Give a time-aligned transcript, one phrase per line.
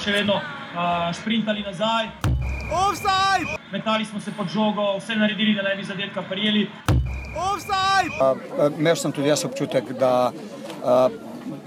[0.00, 2.08] še vedno uh, sprintali nazaj.
[2.70, 3.58] Offside!
[3.72, 6.68] Metali smo se pod žogo, vse naredili, da ne bi zadetka prijeli.
[7.36, 8.14] Offside!
[8.78, 11.08] Imel sem tudi jaz občutek, da a,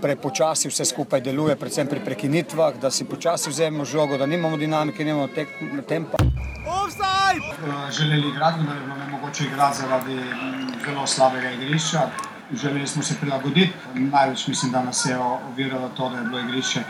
[0.01, 5.05] prepočasi vse skupaj deluje, predvsem pri prekinitvah, da si počasi vzememo žogo, da nimamo dinamike,
[5.05, 5.54] nimamo tek,
[5.88, 6.19] tempa.
[6.68, 7.54] Offside!
[7.91, 12.07] želeli igrati, da je bilo nemogoče igrati zaradi mm, zelo slabega igrišča.
[12.54, 13.71] Želeli smo se prilagoditi.
[13.96, 15.18] Največ mislim, da nas je
[15.52, 16.83] oviralo to, da je bilo igrišče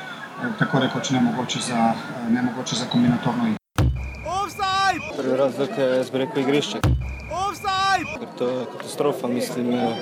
[0.60, 1.94] tako rekoč nemogoče za,
[2.30, 3.58] nemogoče za kombinatorno igro.
[4.26, 5.18] Offside!
[5.18, 6.04] Prvi razlog je,
[6.38, 6.78] igrišče.
[7.32, 8.20] Offside!
[8.20, 9.96] Ker to je katastrofa, mislim, eh,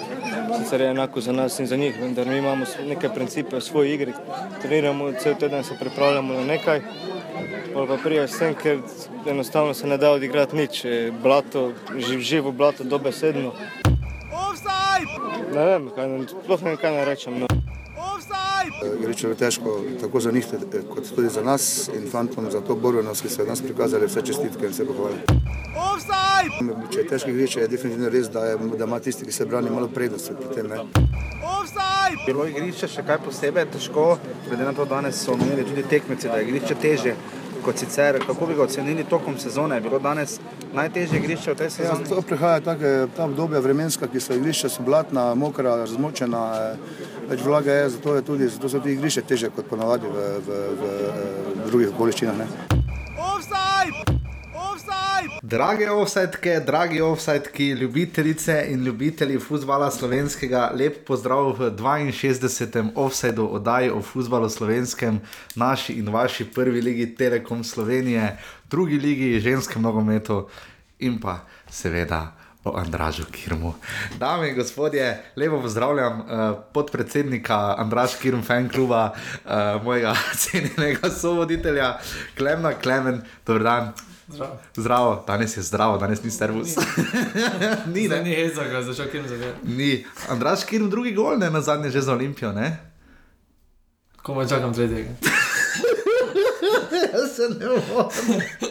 [0.57, 3.93] sicer je enako za nas in za njih, vendar mi imamo neke principe v svoji
[3.93, 4.13] igri.
[4.61, 6.81] Treniramo cel teden, se pripravljamo na nekaj,
[7.73, 8.79] pol pa prijaš sem, ker
[9.25, 10.85] enostavno se ne da odigrati nič.
[11.23, 13.51] Blato, živ, živo blato, dobesedno.
[14.31, 15.11] Offside!
[15.55, 17.39] Ne vem, kaj, naj- sploh ne vem, kaj naj rečem.
[17.39, 17.60] No.
[18.99, 20.45] Igrišče je težko, tako za njih
[20.93, 24.65] kot tudi za nas in fantom za to borbenost, ki so nas prikazali, vse čestitke
[24.65, 25.17] in vse pohvale.
[26.91, 29.69] Če je težko igrišče, je definitivno res, da, je, da ima tisti, ki se brani,
[29.69, 30.67] malo prednosti pri tem.
[30.67, 30.77] Ne?
[32.25, 34.17] Bilo je igrišče še kaj posebej težko,
[34.47, 37.15] glede na to, da danes so imeli tudi tekmeci, da je igrišče teže
[37.61, 38.17] kot sicer.
[38.25, 39.75] Kako bi ga ocenili tokom sezone?
[39.77, 40.39] Je bilo danes
[40.73, 42.09] najtežje igrišče v tej Ja, sezoni?
[42.09, 47.43] to prihaja take, ta obdobja vremenska, ki so igrišča, so blatna, mokra, razmočena, eh, več
[47.45, 50.89] vlage je, zato, je tudi, zato so tudi igrišče teže kot ponavadi v, v, v,
[51.61, 52.41] v drugih okoliščinah.
[52.41, 52.47] Ne?
[53.15, 54.17] Offside!
[54.51, 55.39] Offside!
[55.53, 62.91] Drage offsetke, dragi offsetki, ljubitelice in ljubitelji futbola slovenskega, lep pozdrav v 62.
[62.95, 65.21] offsetu oddaji o futbalu slovenskem,
[65.55, 68.35] naši in vaši prvi ligi Telekom Slovenije,
[68.69, 70.47] drugi ligi ženskem nogometu
[70.99, 72.40] in pa seveda.
[72.63, 73.73] O Andražu Kirmu.
[74.19, 76.25] Dame in gospodje, lepo pozdravljam uh,
[76.73, 79.13] podpredsednika Andraša Kirm fan kluba,
[79.45, 81.97] uh, mojega cenjenega sovoditelja
[82.37, 83.91] Klemna Klemen, dober dan.
[84.27, 84.57] Zdravo.
[84.75, 86.75] Zdravo, danes je zdravo, danes ni servus.
[87.85, 88.23] ni, Zdaj ne?
[88.23, 89.67] ni heca, ga začel kjem zavedati.
[89.67, 90.05] Ni.
[90.29, 92.77] Andraš Kirm drugi gol, ne na zadnje že za Olimpijo, ne?
[94.21, 95.09] Komaj čakam tretjega.
[97.13, 98.70] Jaz se ne morem.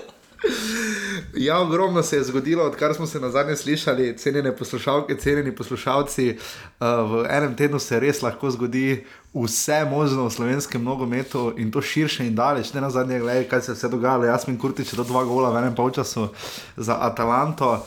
[1.34, 6.36] Ja, ogromno se je zgodilo, odkar smo se na zadnje slišali, cenjene poslušalke, cenjeni poslušalci.
[6.80, 11.82] Uh, v enem tednu se res lahko zgodi vse možno v slovenskem nogometu in to
[11.82, 12.72] širše in daleč.
[12.72, 14.24] Ne na zadnje, gledaj, kaj se je vse dogajalo.
[14.24, 16.28] Jasmin Kurtič je do dva gola v enem polčasu
[16.76, 17.84] za Atalanto.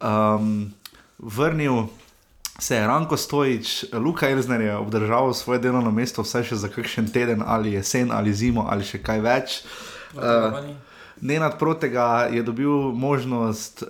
[0.00, 0.72] Um,
[1.18, 1.86] vrnil
[2.58, 7.10] se je Ranko Stojič, Luka Elzner je obdržal svoje delovno mesto vsaj še za kakšen
[7.10, 9.62] teden ali jesen ali zimo ali še kaj več.
[10.14, 10.62] Uh,
[11.20, 13.88] Nenad Protega je dobil možnost, uh,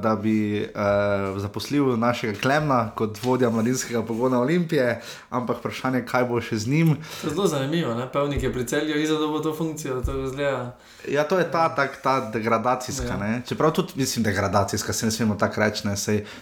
[0.00, 6.40] da bi uh, zaposlil našega Klemna kot vodja mladinskega pogona Olimpije, ampak vprašanje, kaj bo
[6.40, 6.96] še z njim.
[7.22, 8.08] To je zelo zanimivo, ne?
[8.12, 10.76] Pevnik je pri celju izadobo to funkcijo, to zgleda.
[11.08, 13.14] Ja, to je ta, tak, ta degradacijska.
[13.20, 13.26] Ja.
[13.26, 13.40] Ja.
[13.46, 15.86] Čeprav tudi mislim, degradacijska, se ne smemo tako reči.
[15.86, 15.96] ne,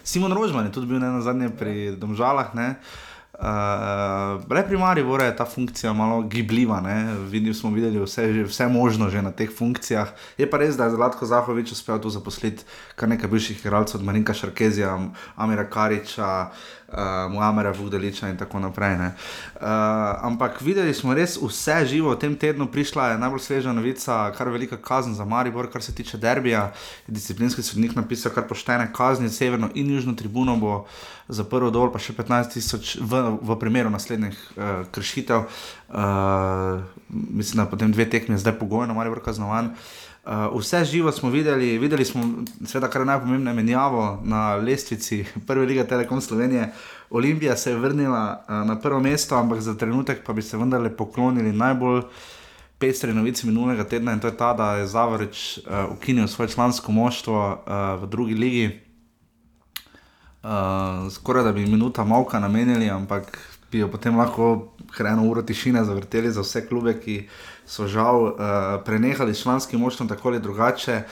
[0.04, 2.54] Simon Rožman je tudi bil ne na zadnje pri Domžalah.
[2.54, 2.74] Ne.
[3.32, 6.80] Uh, le pri Mariboru je ta funkcija malo gibljiva.
[6.80, 7.16] ne.
[7.28, 10.08] Videli smo videli vse, vse možno že na teh funkcijah.
[10.38, 12.64] Je pa res, da je Zlatko Zahovič uspel tu zaposliti
[12.96, 14.98] kar nekaj bivših igralcev, od Marinka Šarkezija,
[15.36, 16.56] Amira Kariča, uh,
[17.30, 18.96] Muamera Vugdeliča in tako naprej.
[18.98, 19.06] ne.
[19.06, 19.68] Uh,
[20.22, 22.66] ampak videli smo res vse živo v tem tednu.
[22.66, 26.72] Prišla je najbolj sveža novica, kar velika kazen za Maribor, kar se tiče derbija.
[27.06, 30.86] Disciplinski sodnik napisal kar poštene kazni, severno in južno tribuno bo
[31.28, 35.48] zaprl dol, pa še 15 tisoč v, v primeru naslednjih uh, kršitev.
[35.88, 39.72] Uh, mislim, da potem dve tekmi, zdaj pogojno, Maribor kaznovan.
[39.72, 40.11] Uh,
[40.58, 42.22] vse živo smo videli, videli smo,
[42.66, 46.72] seveda, kar je najpomembnejše, menjavo na lestvici Prve lige Telekom Slovenije.
[47.10, 50.96] Olimpija se je vrnila uh, na prvo mesto, ampak za trenutek pa bi se vendarle
[50.96, 52.02] poklonili najbolj
[52.78, 56.92] pestre novice minulega tedna in to je ta, da je Zavorič uh, ukinil svoje člansko
[56.92, 58.80] moštvo uh, v drugi ligi.
[60.42, 60.50] Uh,
[61.12, 63.38] skoraj da bi minuta malka namenili, ampak
[63.72, 67.28] bi jo potem lahko kar eno uro tišine zavrteli za vse klube, ki
[67.66, 68.34] so žal uh,
[68.84, 71.02] prenehali s članskim moštvom tako ali drugače.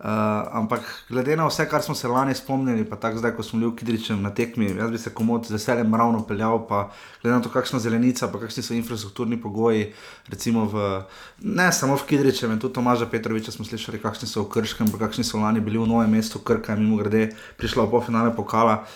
[0.00, 0.06] Uh,
[0.52, 3.70] ampak glede na vse, kar smo se lani spomnili, pa tako zdaj, ko smo bili
[3.70, 6.88] v Kidričem na tekmi, jaz bi se komod z veseljem ravno peljal, pa
[7.22, 9.92] glede na to, kakšna zelenica, pa kakšni so infrastrukturni pogoji,
[10.28, 11.04] recimo v,
[11.44, 15.24] ne samo v Kidričem, tudi Tomaža Petroviča smo slišali, kakšni so v Krškem, pa kakšni
[15.24, 18.86] so lani bili v novem mestu, Krka je mimo grede prišla v polfinale pokala.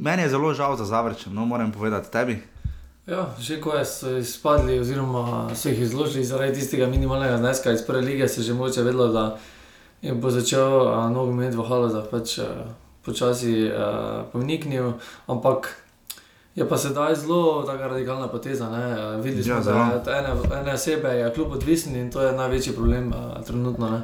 [0.00, 2.40] Meni je zelo žal za Zavrčem, no moram povedati tebi.
[3.08, 8.00] Ja, že ko so izpadli, oziroma so jih izložili zaradi tistega minimalnega zneska iz prve
[8.00, 9.38] lige, se je že moče vedelo, da
[10.14, 12.46] bo začel a, nogomet v Halozah pač a,
[13.04, 14.92] počasi a, poniknil,
[15.26, 15.74] ampak
[16.58, 18.66] Je pa sedaj zelo radikalna poteza.
[18.70, 18.82] Ne?
[19.22, 20.02] Videli smo, Ja, ja, zelo.
[20.04, 23.90] da je ene, ene osebe je kljub odvisen in to je največji problem a, trenutno.
[23.90, 24.00] Ne?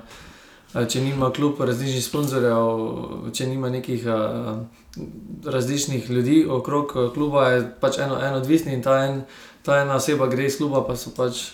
[0.72, 4.18] A, Če nima kljub različnih sponzorjev, če nima nekih a,
[5.44, 9.22] različnih ljudi okrog a, kluba, je pač eno, eno odvisni in ta, en,
[9.62, 11.50] ta ena oseba gre iz kluba, pa so pač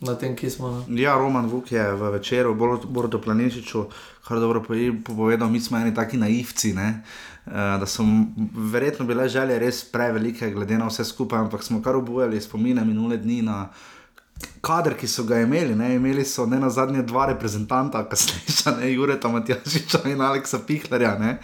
[0.00, 0.84] na tem, ki smo.
[0.88, 1.00] Ne?
[1.02, 2.54] Ja, Roman Vuk je v večeru,
[2.84, 3.86] Boruto Planišiču,
[4.28, 4.60] kar dobro
[5.04, 6.72] povedal, mi smo eni taki naivci.
[6.76, 7.02] Ne?
[7.46, 8.04] eh, Da so
[8.72, 13.16] verjetno bile želje res prevelike, glede na vse skupaj, ampak smo kar obujali spomine minule
[13.16, 13.68] dni na
[14.60, 15.74] kader, ki so ga imeli.
[15.74, 15.94] Ne?
[15.94, 21.18] Imeli so ne na zadnje dva reprezentanta, kasnejša, ne Jureta Matjašiča in Aleksa Pihlerja.
[21.18, 21.38] ne.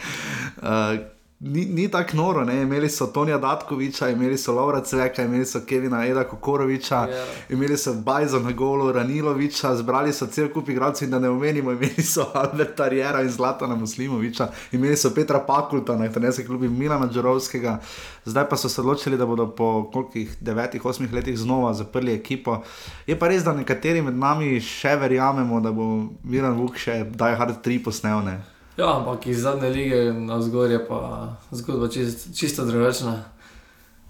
[0.62, 0.98] Uh,
[1.44, 2.62] Ni, ni tako noro, ne?
[2.62, 7.24] imeli so Tonija Datkoviča, imeli so Laura Cveka, imeli so Kevina Eda Kokoroviča, Ja.
[7.50, 12.02] imeli so Bajzo na golu, Raniloviča, zbrali so cel kup igralcev da ne omenimo, imeli
[12.02, 17.80] so Alberta Riera in Zlatana Muslimoviča, imeli so Petra Pakulta, na trenerski klubi Milana Džorovskega,
[18.24, 22.62] zdaj pa so se odločili, da bodo po kolikih devetih, osmih letih znova zaprli ekipo.
[23.06, 25.90] Je pa res, da nekateri med nami še verjamemo, da bo
[26.22, 28.22] Milan Vuk še Die Hard 3 posnel.
[28.24, 28.38] Ne?
[28.76, 33.24] Ja, ampak iz zadnje lige na zgor je pa zgodba čist, čisto drugačna.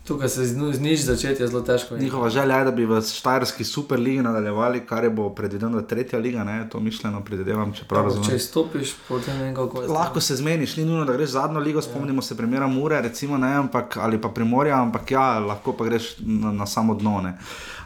[0.03, 1.97] Tukaj se z, z nič začeti je zelo težko.
[1.97, 6.19] Njihova želja je, da bi v Štajerski superligi nadaljevali, kar je bo predvideno, je tretja
[6.19, 8.31] liga, ne, to mišljeno predvidevam, če prav Ampak razumem.
[8.31, 9.88] Če stopiš, potem ne vem kako je.
[9.88, 13.55] Lahko se zmeniš, ni nujno, da greš zadnjo ligo, spomnimo se primera Mure, recimo, ne,
[13.62, 17.20] ampak, ali pa Primorja, ampak ja, lahko pa greš na, na samo dno.
[17.23, 17.37] Ne.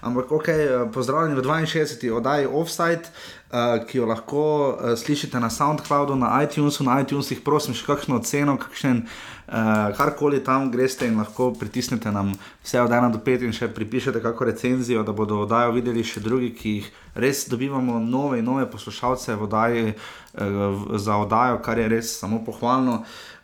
[0.01, 2.17] Ampak ok, eh, pozdravljeni v 62.
[2.17, 3.13] oddaji Offside.
[3.47, 4.41] Uh, ki jo lahko
[4.75, 10.41] uh, slišite na SoundCloudu, na iTunesu, na iTunesih, prosim, še kakšno oceno, kakšen, uh, karkoli
[10.43, 12.33] tam greste in lahko pritisnete nam
[12.65, 16.25] vse od 1 do 5 in še pripišete kakšno recenzijo, da bodo oddajo videli še
[16.27, 21.79] drugi, ki jih res dobivamo nove in nove poslušalce v oddaji, uh, za oddajo, kar
[21.79, 23.05] je res samo pohvalno.
[23.07, 23.36] Uh,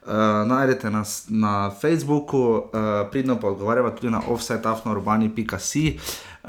[0.47, 2.63] najdete nas na Facebooku, uh,
[3.11, 5.99] pridno pa odgovarjava tudi na offsetafnourbani.si.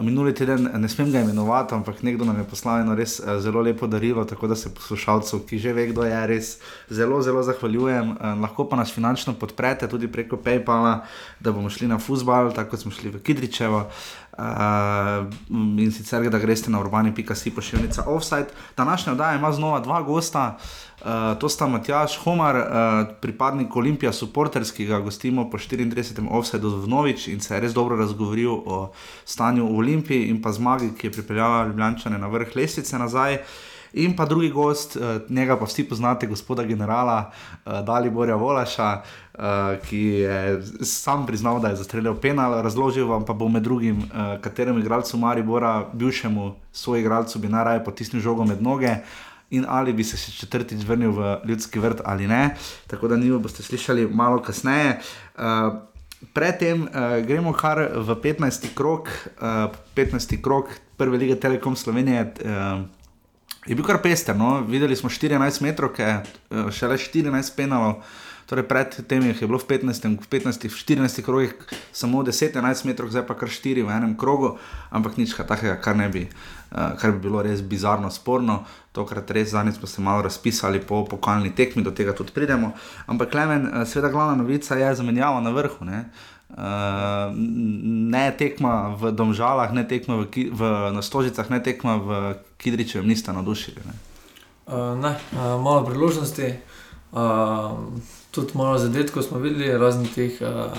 [0.01, 3.61] Minuli teden ne smem ga imenovati, ampak nekdo nam je poslal eno res eh, zelo
[3.61, 6.57] lepo darilo, tako da se poslušalcev, ki že ve, kdo je, res
[6.89, 8.09] zelo, zelo zahvaljujem.
[8.11, 11.03] Eh, Lahko pa nas finančno podprete tudi preko PayPala,
[11.39, 13.85] da bomo šli na fusbal, tako kot smo šli v Kidričevo.
[14.33, 18.49] Uh, in sicer, da greste na urbani.si pošiljnica offside.
[18.77, 20.57] Današnja oddaja ima znova dva gosta.
[20.57, 20.92] Uh,
[21.39, 26.23] to sta Matjaš Homar, uh, pripadnik Olimpija, supporters, ki ga gostimo po 34.
[26.31, 28.93] offsetu v Novič in se je res dobro razgovoril o
[29.25, 33.39] stanju v Olimpiji in pa zmagi, ki je pripeljala Ljubljančane na vrh lestvice nazaj.
[33.93, 39.43] In pa drugi gost, uh, njega pa vsi poznate, gospoda generala uh, Daliborja Volaša, uh,
[39.83, 44.39] ki je sam priznal, da je zastrelil penal, razložil vam pa bo med drugim, uh,
[44.41, 48.95] kateremu igralcu Maribora, bivšemu svojemu igralcu, bi najraje potisnil žogo med noge
[49.53, 52.55] in ali bi se še četrtič vrnil v ljudski vrt ali ne.
[52.89, 54.99] Tako da njo boste slišali malo kasneje.
[55.37, 55.81] Uh,
[56.31, 58.71] Predtem uh, gremo kar v 15.
[58.71, 59.11] krok,
[59.43, 60.39] uh, 15.
[60.39, 62.33] krok prve lige Telekom Slovenije.
[62.39, 62.87] Uh,
[63.67, 64.61] je bil kar pester, no?
[64.63, 67.99] videli smo 14 metrov, uh, šele 14 penalov.
[68.47, 71.51] Torej, pred tem je bilo v 15, v 15, v 14 krogih
[71.95, 74.59] samo 10-11 metrov, zdaj pa kar 4 v enem krogu,
[74.91, 78.67] ampak nič takega, kar ne bi, uh, kar bi bilo res bizarno sporno.
[78.93, 82.71] Tokrat res zadnjič smo se malo razpisali po pokalni tekmi, do tega tudi pridemo.
[83.05, 85.85] Ampak Klemen, eh, seveda glavna novica je zamenjava na vrhu.
[85.85, 86.05] Ne?
[86.53, 90.61] Uh, ne tekma v Domžalah, ne tekma v, Ki- v
[91.01, 92.09] Stožicah, ne tekma v
[92.61, 93.81] Kidričevem, nista navdušili.
[93.81, 93.93] Ne?
[94.69, 96.53] Uh, ne, uh, malo priložnosti,
[97.17, 97.73] uh,
[98.33, 100.73] tudi malo zadetkov smo videli, raznih teh uh,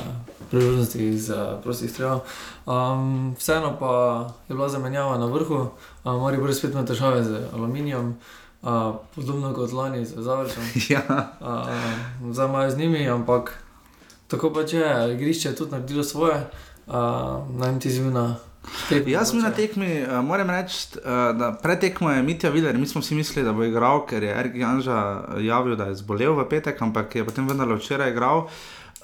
[0.50, 2.20] priložnosti iz uh, prostih strelov.
[2.66, 5.70] Um, vseeno pa je bila zamenjava na vrhu,
[6.04, 8.16] uh, mora biti spet imeti težave z aluminijem,
[8.62, 10.62] uh, podobno kot lani z Zavrčem.
[10.94, 11.04] ja.
[11.40, 13.58] Uh, zdaj imajo z njimi, ampak
[14.28, 16.50] tako pač je, igrišče je tudi naredilo svoje,
[16.86, 16.94] uh,
[17.58, 18.36] naj ti zvina.
[19.06, 22.78] Jaz sem bil na tekmi, uh, moram reči, uh, da pred tekmo je Mitja videl,
[22.80, 25.00] mi smo si mislili, da bo igral, ker je Erik Janža
[25.44, 28.48] javil, da je zbolel v petek, ampak je potem vendarle včeraj igral.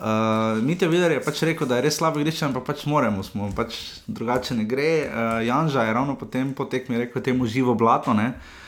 [0.01, 3.51] Uh, Mitja Vidar je pač rekel, da je res slabo igrišče, ampak pač moramo, smo
[3.57, 3.77] pač
[4.09, 4.91] drugače ne gre.
[5.05, 8.17] Uh, Janža je ravno potem po tekmi rekel temu živo blato.
[8.17, 8.33] Ne?
[8.33, 8.61] Uh,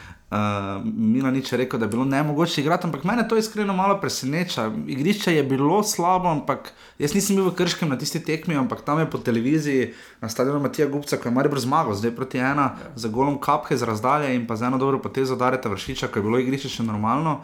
[0.85, 4.71] Milanič je rekel, da je bilo ne mogoče igrati, ampak mene to iskreno malo preseneča.
[4.87, 8.99] Igrišče je bilo slabo, ampak jaz nisem bil v Krškem na tisti tekmi, ampak tam
[8.99, 12.93] je po televiziji na stadionu Matija Gupca, ko je Maribor zmagal, zdaj proti ena, ja.
[12.97, 16.23] za golom kapke z razdalje in pa za eno dobro potezo Dareta Vršiča, ko je
[16.23, 17.41] bilo igrišče še normalno.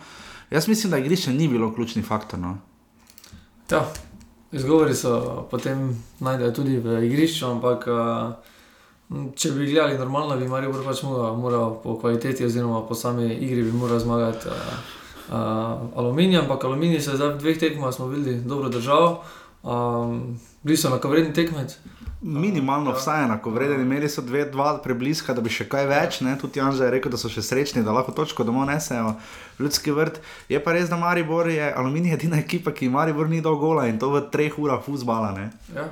[0.51, 2.41] Jaz mislim, da igrišče ni bilo ključni faktor.
[2.41, 2.57] No.
[3.71, 3.85] Ja,
[4.53, 5.93] izgovori so potem
[6.25, 8.57] najdejo tudi v igrišču, ampak uh,
[9.09, 13.63] če bi gledali normalno, bi Marijo pač moral, moral po kvaliteti oziroma po sami igri
[13.65, 14.55] bi moral zmagati uh,
[15.33, 15.39] uh,
[15.97, 19.23] aluminij, ampak aluminij se je zdaj v dveh tekmah smo videli dobro držal.
[19.63, 21.79] Um, bili so enakovredni tekmec.
[22.21, 26.21] Minimalno vsaj enako vreden, imeli so dve, dva prebliska, da bi še kaj več.
[26.27, 26.35] Ne?
[26.39, 29.15] Tudi Jan že je rekel, da so še srečni, da lahko točko domov nesejo.
[29.59, 30.21] Ljudski vrt.
[30.51, 34.03] Je pa res, da Maribor je Aluminij edina ekipa, ki Maribor ni dal gola in
[34.03, 35.31] to v treh urah fuzbala.
[35.75, 35.87] Ja.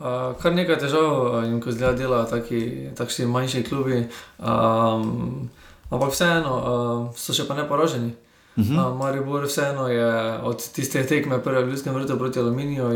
[0.00, 4.06] Uh, kar nekaj težav jim, ko zdaj delajo taki, takšni manjši klubi.
[4.38, 5.50] Um,
[5.90, 8.14] ampak vseeno uh, so še pa neporaženi.
[8.56, 8.92] Uh -huh.
[8.92, 12.88] uh, Maribor vseeno je od tiste tekme prve v Ljudskem vrtu proti Aluminiju.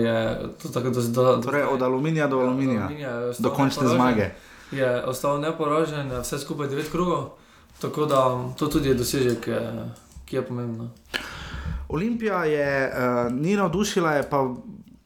[0.73, 4.31] Tako, da, da, Torej od aluminija do aluminija, Aluminija do končne zmage.
[4.73, 7.29] Je ostal neporažen, vse skupaj devet krogov.
[7.81, 9.61] Tako da to tudi je dosežek, eh,
[10.25, 10.91] ki je pomemben.
[11.89, 14.55] Olimpija je uh, ni navdušila, je pa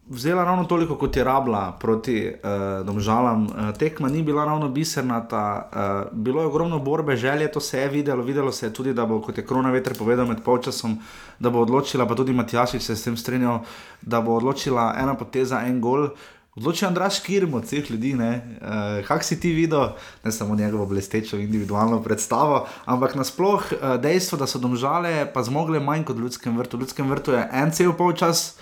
[0.08, 3.44] vzela ravno toliko, kot je rabila proti uh, domžalam.
[3.46, 7.88] Uh, tekma ni bila ravno bisernata, uh, bilo je ogromno borbe, želje, to se je
[7.88, 8.22] videlo.
[8.22, 10.98] Videlo se je tudi, da bo, kot je Krona veter povedal med polčasom,
[11.38, 13.60] da bo odločila, pa tudi Matjašič se je s tem strinjal,
[14.02, 16.08] da bo odločila ena poteza, en gol.
[16.56, 18.14] Odločil je Andraš Kirm od vseh ljudi.
[18.14, 19.92] Uh, Kaj si ti videl,
[20.24, 25.80] ne samo njegovo blestečo individualno predstavo, ampak nasploh uh, dejstvo, da so domžale pa zmogle
[25.80, 26.76] manj kot v ljudskem vrtu.
[26.76, 28.58] V ljudskem vrtu je en cel polčas,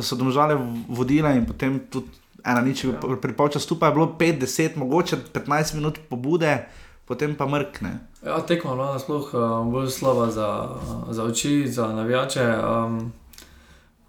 [0.00, 0.56] so domžale
[0.88, 2.98] vodile in potem tudi ena nič, ja.
[2.98, 6.66] pri polčasu pa je bilo 5-10, mogoče 15 minut pobude,
[7.06, 7.98] potem pa mrkne.
[8.26, 10.68] Ja, tekma je bila nasploh uh, bolj slaba za,
[11.10, 12.46] za oči, za navijače.
[12.58, 13.12] Um,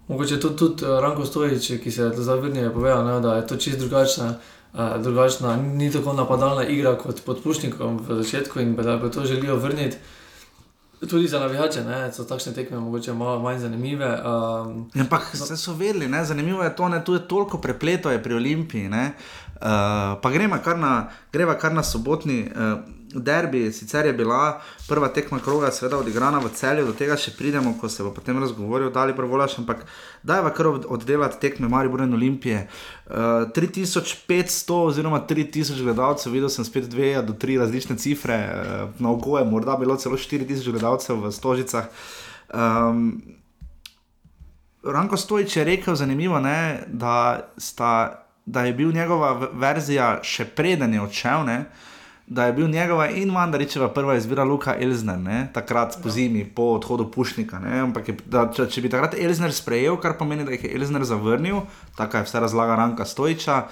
[0.07, 3.35] mogoče tudi, tudi uh, Ranko Stojič, ki se je zdaj vrnil, je povedal, ne, da
[3.35, 4.35] je to čist drugačna.
[4.73, 9.25] Uh, drugačna, ni tako napadalna igra kot pod Pušnikom v začetku in da bi to
[9.25, 9.97] želijo vrniti.
[11.09, 14.19] Tudi za navijače ne, so takšne tekme mogoče malo manj zanimive.
[14.21, 16.25] Um, Ampak se so vedeli, ne?
[16.25, 18.87] zanimivo je to, da je toliko prepleto je pri Olimpiji.
[18.87, 18.93] Uh,
[20.21, 22.79] pa gremo kar, na- greva kar na sobotni uh,
[23.15, 23.71] derbi.
[23.71, 27.89] Sicer je bila prva tekma kroga, seveda odigrana v celju, do tega še pridemo, ko
[27.89, 29.85] se bo potem razgovoril, da ali prvolaš, ampak
[30.23, 32.67] dajva kar od- oddelati tekme Maribor in Olimpije.
[33.05, 33.13] Uh,
[33.55, 39.37] 3500 oziroma 3000 gledalcev, videl sem spet dve do tri različne cifre, uh, na oko
[39.37, 41.87] je morda bilo celo 4000 gledalcev v Stožicah.
[42.53, 43.21] Um,
[44.83, 50.93] Ranko Stojič je rekel, zanimivo, ne, da, sta, da je bil njegova verzija še preden
[50.93, 51.45] je odšel.
[51.45, 51.57] Ne,
[52.27, 56.63] Da je bil njegova in Mandaričeva prva izbira Luka Elzner, ne, takrat po zimi, po
[56.77, 57.59] odhodu Pušnika.
[57.59, 60.71] Ne, ampak je, da, če, če bi takrat Elzner sprejel, kar pomeni, da jih je
[60.77, 61.65] Elzner zavrnil,
[61.97, 63.65] tako je vse razlaga Ranka Stojiča,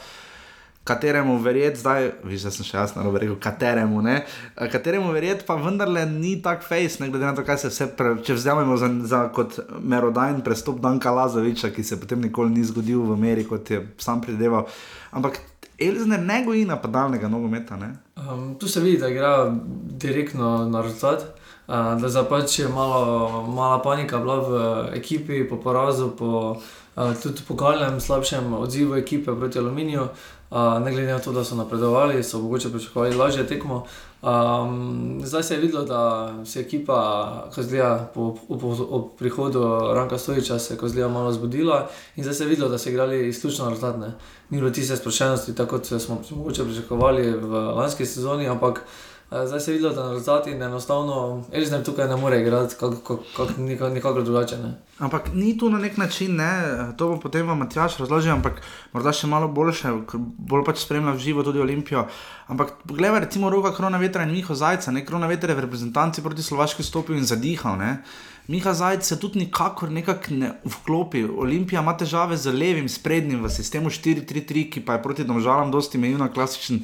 [0.84, 4.18] kateremu verjeti, zdaj, viš, da sem še jasno narobe rekel, kateremu ne,
[4.58, 8.16] kateremu verjeti, pa vendarle ni tak face, ne glede na to, kaj se vse, pre,
[8.26, 13.06] če vzamemo za, za kot merodajn prestop Danka Lazoviča, ki se potem nikoli ni zgodil
[13.06, 14.66] v meri, kot je sam predeval.
[15.14, 15.40] Ampak
[15.82, 17.78] Elzner ne goji napadalnega nogometa.
[18.16, 19.54] Um, tu se vidi, da igra
[19.90, 21.24] direktno na rezultat.
[21.68, 24.54] Uh, da pač je malo, mala panika bila v
[24.98, 26.58] ekipi po porazu, po
[26.96, 30.08] uh, tudi pokalnem slabšem odzivu ekipe proti Aluminiju.
[30.52, 33.86] Uh, ne glede na to, da so napredovali, so mogoče pričakovali lažje tekmo.
[34.22, 39.00] Um, zdaj se je videlo, da se je ekipa, ko zgleda po, po, po, po
[39.18, 43.28] prihodu Ranka Stojiča, se je malo zbudila in zdaj se je videlo, da so igrali
[43.28, 44.14] izključno rezultatne.
[44.52, 49.60] Ni bilo tiste sproščenosti, tako kot smo mogoče pričakovali v lanski sezoni, ampak eh, zdaj
[49.60, 53.58] se je videlo, da na rezultati enostavno Elžir tukaj ne more igrati kako kak, kak,
[53.58, 54.58] nikak, nikakor drugače.
[54.58, 54.74] Ne.
[55.00, 56.52] Ampak ni tu na nek način, ne,
[56.98, 58.60] to bo potem vam Matjaš razložil, ampak
[58.92, 62.04] morda še malo boljše, ker bolj pač spremlja v živo tudi Olimpijo.
[62.52, 66.22] Ampak poglej, recimo roka Krona Vetra in Miho Zajca, ne Krona Vetra je v reprezentanci
[66.22, 67.80] proti Slovaški stopil in zadihal.
[67.80, 68.04] Ne.
[68.52, 71.24] Miha Zajec se tudi nikakor nekako ne vklopi.
[71.24, 75.98] Olimpija ima težave z levim, sprednjim v sistemu 4-3-3, ki pa je proti domžalam dosti
[76.02, 76.82] mejiv na klasičen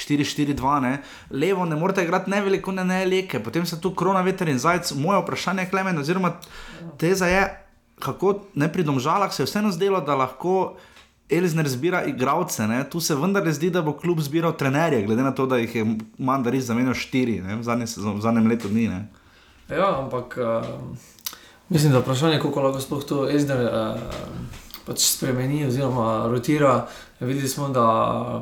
[0.00, 0.78] 4-4-2.
[0.80, 0.94] Ne.
[1.30, 4.58] Levo ne morete igrati ne veliko, ne, ne leke, potem se tu Krona Veter in
[4.58, 4.94] Zajec.
[4.96, 6.32] Moje vprašanje je, Klemen, oziroma
[6.96, 7.44] teza je,
[8.00, 10.76] kako ne pri domžalah se je vseeno zdelo, da lahko.
[11.30, 12.80] Elizner zbira igralce, ne?
[12.90, 15.84] tu se vendar zdi, da bo klub zbiral trenerje, glede na to, da jih je
[16.18, 17.54] Mandariš zamenjal štiri ne?
[17.60, 18.88] v, zadnji sezon, v zadnjem letu dni.
[18.90, 19.19] Ne?
[19.70, 20.66] Ja, ampak uh,
[21.68, 24.00] mislim, da vprašanje, kako lahko sploh to Elžir uh,
[24.86, 26.86] pač spremeni oziroma rotira.
[27.20, 27.84] Videli smo, da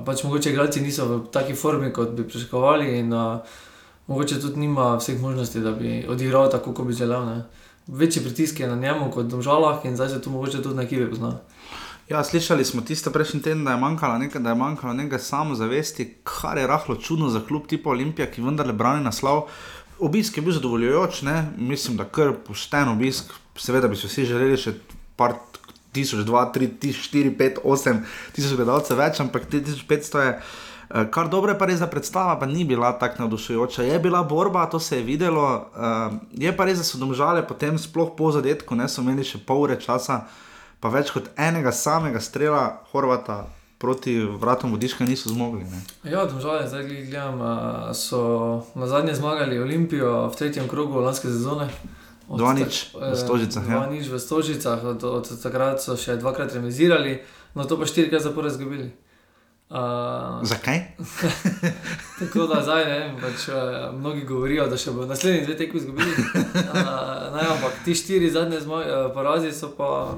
[0.06, 3.40] pač mogoče igralci niso v taki formi, kot bi pričakovali, in uh,
[4.06, 7.26] mogoče tudi nima vseh možnosti, da bi odigral tako, kot bi želel.
[7.26, 7.42] Ne.
[7.86, 10.86] Večji pritisk je na njemu kot v žalah, in zdaj se tu mogoče tudi na
[10.88, 11.36] kivi pozna.
[12.08, 16.06] Ja, slišali smo tisto prejšnji teden, da je manjkalo nekaj, da je manjkalo nekaj samozavesti,
[16.24, 19.42] kar je rahlo čudno za klub tipa Olimpija, ki vendarle brani naslov.
[20.00, 21.44] Obisk je bil zadovoljujoč, ne?
[21.56, 23.32] mislim, da kar pošten obisk.
[23.58, 24.76] Seveda bi si vsi želeli še
[25.18, 25.34] par
[25.92, 28.04] tisoč, dva, tri, tisoč, štiri, pet, osem
[28.36, 30.30] tisoč gledalcev več, ampak 3500 je.
[30.94, 33.82] eh, Kar dobro je pa res, da predstava pa ni bila tako navdušujoča.
[33.82, 37.78] Je bila borba, to se je videlo, uh, je pa res, da so domžale potem,
[37.78, 40.22] sploh po zadetku, ne so imeli še pol ure časa,
[40.80, 45.64] pa več kot enega samega strela Horvata proti vratom vodiška niso zmogli.
[45.64, 46.10] Ne?
[46.10, 47.38] Ja, domžale, zdaj gledam,
[47.94, 48.20] so
[48.74, 51.70] na zadnje zmagali Olimpijo v tretjem krogu lanske sezone.
[52.28, 53.80] Od Dva nič v eh, Stožicah, ja.
[53.80, 57.24] Dva nič v Stožicah, od, od takrat so še dvakrat remizirali,
[57.56, 58.92] no to pa štirikrat zapored izgubili.
[59.68, 60.96] Uh, Zakaj?
[62.20, 65.80] tako da zdaj ne vem, pač, uh, mnogi govorijo, da še bo naslednji dve tekmi
[65.80, 66.12] izgubili.
[66.12, 70.16] Uh, ne, ampak ti štiri zadnje zmag, uh, porazi so pa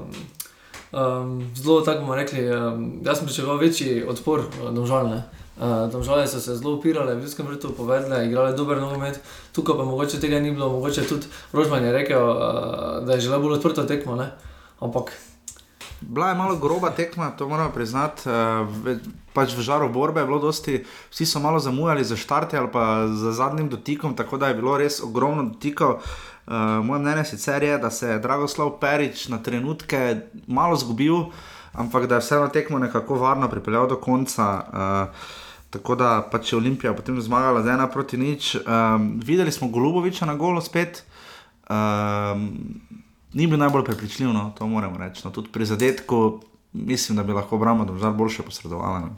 [0.91, 5.23] um, zelo, tako bomo rekli, um, jaz sem pričakoval večji odpor uh, domžalne.
[5.61, 9.19] Uh, domžale so se zelo upirale, v ljudskem vrtu povedale, igrale dober nogomet,
[9.53, 13.41] tukaj pa mogoče tega ni bilo, mogoče tudi Rožman je rekel, uh, da je želel
[13.41, 14.31] bolj odprto tekmo, ne?
[14.79, 15.11] ampak
[16.01, 18.25] Bila je malo groba tekma, to moramo priznati.
[18.25, 18.97] Uh,
[19.33, 20.79] pač v žaru borbe je bilo dosti,
[21.13, 24.77] vsi so malo zamujali za štarte ali pa za zadnjim dotikom, tako da je bilo
[24.77, 25.91] res ogromno dotikov.
[25.91, 26.30] Uh,
[26.83, 31.15] moje mnenje sicer je, da se je Dragoslav Perič na trenutke malo zgubil,
[31.73, 34.63] ampak da je vseeno tekmo nekako varno pripeljal do konca.
[34.73, 38.57] Uh, Tako da pač je Olimpija potem zmagala z ena proti nič.
[38.59, 41.05] Um, videli smo Goluboviča na golo spet.
[41.69, 42.49] Um,
[43.33, 45.21] ni bil najbolj prepričljiv, no, to moramo reči.
[45.23, 46.41] No, tudi pri zadetku
[46.73, 48.99] mislim, da bi lahko obramba domžal boljše posredovala.
[48.99, 49.15] No.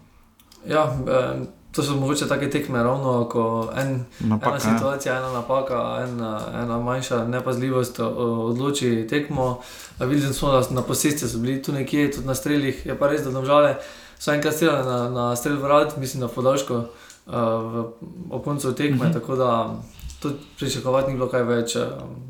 [0.67, 3.43] Ja, eh, to so mogoče take tekme, ravno ko
[3.75, 4.77] en, Napaka, ena ja.
[4.77, 8.07] situacija, ena napaka, ena, ena manjša nepazljivost o-
[8.45, 9.59] odloči tekmo.
[9.99, 12.85] A Videli smo, da na posesti so bili tu nekje, tudi na strelih.
[12.85, 13.75] Je pa res, da domžale
[14.19, 16.83] so enkrat streljali na, na strel vrat, mislim, na podaljšku uh,
[17.25, 17.83] v,
[18.29, 18.97] ob koncu tekme, Mhm.
[18.97, 19.13] mm -hmm.
[19.13, 19.75] tako da
[20.19, 21.75] tudi pričakovati ni bilo kaj več.
[21.75, 21.87] eh,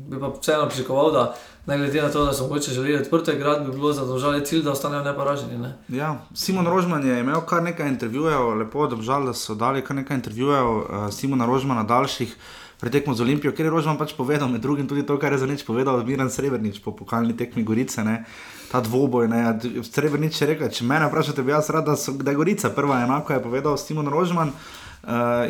[0.08, 1.34] Bi pa vseeno pričakoval, da
[1.66, 4.62] ne glede na to, da so mogoče želeli odprto igrati, bi bilo za domžale cilj,
[4.62, 5.58] da ostanejo neporaženi.
[5.58, 5.72] Ne?
[5.88, 10.16] Ja, Simon Rožman je imel kar nekaj intervjujev, lepo obžal, da so dali kar nekaj
[10.16, 12.36] intervjujev uh, Simona Rožmana daljših.
[12.80, 15.46] Pretekmo z Olimpijo, ker je Rožman pač povedal, med drugim tudi to, kar je za
[15.46, 18.24] nič povedal Miran Srebrenic po pokalni tekmi Gorice, ne,
[18.72, 19.28] ta dvoboj.
[19.28, 22.70] Ne, Srebrenic je rekel, če mene vprašate, bi jaz rad, da, so, da je Gorica
[22.70, 24.48] prva, enako je povedal Simon Rožman.
[24.48, 24.83] Uh,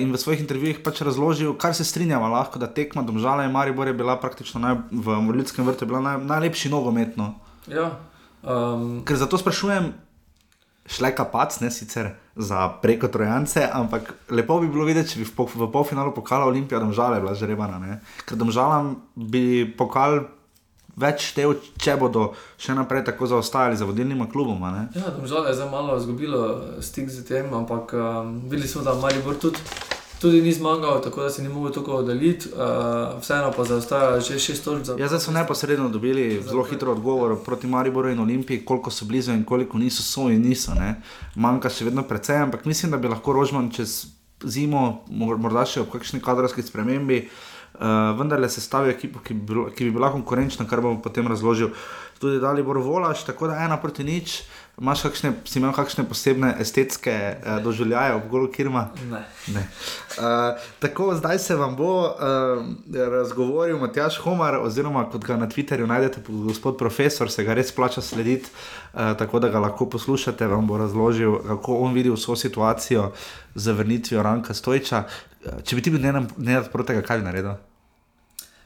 [0.01, 3.87] in v svojih intervjujih pač razložil, kar se strinjava lahko, da tekma Domžala in Maribor
[3.87, 7.35] je bila praktično naj, v Ljudskem vrtu naj, najlepši nogometno.
[7.71, 7.91] Ja,
[8.43, 9.93] um, Ker zato sprašujem,
[10.87, 15.35] šleka pac, ne sicer za preko trojance, ampak lepo bi bilo videti, če bi v,
[15.37, 17.79] pol, v polfinalu pokala Olimpija domžale bila žrebana.
[17.79, 18.01] Ne?
[18.27, 20.27] Ker domžalam bi pokal
[20.97, 24.89] več štev, če bodo še naprej tako zaostajali za vodilnima kluboma.
[24.93, 26.41] Ja, Domžale je zdaj malo izgubilo
[26.81, 28.03] stik z tem, ampak um,
[28.45, 29.59] videli smo, da Maribor tudi,
[30.17, 32.63] tudi ni zmagal, tako da se ni mogel tako oddaljiti, uh,
[33.19, 34.85] vseeno pa zaostaja že šest točk.
[34.85, 39.05] za- Ja, zdaj so neposredno dobili zelo hitro odgovor proti Mariboru in Olimpiji, koliko so
[39.05, 40.75] blizu in koliko niso, so in niso.
[40.75, 41.01] Ne.
[41.37, 44.07] Manjka še vedno precej, ampak mislim, da bi lahko Rožman čez
[44.43, 44.81] zimo,
[45.11, 47.29] mor- morda še ob kakšni kadrovski spremembi,
[47.75, 51.75] uh, vendarle sestavil ekipo, ki bi, ki bi bila konkurenčna, kar bom potem razložil.
[52.21, 54.43] Tudi Dalibor Volaš, tako da ena proti nič.
[54.81, 58.89] Imaš kakšne, si imel kakšne posebne estetske uh, doživljaje ob golu Kirma?
[59.11, 59.21] Ne.
[59.55, 59.63] Ne.
[60.19, 62.17] Uh, tako, zdaj se vam bo uh,
[62.91, 68.03] razgovoril Matjaš Homar, oziroma kot ga na Twitterju najdete, gospod profesor, se ga res plača
[68.03, 73.13] slediti, uh, tako da ga lahko poslušate, vam bo razložil, kako on vidi vso situacijo
[73.55, 75.05] z vrnitvijo Ranka Stojča.
[75.63, 77.55] Če bi ti bil Nenad Protega, kaj bi naredil?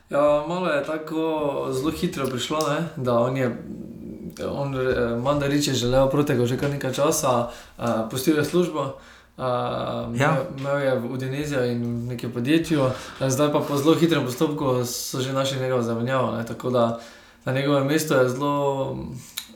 [0.09, 2.87] Ja, malo je tako zelo hitro prišlo, ne?
[2.97, 3.55] da on je.
[4.49, 8.91] On, eh, Mandarič je želel protega že kar nekaj časa, uh, pustil je službo, uh,
[10.13, 10.37] Ja.
[10.57, 12.91] imel, je v Udineziji in v nekem podjetju,
[13.23, 16.35] zdaj pa po zelo hitrem postopku so že našli njegovo zamenjavo.
[16.35, 16.45] Ne?
[16.45, 16.99] Tako da
[17.45, 18.97] na njegovem mestu je zelo,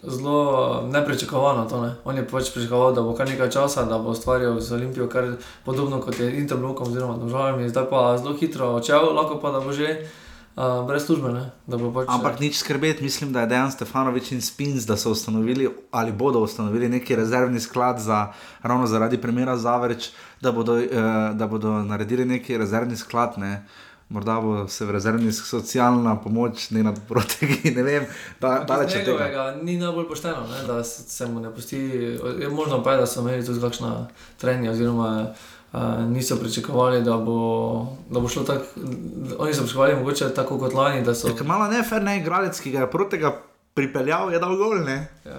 [0.03, 1.81] zelo nepričakovano to.
[1.81, 1.95] Ne?
[2.05, 5.35] On je pač pričakoval, da bo kar nekaj časa, da bo ustvarjal z Olimpijo kar
[5.65, 9.71] podobno kot je Interblokom oziroma državami, zdaj pa zelo hitro odšel, lahko pa da bo
[9.71, 10.07] že.
[10.55, 11.47] Uh, brez službe, ne?
[11.67, 12.05] da bo pač.
[12.13, 16.39] Ampak nič skrbeti, mislim, da je Dejan Stefanovič in Spins, da so ustanovili ali bodo
[16.45, 20.11] ustanovili neki rezervni sklad za ravno zaradi primera Zavrč,
[20.41, 20.87] da bodo, eh,
[21.33, 23.33] da bodo naredili neki rezervni sklad.
[23.37, 23.65] Ne.
[24.09, 28.05] Morda bo se v rezervni socialna pomoč ne nad protegi, ne vem,
[28.41, 29.55] da, daleč od tega.
[29.63, 30.67] ni najbolj pošteno, ne?
[30.67, 31.81] da se, mu ne pusti.
[32.51, 35.33] Možno pa, je, da so imeli tudi kakšna trenja, oziroma
[36.09, 38.65] niso pričakovali, da bo, da bo šlo tako.
[39.37, 41.35] Oni so pričakovali, mogoče tako kot lani, da so.
[41.35, 43.41] Ker malo nefer ne igralec, ki ga je protega
[43.73, 44.83] pripeljal, je dal gol.
[44.85, 45.07] Ne?
[45.25, 45.37] Ja.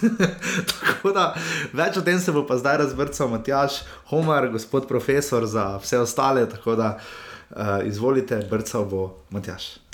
[0.70, 1.34] Tako da
[1.72, 3.80] več o tem se bo pa zdaj razvrcal Matjaš,
[4.12, 6.46] Homar, gospod profesor za vse ostale.
[6.50, 7.56] Tako da uh,
[7.88, 9.85] izvolite, brcal bo Matjaš.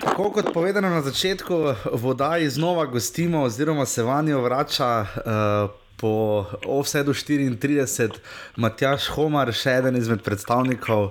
[0.00, 5.06] Tako kot povedano na začetku, voda znova gostimo, oziroma se vanjo vrača.
[5.16, 8.08] Uh, Po offsetu 34,
[8.56, 11.10] Matjaš Homar, še eden izmed predstavnikov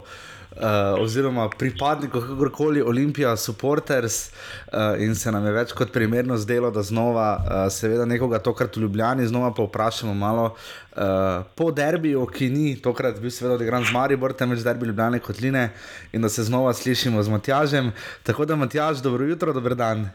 [0.52, 6.38] uh, oziroma pripadnikov, kako koli, Olimpija, supporters, uh, in se nam je več kot primerno
[6.38, 11.72] zdelo, da znova, uh, seveda, nekoga tokrat v Ljubljani, znova pa vprašamo malo uh, po
[11.72, 15.70] derbiju, ki ni tokrat bil, seveda, odigran z Maribor, temveč derbi Ljubljane kot Line,
[16.14, 17.92] in da se znova slišimo z Matjažem.
[18.24, 20.10] Tako da, Matjaž, dobro jutro, dober dan.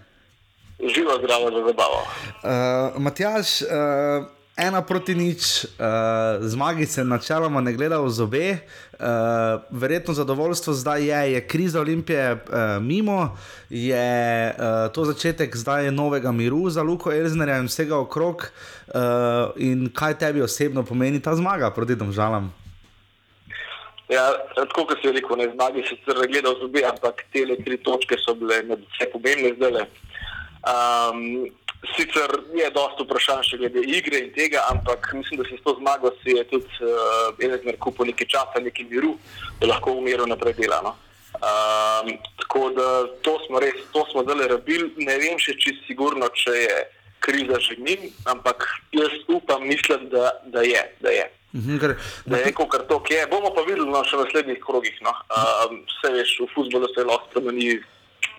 [0.80, 2.00] Živo, zdravo, za zabavo.
[2.42, 3.62] Uh, Matjaž.
[3.62, 10.72] Uh, ena proti nič, uh, zmagi se načeloma ne gleda v zobe, uh, verjetno zadovoljstvo
[10.72, 13.36] zdaj je, je kriza Olimpije uh, mimo,
[13.70, 18.46] je uh, to začetek zdaj novega miru za Luko Elznerja in vsega okrog.
[18.86, 22.52] Uh, in kaj tebi osebno pomeni ta zmaga proti domžalam?
[24.08, 27.78] Ja, tako kot si rekel, ne zmagi se sicer gledal z obe, ampak te tri
[27.82, 29.86] točke so bile vse pomembne zdaj.
[30.64, 31.48] Um,
[31.92, 35.76] Sicer je dosta vprašanj še glede igre in tega, ampak mislim, da se s to
[35.78, 39.14] zmago si je tudi uh, Elizabeth kupil nekaj časa, nekaj miru,
[39.60, 40.80] da lahko v miru naprej dela.
[40.86, 40.94] No?
[41.34, 42.88] Um, tako da
[43.26, 44.92] to smo res, to smo zdaj rabili.
[45.02, 46.76] Ne vem še čisto sigurno, če je
[47.24, 50.82] kriza že njim, ampak jaz upam, mislim, da, da je.
[51.00, 51.30] Da je.
[51.54, 51.94] Mhm, ker,
[52.26, 53.26] da je kar to je.
[53.30, 54.96] Bomo pa videli no, še v naslednjih krogih.
[55.06, 55.14] No.
[55.30, 57.78] Um, vse veš, v futbolu se lahko spremeni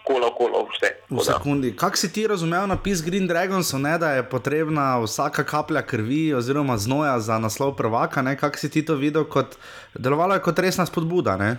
[0.05, 0.89] kola, kola, vse.
[1.09, 1.75] V sekundi.
[1.75, 6.77] Kako si ti razumel napis Green Dragons, ne, da je potrebna vsaka kaplja krvi oziroma
[6.77, 8.23] znoja za naslov prvaka?
[8.39, 9.57] Kako si ti to videl, kot
[9.93, 11.37] delovalo je kot resna spodbuda?
[11.37, 11.57] Ne?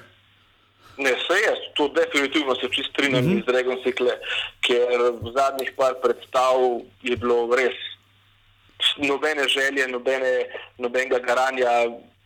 [0.97, 3.43] Ne, vse je, to definitivno se čist strinjam uh -huh.
[3.43, 4.13] z Dragon Cycle,
[4.61, 6.57] ker v zadnjih par predstav
[7.03, 7.77] je bilo res
[8.97, 10.47] nobene želje, nobene,
[10.79, 11.69] nobenega garanja,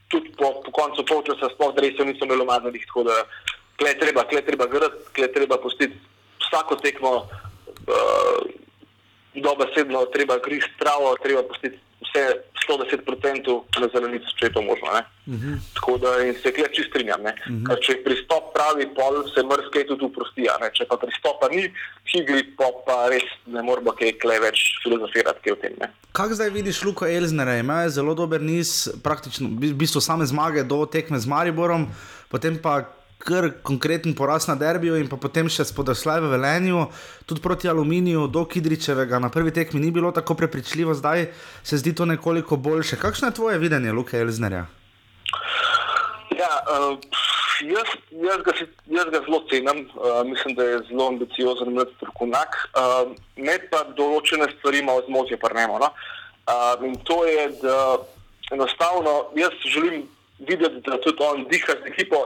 [0.09, 3.17] tudi po, po koncu polčasa sploh res niso imeli omazanih, tako da
[3.77, 5.95] kle treba, kle treba grati, kle treba pustiti
[6.51, 8.43] vsako tekmo uh,
[9.35, 12.23] dobesedno, treba gristi travo, treba pustiti vse
[12.69, 14.89] 110% na zelenici, če je to možno.
[15.27, 15.59] Uh -huh.
[15.75, 16.09] Tako da
[16.43, 17.21] se kle čist strinjam.
[17.21, 17.81] Uh -huh.
[17.83, 20.47] Če je pristop pravi, pol se mrske tudi uprosti.
[20.73, 21.73] Če pa pristopa ni,
[22.13, 22.43] higri,
[22.87, 25.73] pa res ne moramo kaj kle več filozofirati o tem.
[25.81, 25.93] Ne?
[26.13, 27.57] Kako zdaj vidiš Luko Elznera?
[27.57, 31.89] Ima zelo dober niz, praktično v bistvu same zmage do tekme z Mariborom,
[32.29, 36.87] potem pa kar konkreten poraz na derbiju in potem še spodaj v Velenju,
[37.29, 41.29] tudi proti Aluminiju, do Kidričevega na prvi tekmi ni bilo tako prepričljivo, zdaj
[41.63, 42.97] se zdi to nekoliko boljše.
[42.97, 44.67] Kakšno je tvoje videnje, Luka Elznerja?
[46.41, 46.97] Ja, uh,
[47.61, 48.53] jaz, jaz, ga,
[48.87, 52.57] jaz ga zelo cenim, uh, mislim, da je zelo ambiciozen, mlad strokovnjak.
[52.73, 55.85] Uh, ne pa določene stvari malo zmotje, pa ne moremo.
[55.85, 55.93] No?
[56.49, 57.77] Uh, in to je, da
[58.57, 62.25] enostavno jaz želim videti, da tudi on diha z ekipo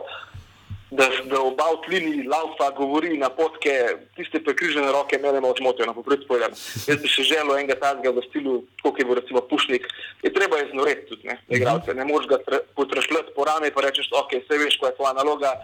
[0.96, 3.74] da, da oba v tlini laufa govori na potke,
[4.16, 6.54] tiste prekrižene roke, mene malo zmotijo, na popred povedano.
[6.86, 9.88] Jaz bi še želel enega tazga v stilu, kot je bil recimo Pušnik,
[10.22, 11.94] je treba je znoreti tudi, ne, igralce.
[11.94, 15.54] Ne moreš ga potrašljati po rame, pa rečeš, ok, vse veš, koja je tvoja naloga.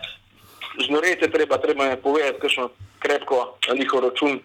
[0.87, 4.41] Znoreti je treba, treba je povedati, kakšno krepko na njihov račun.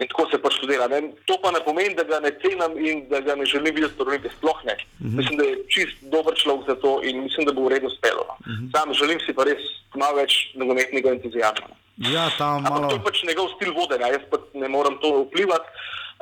[0.00, 0.86] In tako se pač študira.
[1.26, 4.06] To pa ne pomeni, da ga ne cenim in da ga ne želim videti v
[4.06, 4.30] Olimpiji.
[4.38, 4.74] Sploh ne.
[4.74, 5.16] Uh -huh.
[5.18, 8.26] Mislim, da je čist dober človek za to in mislim, da bo v redu spelo.
[8.30, 8.70] Uh -huh.
[8.72, 9.62] Sam želim si pa res
[9.94, 11.74] malo več nogometnega entuzijazma.
[11.98, 12.66] Ja, ta malo.
[12.66, 15.68] Ampak to je pač njegov stil vodenja, jaz pa ne morem to vplivati.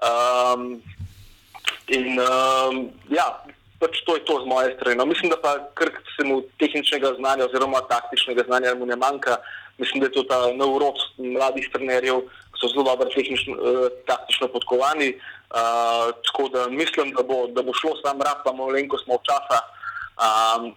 [0.01, 0.83] Um,
[1.89, 3.45] in um, ja,
[3.81, 4.97] pač to je to z moje strani.
[4.97, 9.37] No, mislim, da pa kar se mu tehničnega znanja oziroma taktičnega znanja mu ne manjka.
[9.79, 12.25] Mislim, da je to ta nov rod mladih trenerjev
[12.61, 15.09] so zelo dobro tehnično, uh, taktično podkovani.
[15.15, 19.59] Uh, tako da mislim, da bo, da bo šlo sam rad, pa malo smo časa,
[20.27, 20.75] um,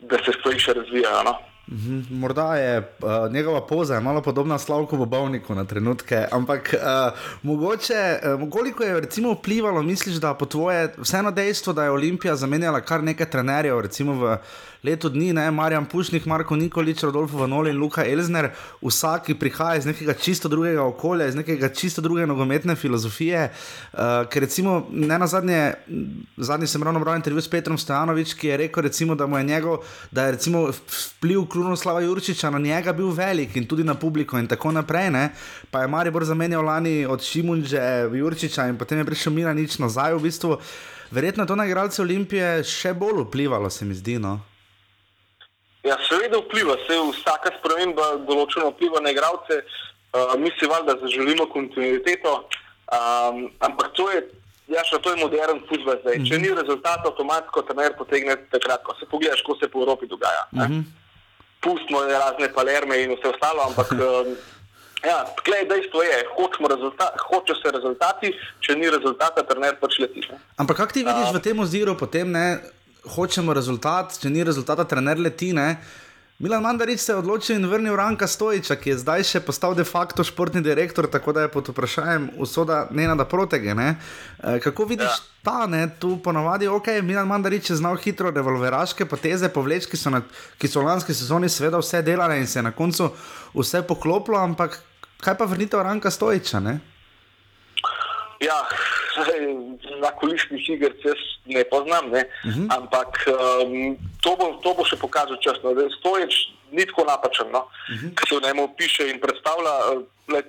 [0.00, 1.22] da se stvari še razvijajo.
[1.28, 1.36] No?
[1.68, 7.18] Mhm, morda je uh, njegova poza malo podobna Slavku v Bovniku na trenutke, ampak uh,
[7.42, 12.36] mogoče, uh, koliko je recimo vplivalo, misliš, da po tvoje, vseeno dejstvo, da je Olimpija
[12.36, 14.36] zamenjala kar nekaj trenerjev, recimo v
[14.86, 18.50] letu dni, ne, Marjan Pušnik, Marko Nikolič, Rodolfo Vanoli in Luka Elzner,
[18.82, 23.98] vsak, ki prihaja iz nekega čisto drugega okolja, iz nekega čisto druge nogometne filozofije, uh,
[24.30, 25.74] ker recimo ne na zadnje,
[26.36, 29.78] zadnji sem ravno bral intervju s Petrom Stojanovič, ki je rekel recimo, da je njegov,
[30.10, 34.46] da je recimo vpliv Krunoslava Jurčiča na njega bil velik in tudi na publiko in
[34.46, 35.10] tako naprej.
[35.10, 35.28] Ne?
[35.70, 40.14] Pa je Maribor zamenjal lani od Šimunže, Jurčiča in potem je prišel Mira nič nazaj.
[40.14, 40.58] V bistvu,
[41.10, 44.18] verjetno to na igralce Olimpije še bolj vplivalo, se mi zdi.
[44.18, 44.40] No?
[45.86, 49.62] Ja, seveda vpliva, se vsaka sprememba določeno vpliva na igralce.
[50.16, 52.32] Uh, mi si valjda zaželimo kontinuiteto,
[52.90, 54.26] um, ampak to je.
[54.66, 55.98] Ja, še to je modern futbol.
[56.02, 56.42] Če mm -hmm.
[56.42, 60.46] ni rezultat, avtomatsko trener potegne takrat, ko se pogledaš, ko se po Evropi dogaja.
[60.52, 60.84] Mm -hmm
[61.66, 64.36] pustimo razne palerme in vse ostalo, ampak um,
[65.04, 68.30] Ja, tle dejstvo je, hočemo rezultat, hoče se rezultati,
[68.64, 70.24] če ni rezultata, trener pač leti.
[70.30, 70.38] Ne?
[70.56, 72.46] Ampak kako ti vidiš v tem oziru, potem ne
[73.08, 75.52] hočemo rezultat, če ni rezultata, trener leti.
[75.52, 75.76] Ne?
[76.38, 79.86] Milan Mandarič se je odločil in vrnil Ranka Stojiča, ki je zdaj še postal de
[79.88, 83.72] facto športni direktor, tako da je pod vprašanjem usoda Nenada Protege.
[83.74, 83.94] Ne?
[84.44, 85.22] E, kako vidiš ja.
[85.42, 85.86] ta, ne?
[85.98, 90.20] tu ponovadi, ok, Milan Mandarič je znal hitro revolveraške poteze povleči, ki, so na-
[90.60, 93.08] ki so v lanski sezoni seveda vse delale in se je na koncu
[93.56, 94.76] vse poklopilo, ampak
[95.24, 96.60] kaj pa vrnitev Ranka Stojiča?
[96.60, 96.80] Ne?
[98.40, 98.68] Ja,
[100.00, 102.24] na kulisnih iger jaz ne poznam, ne?
[102.44, 102.66] Uh -huh.
[102.76, 105.56] ampak um, to, bo, to bo še pokazal čas.
[105.64, 105.72] No.
[105.72, 106.34] Stojič
[106.70, 107.58] ni tako napačen, no?
[107.58, 108.14] uh -huh.
[108.14, 110.42] ki se v njemu piše in predstavlja, uh,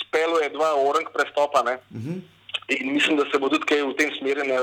[0.00, 1.62] spelo je dva orang prestopa.
[1.62, 1.74] Ne?
[1.90, 2.20] Uh -huh.
[2.68, 4.56] In mislim, da se bo tudi kaj v tem smeri v,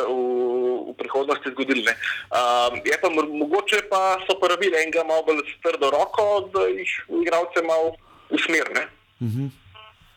[0.89, 1.91] v prihodnosti zgodilo.
[2.33, 6.65] Um, je pa mo- mogoče pa so porabili enega malo bolj s trdo roko, da
[6.65, 6.91] jih
[7.21, 7.93] igralce malo
[8.29, 8.87] usmerne.
[9.21, 9.60] Uh -huh.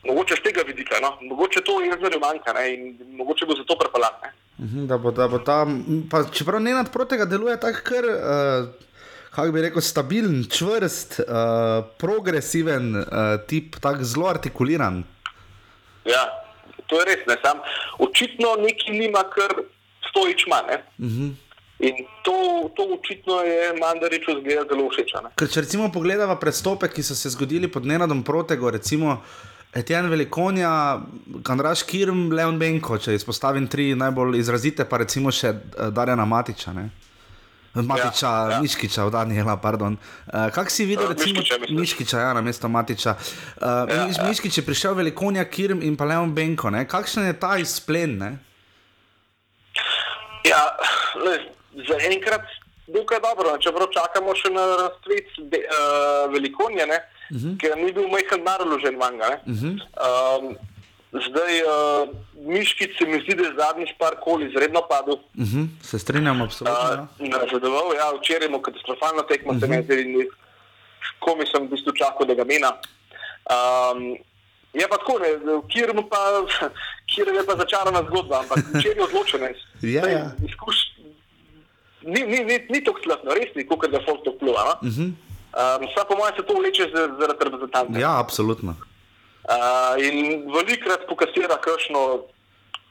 [0.07, 1.17] Mogoče z tega vidika, no?
[1.23, 2.65] mogoče to je zelo manjka ne?
[2.75, 2.83] in
[3.17, 4.13] mogoče bo zato prepelan.
[4.23, 4.33] ne.
[4.59, 8.69] Mhm, Da bo, da bo tam, pa, čeprav ne nad protega deluje tako, kar, uh,
[9.31, 11.27] kako bi rekel, stabilen, čvrst, uh,
[11.99, 13.07] progresiven uh,
[13.47, 15.03] tip, tako zelo artikuliran.
[16.05, 16.23] Ja,
[16.87, 17.27] to je res.
[17.27, 17.37] Ne?
[17.43, 17.59] Sam,
[17.99, 19.57] očitno neki nima, kar
[20.11, 20.63] stojič ima.
[20.69, 20.83] ne.
[21.01, 21.33] Mhm.
[21.79, 22.37] In to,
[22.77, 25.11] to očitno je Mandariču zgleda zelo všeč.
[25.37, 29.19] Ker če recimo pogledamo prestope, ki so se zgodili pod Nenadom Protego, recimo
[29.75, 31.01] Etienne Velikonja,
[31.43, 36.75] Kandraš Kirm, Leon Benko, če izpostavim tri najbolj izrazite, pa recimo še eh, Darjana Matiča.
[36.77, 36.89] Ne?
[37.75, 38.61] Matiča, ja, ja.
[38.63, 39.97] Miškiča, od Daniela, pardon.
[40.31, 41.81] Uh, Kak si videl, Eh, recimo, Miškiča, mislim.
[41.81, 43.17] Miškiča, ja, na mesto Matiča.
[43.19, 44.29] Uh, ja, ja.
[44.29, 46.71] Miškič je prišel Velikonja, Kirm in pa Leon Benko.
[46.71, 46.85] Ne?
[46.87, 48.15] Kakšen je ta izplen?
[48.19, 48.31] Ne?
[50.47, 50.63] Ja,
[51.19, 51.35] le,
[51.89, 52.47] zaenkrat
[52.87, 57.59] dokaj dobro, čeprav čakamo še na razcvet uh, velikonja, ne, uh -huh.
[57.61, 59.41] ker ni bil majhen narožen manga.
[59.47, 59.75] Uh -huh.
[60.07, 60.57] Um,
[61.13, 62.09] zdaj, uh,
[62.47, 65.15] Miškic se mi zdi, da je zadnjih par kol izredno padel.
[65.15, 65.67] Uh -huh.
[65.83, 66.81] Se strinjam, absolutno.
[66.81, 67.07] Ja.
[67.19, 69.61] Uh, nazadoval, ja, včeraj mu katastrofalno tekmo uh -huh.
[69.61, 70.29] se mi zdi in
[71.19, 72.71] komi sem v bistvu čakal, da ga mena.
[73.55, 74.17] Um,
[74.75, 75.21] je pa tako,
[75.69, 76.21] kjer pa,
[77.11, 79.41] kjer je pa začarana zgodba, ampak včeraj je odločen.
[79.41, 79.55] ne.
[79.83, 80.31] Ja, ja.
[80.49, 80.77] Izkuš...
[82.03, 84.65] Ni, ni, ni, ni tako slabno, res ni, kot da folk to vpliva.
[84.65, 84.89] No?
[84.89, 85.13] Uh -huh.
[85.55, 87.99] Um, Vsa po mojem se to vleče za- zaradi reprezentanta.
[87.99, 88.75] ja, absolutno.
[89.45, 90.17] Uh, in
[90.51, 92.01] velikrat pokasira kakšno,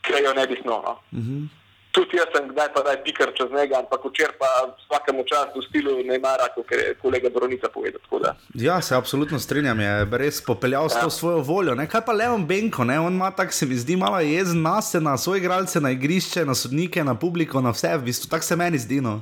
[0.05, 0.79] ki jo ne bi smel.
[0.85, 0.93] No?
[1.11, 1.47] Uh -huh.
[1.91, 4.45] Tudi jaz sem kdaj pa daj pikar čez njega, ampak včeraj pa
[4.79, 7.67] vsakemu času v stilu Neymara, kot je kolega Bronica
[8.09, 8.33] povedal.
[8.53, 11.75] Ja, se absolutno strinjam, je res popeljal s to svojo voljo.
[11.75, 11.87] Ne?
[11.89, 12.99] Kaj pa Leon Benko, ne?
[12.99, 16.45] on ima tako, se mi zdi, malo jezen na se, na svoje igralce, na igrišče,
[16.45, 19.01] na sodnike, na publiko, na vse, v bistvu tako se meni zdi.
[19.01, 19.21] No.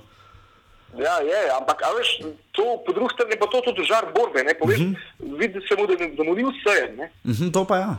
[0.97, 2.19] Ja, je, ampak veš,
[2.51, 4.43] to, po drugi strani pa to tudi žar borbe.
[4.43, 5.37] Ne, poveš, uh -huh.
[5.39, 6.91] Vidi se mu, da, ne- da mu ni vse.
[6.97, 7.11] Ne.
[7.25, 7.91] Uh -huh, to pa ja.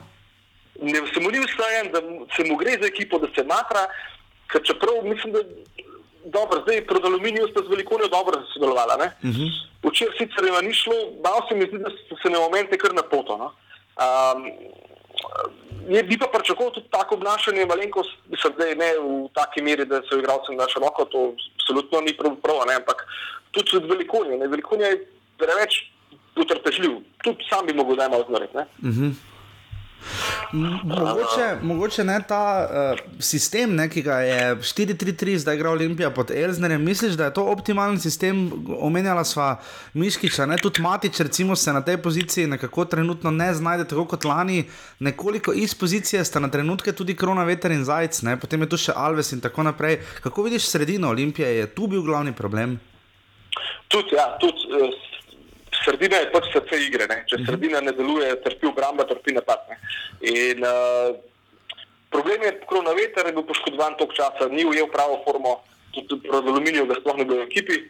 [0.83, 2.01] Ne, se mu ni vse, da
[2.37, 3.87] se mu gre za ekipo, da se matra,
[4.53, 5.41] ker čeprav mislim, da
[6.25, 8.97] dobro, zdaj pred Aluminijem sta z velikonijo dobro sodelovala.
[8.97, 9.09] Ne.
[9.29, 9.49] Uh -huh.
[9.83, 12.95] Včeraj sicer jima ni šlo, malo se mi zdi, da so se na momente kar
[12.95, 13.37] na poto.
[13.37, 13.49] No.
[14.05, 14.41] Um,
[15.89, 19.85] je, bi pa pričakoval tudi tako obnašanje, malenkost, mislim, da je ne v taki meri,
[19.85, 23.07] da so igralci na široko, to absolutno ni prav, prav ne, ampak
[23.51, 24.37] tudi od velikonja.
[24.37, 24.49] Ne.
[24.49, 25.03] Velikonja je
[25.39, 25.83] preveč
[26.37, 28.57] utrpežljiv, tudi sam bi mogel najmanj odmoriti.
[28.57, 28.67] ne.
[28.83, 29.32] Uh -huh.
[30.53, 36.31] Mogoče, mogoče ne ta uh, sistem, ne, ki ga je 4-3-3 zdaj igra Olimpija pod
[36.31, 36.85] Elznerjem.
[36.85, 38.45] Misliš, da je to optimalen sistem?
[38.79, 39.57] Omenjala sva
[39.95, 44.25] Miškiča, ne tudi Matič, recimo se na tej poziciji nekako trenutno ne znajde tako kot
[44.25, 44.65] lani.
[44.99, 48.37] Nekoliko iz pozicije sta na trenutke tudi Krona, Veter in Zajec, ne?
[48.41, 50.01] potem je tu še Alves in tako naprej.
[50.23, 52.79] Kako vidiš sredino Olimpije, je tu bil glavni problem?
[53.89, 55.12] Tudi, ja, tudi eh,
[55.85, 57.07] sredina je pač srce igre.
[57.11, 57.23] Ne.
[57.31, 59.65] Če sredina ne deluje, trpi obramba, trpi napad.
[59.71, 59.79] Ne.
[60.33, 61.15] In uh,
[62.13, 65.59] problem je, ko na veter je bil poškodovan toliko časa, ni ujel pravo formo,
[65.97, 67.81] tudi pred aluminijem ga sploh ne bilo v ekipi,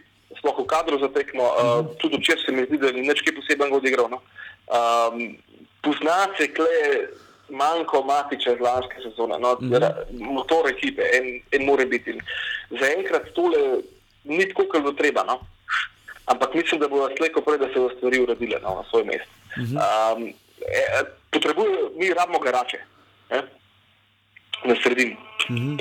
[0.41, 1.45] sploh v kadru za tekmo.
[1.45, 4.11] Uh, tudi včeraj se mi zdi, da ni nič kaj posebnega odigral.
[4.13, 4.23] No.
[4.73, 5.37] Um,
[5.85, 7.11] pozna se kle
[7.53, 10.23] manjko matiča iz lanske sezone, no, mm.
[10.33, 12.15] motor ekipe, en, en more biti.
[12.81, 13.83] Zaenkrat tole
[14.25, 15.25] ni tako, kot bo treba.
[15.29, 15.43] No.
[16.27, 19.31] Ampak mislim, da bo slejko prej, da se bodo stvari uredile no, na svoj mest.
[19.57, 22.79] Um, e, potrebuje, mi rabimo garače
[23.31, 23.43] eh,
[24.65, 25.17] na sredini.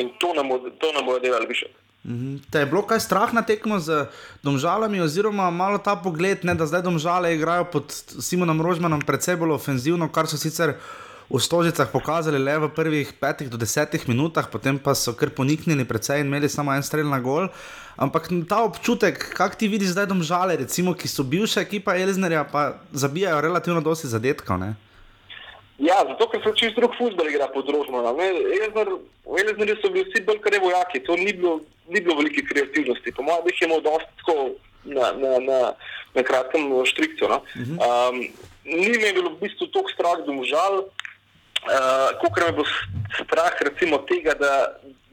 [0.02, 0.50] In to nam,
[0.80, 1.66] to nam bodo delali više.
[2.06, 2.36] Mhm.
[2.52, 4.06] Te je bilo kaj strah na tekmo z
[4.44, 9.52] domžalami, oziroma malo ta pogled, ne, da zdaj domžale igrajo pod Simonom Rožmanom precej bolj
[9.52, 10.74] ofenzivno, kar so sicer
[11.32, 15.88] v Stožicah pokazali le v prvih petih do desetih minutah, potem pa so kar poniknili
[15.88, 17.48] precej in imeli samo en strel na gol.
[17.96, 22.84] Ampak ta občutek, kak ti vidiš zdaj domžale, recimo, ki so bivša ekipa Elznerja, pa
[22.92, 24.60] zabijajo relativno dosti zadetkov.
[24.60, 24.76] Ne?
[25.80, 28.20] Ja, zato ker se čist drug futbol igra pod Rožmanom.
[28.20, 33.16] V Elizabeti so bili vsi bolj kar vojaki, to ni bilo, ni bilo velike kreativnosti.
[33.16, 34.36] Po mojem, jih je imel dosti tako
[34.84, 35.60] na, na, na,
[36.12, 37.32] na kratkem štrikcu.
[37.32, 37.40] No?
[37.80, 38.20] Um,
[38.68, 40.86] ni me bilo v bistvu toliko strah, da mu žal,
[41.68, 42.66] uh, kot me bo
[43.20, 44.52] strah recimo tega, da,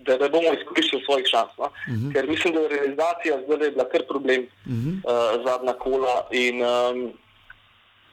[0.07, 1.53] da ne bomo izkoriščali svojih šans.
[1.59, 1.65] No?
[1.65, 2.13] Uh -huh.
[2.13, 4.95] Ker mislim, da je realizacija zdaj je bila kar problem uh -huh.
[5.05, 6.27] uh, zadnja kola.
[6.31, 7.13] In, um,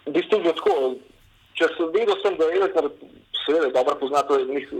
[0.06, 0.96] v bistvu je tako,
[1.54, 2.90] če sem vedel, sem, da je
[3.46, 4.34] seveda dobro poznati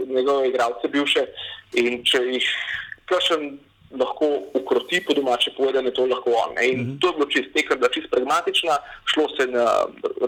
[0.06, 1.24] njegove igralce bivše
[1.72, 2.46] in če jih
[3.04, 3.58] kakšen
[3.90, 6.54] lahko ukroti po domače povedane, to lahko on.
[6.54, 6.68] Ne?
[6.68, 7.00] In uh -huh.
[7.00, 9.66] to je bilo čist nekaj, da čist pragmatična, šlo se na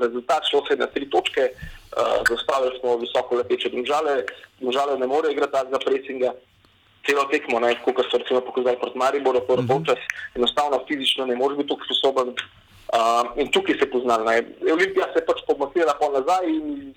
[0.01, 4.25] rezultat, šlo se na tri točke, uh, zastavili smo visoko leteče države,
[4.61, 6.33] države ne morejo igrati takega presinga.
[7.07, 9.69] Celo tekmo, kot so recimo pokazali proti Mariboru, prvi uh -huh.
[9.69, 9.99] polčas,
[10.35, 12.29] enostavno fizično ne moreš biti tako sposoben.
[12.29, 14.25] Uh, in tukaj se poznali.
[14.25, 14.37] Ne.
[14.73, 16.95] Olimpija se je pač pomaknila po nazaj in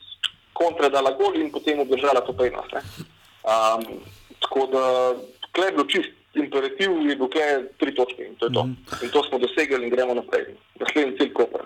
[0.54, 2.74] kontra dala gol in potem obdržala to prednost.
[2.74, 3.82] Um,
[4.40, 5.14] tako da,
[5.52, 8.64] klej je bilo čist imperativ, je bilo klej tri točke in to je to.
[8.64, 9.04] Mm -hmm.
[9.04, 10.46] In to smo dosegli in gremo naprej.
[10.80, 11.62] Naslednji cilj Koper.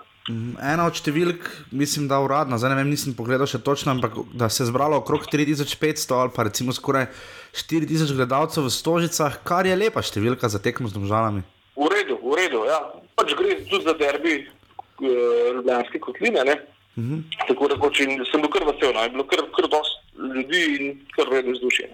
[0.72, 4.48] Ena od številk, mislim, da uradno, zdaj ne vem, nisem pogledal še točno, ampak da
[4.48, 7.06] se je zbralo okrog 3500 ali pa recimo skoraj
[7.54, 11.42] 4000 gledalcev v Stožicah, kar je lepa številka za tekmo z državami.
[11.76, 12.80] V redu, v redu, ja.
[13.14, 16.56] Pač gre tudi za derbi uh, Ljubljanske kotline, ne?
[16.96, 17.22] Uh -huh.
[17.46, 17.96] Tako da pač
[18.30, 19.02] sem bil kar vesel, no?
[19.02, 21.88] je bilo kar, kar dosti ljudi in kar vredno vzdušje.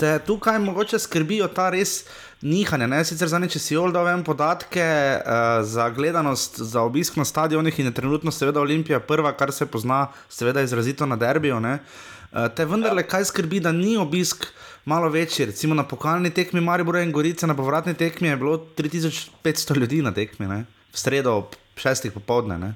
[0.00, 2.04] Te tukaj mogoče skrbijo ta res
[2.40, 2.86] nihanja.
[2.88, 3.02] Ne?
[3.04, 4.84] Sicer za neče si oldal vem podatke
[5.20, 9.66] uh, za gledanost, za obisk na stadionih in je trenutno seveda Olimpija prva, kar se
[9.66, 11.60] pozna, seveda izrazito na derbiju.
[11.60, 14.46] Uh, te vendarle, kaj skrbi, da ni obisk
[14.84, 19.76] malo večji, recimo na pokalni tekmi Maribora in Gorice, na povratni tekmi je bilo 3500
[19.76, 20.64] ljudi na tekmi, ne?
[20.92, 22.58] v sredo ob šestih popovdne.
[22.58, 22.74] Ne?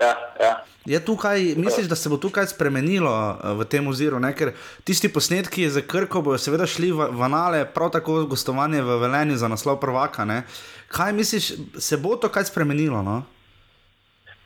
[0.00, 0.52] Ja, ja.
[0.86, 3.10] Je tukaj, misliš, da se bo tukaj spremenilo
[3.58, 4.20] v tem oziru?
[4.22, 4.30] Ne?
[4.38, 4.52] Ker
[4.86, 9.50] tisti posnetki za Krko bodo seveda šli v Vanale, prav tako gostovanje v Velenju za
[9.50, 10.24] naslov prvaka.
[10.24, 10.44] Ne?
[10.88, 13.02] Kaj misliš, se bo to kaj spremenilo?
[13.02, 13.24] No?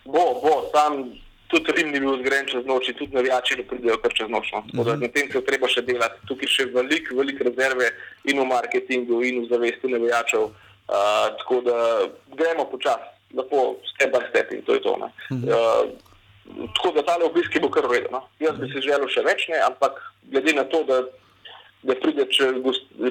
[0.09, 1.13] Bo, bo, tam
[1.53, 4.53] tudi Rim ni bil zgrajen čez noč, tudi navijači ne pridejo kar čez noč.
[4.53, 4.65] No?
[4.73, 5.01] Uh -huh.
[5.03, 6.27] Na tem se treba še delati.
[6.27, 7.93] Tukaj še veliko, veliko rezerve
[8.25, 10.43] in v marketingu, in v zavesti navijačev.
[10.43, 11.77] Uh, tako da
[12.35, 14.97] gremo počasi, lepo, step by step in to je to.
[14.97, 15.45] -huh.
[15.45, 16.10] uh,
[16.75, 18.19] tako da tale obisk bo kar vredno.
[18.19, 18.29] No?
[18.41, 19.61] Jaz bi si želel še več, ne?
[19.67, 19.99] ampak
[20.33, 21.03] glede na to, da,
[21.87, 22.53] da pride, če,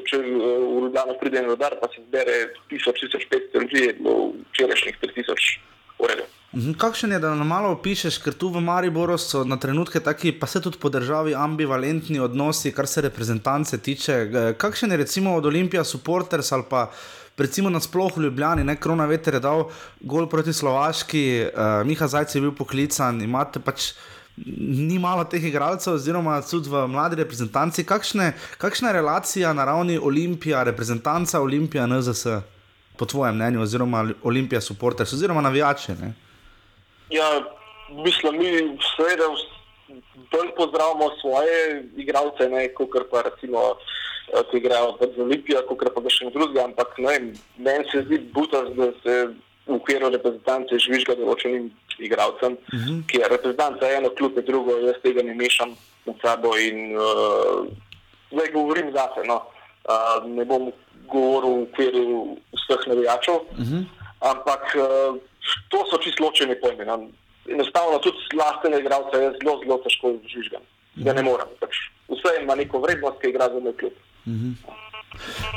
[0.09, 4.17] če v Ljubljano pride na rodar, pa se zbere 1000-1500 ljudi, je bilo
[4.51, 5.55] včerajšnjih 3000
[5.99, 6.35] uredov.
[6.77, 10.47] Kakšen je, da nam malo opišeš, ker tu v Mariboru so na trenutke taki, pa
[10.49, 14.15] se tudi po državi ambivalentni odnosi, kar se reprezentance tiče.
[14.57, 16.87] Kakšen je recimo od Olimpija supporters ali pa
[17.39, 19.65] recimo nasploh v Ljubljani, ne krona veter je dal
[20.01, 23.93] gol proti Slovaški, uh, Miha Zajec je bil poklican, imate pač.
[24.39, 27.83] Ni malo teh igralcev, oziroma tudi v mladi reprezentanci.
[27.83, 32.37] Kakšne, kakšna je relacija na ravni Olimpija, reprezentanca Olimpija, NZS,
[32.95, 35.91] po tvojem mnenju, oziroma Olimpija, supporters, oziroma navijači?
[35.99, 36.13] Ne?
[37.11, 37.27] Ja,
[37.91, 39.27] mislim, mi seveda
[40.31, 43.59] bolj pozdravljamo svoje igralce, kot pa recimo,
[44.51, 46.65] ki igrajo za Olimpijo, kot pa še drugega.
[46.69, 49.15] Ampak meni se zdi butast, da se
[49.67, 52.99] v okviru reprezentance žvižga določenim igralcem, uh -huh.
[53.07, 57.67] ki je reprezentanca eno, kljub je drugo, jaz tega ne mešam med sabo in uh,
[58.31, 59.27] zdaj govorim zase.
[59.27, 59.41] No.
[59.89, 60.71] Uh, ne bom
[61.11, 63.83] govoril v okviru vseh navijačev, uh -huh.
[64.19, 64.63] ampak.
[64.75, 65.19] Uh,
[65.69, 66.85] To so čisto ločeni pojmi.
[66.85, 67.09] No.
[67.49, 70.65] Enostavno tudi lastne igralce je zelo, zelo težko žvižgati.
[71.05, 71.49] Ja, ne morem.
[71.61, 71.77] Pač
[72.11, 73.95] vse ima neko vrednost, ki igra za moj klub.
[74.25, 74.53] Uh -huh.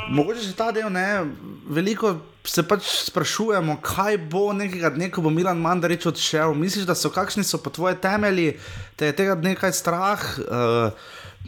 [0.09, 1.25] Mogoče se ta del ne,
[1.69, 6.55] veliko se pač sprašujemo, kaj bo nekega dne, ko bo Milan Mandarič odšel.
[6.57, 8.57] Misliš, da so kakšni so po tvoje temelji,
[8.99, 10.91] da je tega dne kaj strah uh,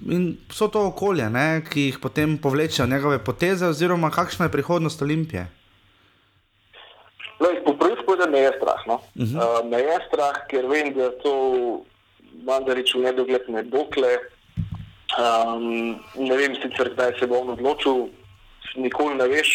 [0.06, 5.02] in so to okolje, ne, ki jih potem povlečejo njegove poteze, oziroma kakšna je prihodnost
[5.02, 5.48] Olimpije?
[7.40, 8.88] Lej, po prvi pogled me je strah.
[8.88, 9.02] No?
[9.16, 9.36] Uh -huh.
[9.36, 11.34] uh, me je strah, ker vem, da to
[12.46, 14.35] Mandarič v nedogled ne dokle.
[15.14, 18.10] Um, ne vem sicer, kdaj se bo on odločil,
[18.76, 19.54] nikoli ne veš.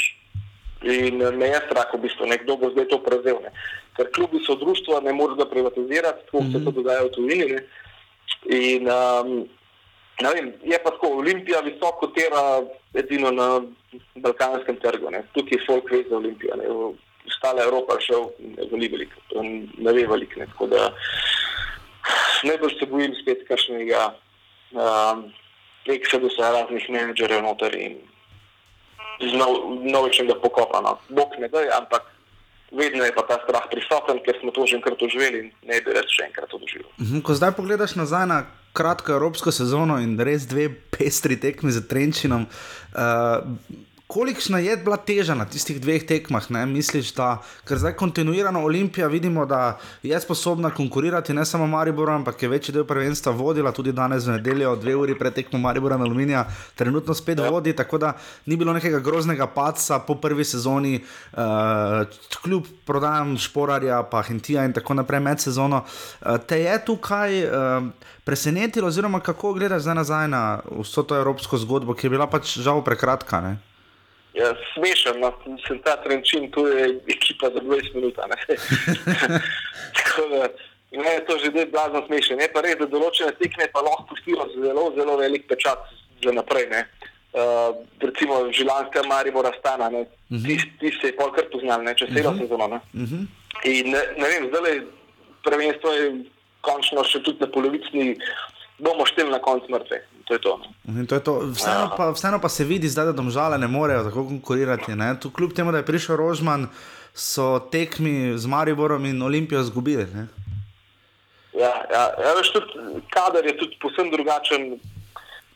[0.81, 3.43] In me je strah, v bistvu, kdo bo zdaj to prevzel.
[3.45, 3.51] Ne?
[3.99, 7.47] Ker klubi so društva, ne moreš ga privatizirati, tako se to dogaja v tujini.
[7.53, 7.61] Ne?
[8.49, 9.45] In um,
[10.25, 12.65] vem, je pa tako, Olimpija visoko tera
[12.97, 13.61] edino na
[14.17, 15.13] balkanskem trgu.
[15.13, 15.27] Ne?
[15.37, 16.57] Tukaj je folk ve za Olimpijo.
[16.57, 16.73] Ne?
[17.29, 20.41] Ostala Evropa še ne ve veliko, ne ve veliko.
[20.41, 20.49] Ne?
[20.55, 20.89] Tako da
[22.49, 24.15] najbolj se bojim spet kakšnega
[24.73, 25.27] um,
[25.87, 27.99] eksodusa raznih menedžerjev noter in
[29.93, 30.97] novičnega pokopana.
[31.09, 32.07] Bog ne da, ampak
[32.73, 35.95] vedno je pa ta strah prisoten, ker smo to že enkrat doživeli in ne bi
[35.95, 37.21] več še enkrat doživeli.
[37.27, 38.41] Ko zdaj pogledaš nazaj na
[38.73, 42.47] kratko evropsko sezono in res dve pestri tekmi za Trenčinom.
[42.95, 43.43] Uh,
[44.11, 46.65] Kolikšna je bila teža na tistih dveh tekmah, ne?
[46.67, 47.37] misliš, da
[47.69, 52.75] ker zdaj kontinuirano Olimpija vidimo, da je sposobna konkurirati ne samo Mariboru, ampak je večji
[52.75, 56.43] del prvenstva vodila tudi danes v nedeljo, dve uri pred tekmo Maribora in Aluminija,
[56.75, 57.51] trenutno spet ja.
[57.51, 58.13] vodi, tako da
[58.47, 62.03] ni bilo nekega groznega paca po prvi sezoni, uh,
[62.43, 65.85] kljub prodajam Šporarja, pa Hentija in tako naprej med sezono.
[65.87, 67.89] Uh, te je tukaj uh,
[68.25, 70.45] presenetilo, oziroma kako gledaš zdaj nazaj na
[70.83, 73.41] vso to evropsko zgodbo, ki je bila pač žal prekratka?
[73.41, 73.70] Ne?
[74.35, 75.33] Ja, smešen, no.
[75.47, 78.15] mislim, ta trenčin, tu je ekipa za 20 minut.
[78.17, 78.57] ne.
[79.97, 80.49] Tako da,
[80.91, 82.41] ne, to že zdaj blazno smešen.
[82.41, 85.83] Je pa res, da določene tekme pa lahko pustijo zelo, zelo velik pečat
[86.25, 86.69] za naprej.
[86.71, 86.87] Ne.
[87.31, 90.47] Uh, recimo Žilanska, Maribora, Stana, uh -huh.
[90.47, 92.41] ti, ti se je polkar poznal, ne, čez celo uh -huh.
[92.43, 92.69] sezono.
[92.69, 92.81] Ne.
[92.95, 93.27] Uh -huh.
[93.65, 94.81] In ne, ne vem, zdaj
[95.43, 96.25] prvenstvo je
[96.61, 98.17] končno še tudi na polovici,
[98.79, 100.03] bomo šteli na koncu mrtve.
[100.31, 100.61] To je to.
[100.63, 101.01] no.
[101.01, 101.33] In to je to.
[101.59, 104.95] Vseeno, pa, vseeno pa se vidi, zdaj, da domžale ne morejo tako konkurirati.
[104.95, 105.21] ne.
[105.21, 106.69] Tu, kljub temu, da je prišel Rožman,
[107.15, 110.07] so tekmi z Mariborom in Olimpijo izgubili.
[110.15, 110.29] ne.
[111.59, 114.79] Ja, ja, ja veš, tudi kader je tudi posebno drugačen.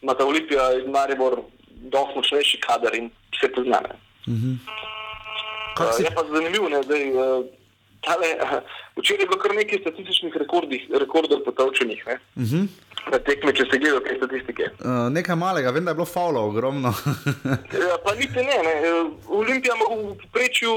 [0.03, 1.39] Ima ta Olimpija in Maribor
[1.71, 3.11] dosti močnejši kader in
[3.41, 3.79] se pozna.
[3.87, 3.95] ne.
[4.35, 4.53] Mhm.
[5.79, 6.95] Uh, je pa zanimivo, ne, da
[8.03, 8.27] tale,
[8.99, 12.05] včeraj je bilo kar nekaj statističnih rekordih, rekordov potovčenih.
[12.07, 12.19] Ne.
[12.37, 12.67] Mhm.
[13.13, 14.71] Na tekme, če se gledajo te statistike.
[14.81, 16.95] Uh, nekaj malega, vem, da je bilo faulov ogromno.
[17.85, 18.75] Ja, pa niti ne, ne.
[19.29, 20.73] Olimpija ima v povprečju,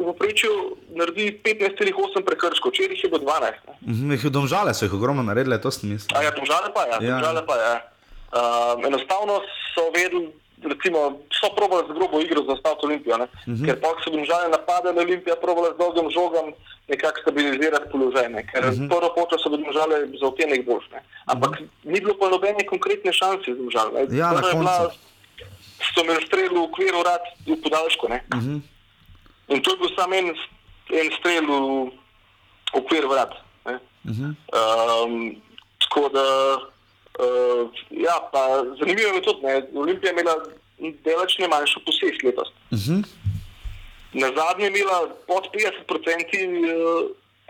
[0.00, 0.50] v povprečju
[0.98, 3.62] naredi 15,8 prekrškov, včeraj jih je bilo 12.
[3.68, 3.76] ne.
[3.86, 6.16] Mhm, jih Domžale so jih ogromno naredile, to sem mislil.
[6.18, 6.98] A ja, domžale pa ja.
[6.98, 7.20] Ja.
[7.20, 7.74] Domžale pa, ja.
[8.30, 9.40] Uh, enostavno
[9.74, 10.30] so vedeli,
[10.62, 10.98] recimo,
[11.30, 13.26] so probali z grobo igro zastaviti Olimpijo, ne?
[13.48, 13.64] Mhm.
[13.64, 16.52] ker pa so domžale napadali, Olimpija probala z dolgim žogom
[16.88, 18.42] nekako stabilizirati položaj, ne?
[18.46, 18.88] ker Mhm.
[18.88, 20.84] prvo počo so domžale za otenek boljš.
[20.92, 21.00] ne.
[21.26, 23.88] Ampak ni bilo pa nobene konkretne šanse domžal.
[24.10, 24.96] Ja, na koncu.
[25.94, 28.08] So imeli strel v okviru rad v podaljšku.
[28.08, 28.20] Ne?
[28.34, 28.60] Mhm.
[29.48, 30.28] In to je bil samo en,
[30.92, 31.90] en strel v
[32.74, 33.32] okvir vrat.
[33.66, 33.78] Ne?
[34.04, 34.24] Mhm.
[34.52, 35.40] Um,
[35.80, 36.24] tako da,
[37.20, 38.42] uh, ja, pa
[38.74, 40.34] zanimivo je tudi, da Olimpija je imela
[41.04, 42.48] delač ne manjšo posest letos.
[42.70, 43.00] Mhm.
[44.12, 46.38] Na zadnje je imela pod 50%, uh, ki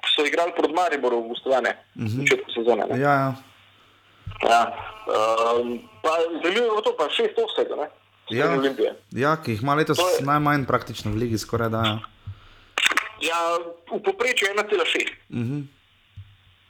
[0.09, 2.17] so igrali proti Mariboru v gostovane v Mhm.
[2.19, 2.85] začetku sezone.
[2.87, 2.99] Ne?
[2.99, 3.31] Ja, ja.
[4.43, 4.63] Ja.
[5.07, 7.89] Um, pa zanimivo je to, pa šest offsetov, ne?
[8.31, 8.47] Ja.
[8.53, 8.95] Olimpije.
[9.13, 11.81] ja, ki jih ima letos najmanj praktično v ligi, skoraj da.
[11.81, 11.97] ja.
[13.21, 13.39] Ja,
[13.91, 15.11] v povprečju 1,6.
[15.31, 15.59] Mhm.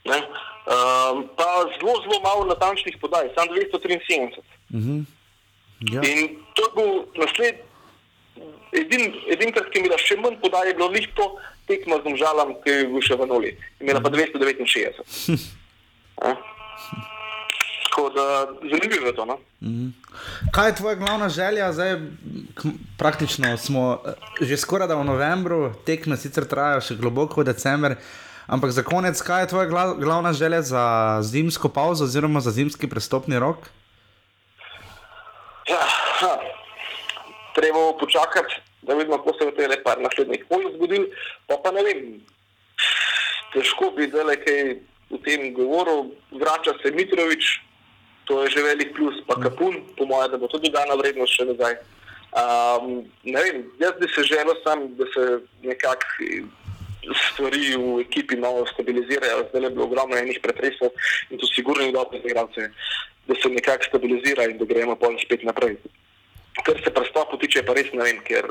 [0.03, 0.17] Ne?
[0.61, 4.41] Um, pa zelo, zelo malo natančnih podaj, samo 273.
[4.73, 5.01] Mhm.
[5.91, 6.01] Ja.
[6.05, 7.61] In to je bil naslednji,
[8.71, 11.25] edin, edinkrat, ki je imela še manj podaj, je bilo lihto
[11.65, 13.51] tekmo z domžalam, ki je bil še v nuli.
[13.81, 15.01] Imela pa 269.
[16.21, 16.35] Ja.
[17.89, 18.25] Tako da
[18.61, 19.25] zanimivo je to.
[19.25, 19.39] No?
[19.65, 19.87] Mhm.
[20.53, 21.73] Kaj je tvoja glavna želja?
[21.73, 21.97] Zdaj,
[22.97, 27.97] praktično smo eh, že skoraj da v novembru, tekme sicer trajajo še globoko v decembr.
[28.51, 30.83] Ampak za konec, kaj je tvoja gla- glavna želja za
[31.23, 33.71] zimsko pauzo oziroma za zimski prestopni rok?
[35.69, 35.79] Ja,
[36.19, 36.35] ha.
[37.55, 41.07] treba bo počakati, da vidimo, kako se bo te par naslednjih pol zgodil.
[41.47, 42.19] Pa, pa ne vem,
[43.53, 44.59] težko bi zdaj kaj
[45.15, 46.11] v tem govoril.
[46.31, 47.63] Vrača se Mitrovič,
[48.27, 51.47] to je že velik plus, pa Kapun, po mojem, da bo tudi dana vrednost še
[51.47, 51.79] nazaj.
[52.35, 56.07] Um, ne vem, jaz bi se želel sam, da se nekako
[57.09, 59.47] stvari v ekipi malo stabilizirajo.
[59.49, 60.93] Zdaj je bilo ogromno enih pretresov
[61.29, 62.69] in to sigurno ni dobro za igralce,
[63.27, 65.77] da se nekako stabilizira in da gremo pol spet naprej.
[66.65, 68.45] Kar se prestopu tiče, pa res ne vem, ker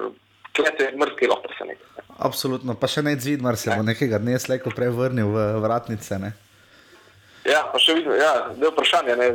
[0.56, 1.84] klete mrske lahko preseneti.
[2.18, 6.18] Absolutno, pa še ne Zvidmar se bo nekega dne slejko prej vrnil v vratnice.
[6.20, 6.32] Ne?
[7.48, 9.28] Ja, pa še vidno, ja, da je vprašanje, ne.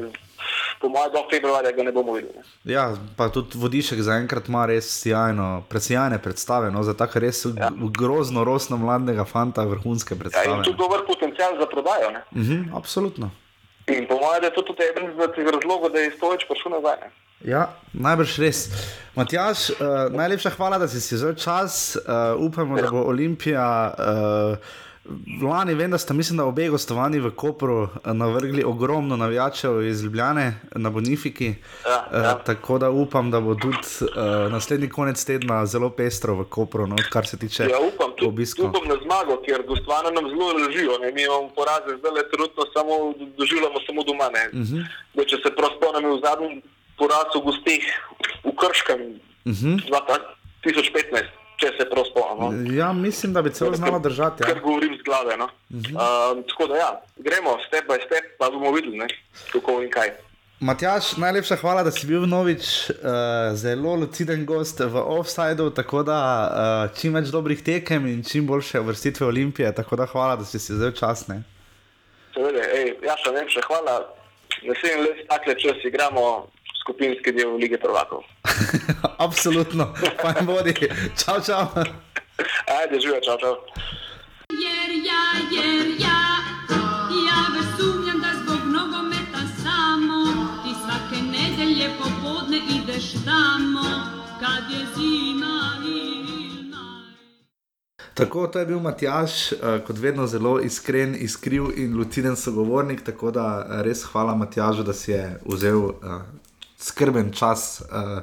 [0.82, 2.34] Po mojem, do februarja ga ne bomo videli.
[2.38, 2.74] Ne.
[2.74, 7.72] Ja, pa tudi vodišek zaenkrat ima res sjajno, presijajne predstave, no, za tako res ja.
[8.00, 10.58] grozno, rosno mladega fanta, vrhunske Ja, predstave.
[10.58, 12.12] in tudi dober potencial za prodajo.
[12.12, 12.24] Ne.
[12.36, 13.32] Mhm, absolutno.
[13.88, 16.98] In po mojem, da je to tudi eden izmed razlogov, da je Stojič prišel nazaj.
[17.02, 17.12] Ne.
[17.46, 18.60] Ja, najbrž res.
[19.16, 19.78] Matjaš, uh,
[20.12, 21.96] najlepša hvala, da si vzel čas.
[21.96, 23.94] Uh, upamo, da bo Olimpija.
[23.94, 24.58] Uh,
[25.42, 30.04] Lani vem, da sta, mislim, da obe gostovanji v Kopru eh, navrgli ogromno navijačev iz
[30.04, 31.54] Ljubljane na Bonifiki.
[31.86, 32.34] Ja, ja.
[32.34, 34.08] Uh, tako da upam, da bo tudi uh,
[34.52, 38.66] naslednji konec tedna zelo pestro v Kopru, no, kar se tiče Ja, upam, tudi, obiskov.
[38.66, 40.98] upam na zmago, ker gostovane nam zelo ležijo.
[40.98, 41.12] Ne.
[41.12, 42.94] Mi imamo poraze, zdaj le trenutno samo
[43.38, 44.30] doživljamo samo doma.
[44.30, 44.46] Ne.
[44.54, 44.78] Mhm.
[45.14, 46.62] Da, če se prav spomnim, v zadnjem
[46.98, 47.84] porazu gostih
[48.44, 49.02] v Krškem
[49.46, 49.76] Mhm.
[49.86, 51.26] 2015,
[51.62, 52.64] če se prav spomnim.
[52.64, 52.74] No.
[52.74, 54.44] Ja, mislim, da bi celo znala držati.
[54.44, 54.62] Ker Ja.
[54.62, 55.38] govorim z glave.
[55.38, 55.46] No.
[55.46, 55.82] Uh.
[55.82, 56.38] -huh.
[56.38, 59.08] uh, tako da ja, gremo step by step, pa bomo videli, ne,
[59.52, 60.12] kako in kaj.
[60.60, 62.96] Matjaš, najlepša hvala, da si bil novič uh,
[63.54, 68.80] zelo luciden gost v offsajdu, tako da uh, čim več dobrih tekem in čim boljše
[68.80, 69.76] vrstitve Olimpije.
[69.76, 71.28] Tako da hvala, da si si vzel čas.
[71.28, 71.44] Ne?
[72.34, 74.00] Seveda, ej, ja, še še hvala.
[74.64, 76.48] Naslednji let, takle čas igramo
[76.86, 78.22] skupinski del lige prvakov.
[79.26, 80.74] Absolutno, fajn bodi.
[81.18, 81.66] Čau, čau.
[82.78, 83.56] Ajde, živijo, čau, čau.
[84.64, 85.24] Jer ja,
[85.56, 86.22] jer ja,
[87.28, 90.20] ja već sumnjam da zbog nogometa samo
[90.64, 93.86] ti svake nedelje popodne ideš tamo
[94.40, 96.16] kad je zima i
[98.16, 99.58] Tako, to je bil Matjaš, uh,
[99.88, 103.04] kot vedno zelo iskren, iskriv in luciden sogovornik.
[103.04, 105.92] Tako da eh, res hvala Matjažu, da si je vzel uh,
[106.80, 108.20] skrben čas uh,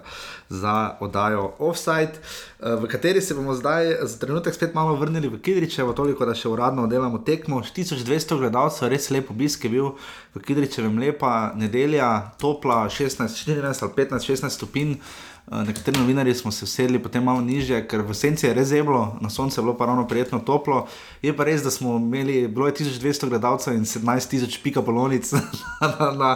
[0.49, 5.41] za oddajo Offside, uh, v kateri se bomo zdaj za trenutek spet malo vrnili v
[5.41, 7.63] Kidričevo, toliko da še uradno delamo tekmo.
[7.63, 9.93] 1200 gledalcev, res lep obisk je bil
[10.35, 14.99] v Kidričevem, lepa nedelja, topla 16, 14 ali 15, 16 stopinj.
[15.47, 19.17] Uh, Nekateri novinarji smo se usedli potem malo nižje, ker v senci je res zeblo,
[19.21, 20.87] na soncu je bilo pa ravno prijetno toplo.
[21.23, 25.33] Je pa res, da smo imeli, bilo je 1200 gledalcev in 17 tisoč pika polonic
[25.83, 26.31] na, na,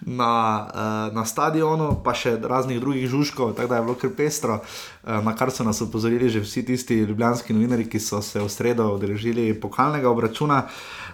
[0.00, 0.30] na,
[0.72, 5.20] uh, na stadionu, pa še raznih drugih žužkov, tako da je bilo kar pestro, uh,
[5.20, 8.88] na kar so nas opozorili že vsi tisti ljubljanski novinarji, ki so se v sredo
[8.96, 10.64] udeležili pokalnega obračuna.
[10.64, 11.05] Uh,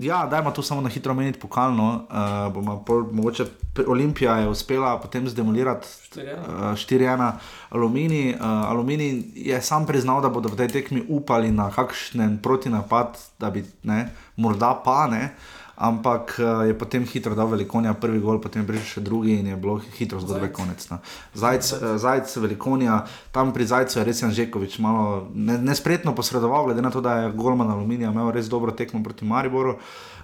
[0.00, 2.06] ja, dajmo tu samo na hitro omeniti pokalno.
[2.10, 3.44] Uh, bomo pol, mogoče
[3.86, 6.38] Olimpija je uspela potem zdemolirati 4:1.
[6.38, 7.32] uh, 4-1
[7.70, 8.34] Aluminij.
[8.34, 13.50] Uh, Aluminij je sam priznal, da bodo v tej tekmi upali na kakšen protinapad, da
[13.50, 15.34] bi ne, morda pa ne.
[15.82, 19.56] Ampak uh, je potem hitro dal velikonja prvi gol, potem prišel še drugi in je
[19.58, 20.54] bilo hitro zgodbe Zajec.
[20.54, 20.80] konec.
[20.92, 20.98] No.
[21.34, 23.02] Zajc, uh, Zajc, velikonja,
[23.34, 27.34] tam pri Zajcu je res Janžekovič malo ne- nespretno posredoval, glede na to, da je
[27.34, 29.74] Golman Aluminija imel res dobro tekmo proti Mariboru.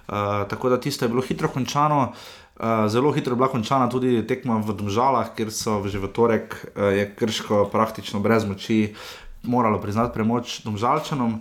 [0.07, 2.15] Uh, tako da tisto je bilo hitro končano.
[2.55, 6.55] Uh, zelo hitro je bila končana tudi tekma v Domžalah, kjer so že v torek
[6.55, 8.95] uh, je krško praktično brez moči
[9.43, 11.39] moralo priznati premoč Domžalčanom.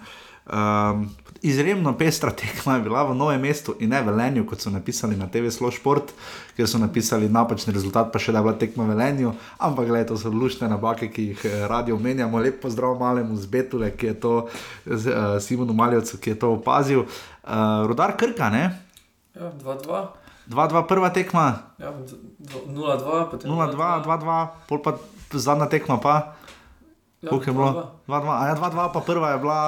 [0.49, 1.11] Um,
[1.43, 5.17] izjemno pestra tekma je bila v novem mestu in ne v Velenju, kot so napisali
[5.17, 6.11] na TV Slow Sport,
[6.57, 9.33] kjer so napisali napačni rezultat, pa še da je bila tekma v Velenju.
[9.59, 12.39] Ampak gledaj, to so luštne napake, ki jih eh, radi omenjamo.
[12.39, 14.33] Lep pozdrav malemu z Betule, ki je to,
[14.85, 17.07] z, uh, Simonu Maljevcu, ki je to opazil.
[17.41, 18.65] Uh, Rudar Krka, ne?
[19.33, 20.07] Ja, 2-2.
[20.49, 22.17] 2-2 prva tekma, Ja, d-
[22.67, 24.97] 0-2, potem 0-2, 2-2, pol pa
[25.31, 26.33] zadnja tekma pa.
[27.21, 27.71] Ja, Koliko je bilo?
[28.09, 29.61] 2-2, a ja, 2-2, pa prva je bila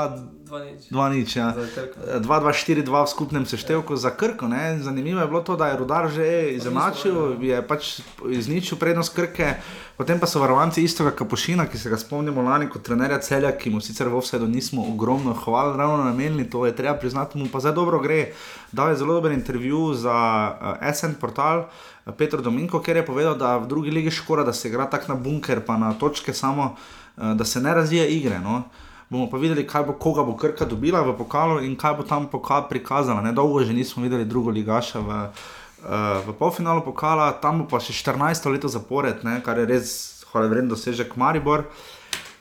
[0.51, 0.91] 2-0.
[0.91, 1.39] 2-0.
[1.39, 1.55] Ja.
[1.55, 2.01] Za Krko.
[2.27, 4.49] 2-2-4-2 v skupnem seštevku za Krko.
[4.49, 4.79] Ne?
[4.83, 9.55] Zanimivo je bilo to, da je Rudar že izenačil, je pač izničil prednost Krke,
[9.97, 13.71] potem pa so varovanci istega Kapušina, ki se ga spomnimo lani kot trenerja celja, ki
[13.71, 17.61] mu sicer v offsetu nismo ogromno hvala ravno namenili, to je treba priznati, mu pa
[17.61, 18.33] zdaj dobro gre.
[18.73, 20.19] Dal je zelo dober intervju za
[20.51, 21.69] uh, SN portal.
[22.07, 25.13] eh, Petro Dominko, ker je povedal, da v drugi ligi škoda, da se igra tako
[25.13, 26.75] na bunker, pa na točke samo,
[27.19, 28.39] eh, da se ne razvija igre.
[28.39, 28.63] No.
[29.11, 32.69] Bomo pa videli, bo, koga bo Krka dobila v pokalu in kaj bo tam pokal
[32.71, 33.21] prikazala.
[33.21, 37.83] Ne dolgo že nismo videli drugo ligaša v, uh, v polfinalu pokala, tam bo pa
[37.83, 39.87] še 14 leto zapored, ne, kar je res
[40.31, 41.67] hvale vreden dosežek Maribor,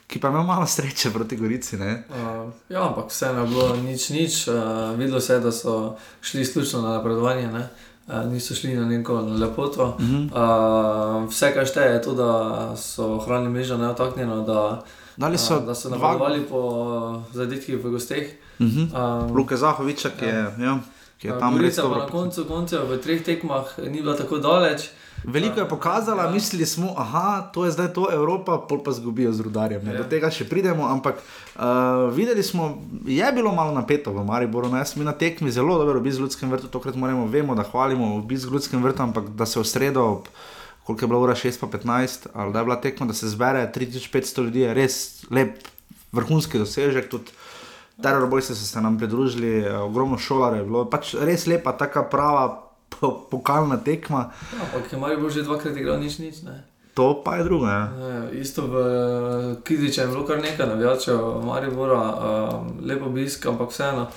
[0.05, 1.81] ki pa ima malo sreče proti Gorici.
[1.81, 2.05] Ne.
[2.05, 4.33] Uh, ja, ampak vseeno je bilo nič, nič.
[4.45, 9.25] Uh, videlo se je, da so šli izključno na napredovanje, uh, niso šli na neko
[9.41, 9.97] lepoto.
[9.97, 10.05] Uh.
[10.05, 10.29] -huh.
[10.29, 12.31] uh, vse, kar šteje, je to, da
[12.77, 14.85] so ohranili mrežo neotaknjeno, da,
[15.19, 18.27] Dali so uh, da so dva- napredovali po uh, zadetkih v gosteh.
[18.59, 18.95] Mhm.
[18.95, 20.79] Um, Luke Zahoviča, ki je, ja,
[21.19, 21.99] ki je tam res dobro.
[21.99, 24.89] na koncu koncev v treh tekmah ni bila tako daleč.
[25.23, 29.43] Veliko je pokazala, mislili smo, da to je zdaj to Evropa, pol pa zgubijo z
[29.43, 29.83] rudarjem.
[29.83, 29.97] Ne.
[29.97, 34.71] Do tega še pridemo, ampak uh, videli smo, je bilo malo napeto v Mariboru.
[34.71, 37.55] No, jaz sem bil na tekmi zelo dober obisk v Ljudskem vrtu, tokrat moramo, vemo,
[37.55, 40.31] da hvalimo v Ljudskem vrtu, ampak da se v sredo, ob,
[40.89, 43.71] koliko je bila ura 6 pa 15, ali da je bila tekma, da se zbere
[43.75, 45.67] 3500 ljudi, je res lep,
[46.11, 47.09] vrhunski dosežek.
[47.09, 47.29] Tudi
[48.01, 52.71] Terrorbojci so se nam pridružili, eh, ogromno šolarjev je bilo, pač res lepa, taka prava
[52.89, 54.31] po, pokalna tekma.
[54.53, 56.41] Ja, ampak je Marijo že dvakrat igral nič, nič.
[56.41, 56.63] Ne?
[56.93, 57.67] To pa je drugo.
[57.67, 57.93] Ja.
[58.33, 58.75] E, isto v
[59.63, 64.07] Kidiču je bilo kar nekaj navijačev, Maribora, um, lepo obisk, ampak vseeno,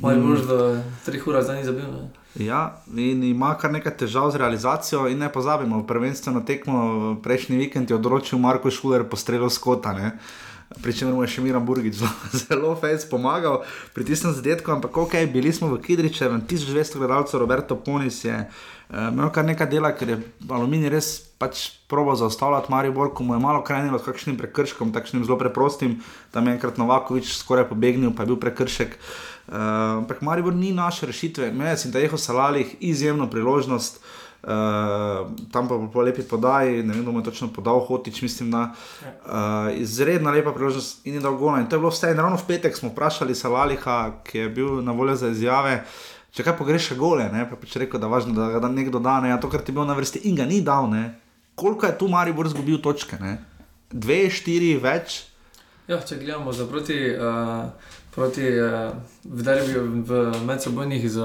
[0.00, 0.46] Maribor Mm.
[0.48, 1.84] v treh urah zdaj ni zabil.
[1.84, 2.23] Ne?
[2.34, 7.90] Ja, in ima kar nekaj težav z realizacijo, in ne pozabimo, prvenstveno tekmo prejšnji vikend
[7.90, 9.92] je odročil Marko Šuler po strelu Skota.
[9.92, 10.18] Ne?
[10.82, 13.62] pri čemer mu je še Miran Burgič zelo, zelo fejs pomagal
[13.94, 19.12] pri tistem zadetku, ampak ok, bili smo v Kidričevu, 1200 gledalcev, Roberto Ponis je uh,
[19.12, 20.18] imel kar nekaj dela, ker je
[20.48, 21.08] Aluminij res
[21.38, 26.00] pač probo zaustavljati Maribor, ko mu je malo krenilo s kakšnim prekrškom, takšnim zelo preprostim,
[26.34, 28.98] tam je enkrat Novakovič skoraj pobegnil, pa je bil prekršek.
[28.98, 34.00] Uh, ampak Maribor ni naše rešitve, me je Sintajeho Salalih izjemno priložnost.
[34.44, 34.50] Uh,
[35.52, 39.72] tam pa po lepi podaji, ne vem, kdo je točno podal, hotič, mislim, da uh,
[39.72, 41.56] izredno lepa priložnost in je dal gol.
[41.56, 42.10] In to je bilo vse.
[42.12, 45.84] In ravno v petek smo vprašali Salaliha, ki je bil na voljo za izjave,
[46.36, 47.46] če kaj pogreša gole, ne?
[47.48, 49.64] pa je pač rekel, da je važno, da ga nekdo da, ne, ja, to, kar
[49.64, 51.14] ti je bil na vrsti in ga ni dal, ne.
[51.54, 53.38] Koliko je tu Maribor izgubil točke, ne?
[53.88, 55.22] Dve, štiri, več.
[55.88, 58.92] Ja, če gledamo za proti, uh, proti uh,
[59.24, 60.10] v derbiju v
[60.44, 61.18] medsebojnih z,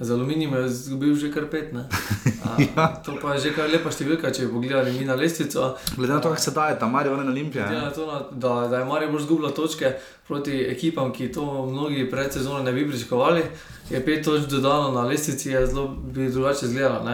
[0.00, 1.72] z aluminijem, je izgubil že kar pet.
[1.72, 1.86] ne.
[2.44, 2.86] A, Ja.
[2.96, 5.76] To pa je že kar lepa številka, če bi pogledali mi na lestvico.
[5.96, 6.90] Glede na to, kako se daje, tam
[7.70, 7.80] ne.
[7.80, 9.94] na to, na- da, da je Marijo bolj zgubila točke
[10.28, 13.42] proti ekipam, ki to mnogi pred sezono ne bi pričakovali,
[13.90, 17.04] je pet točk dodano na lestvici, je zelo bi drugače izgledalo.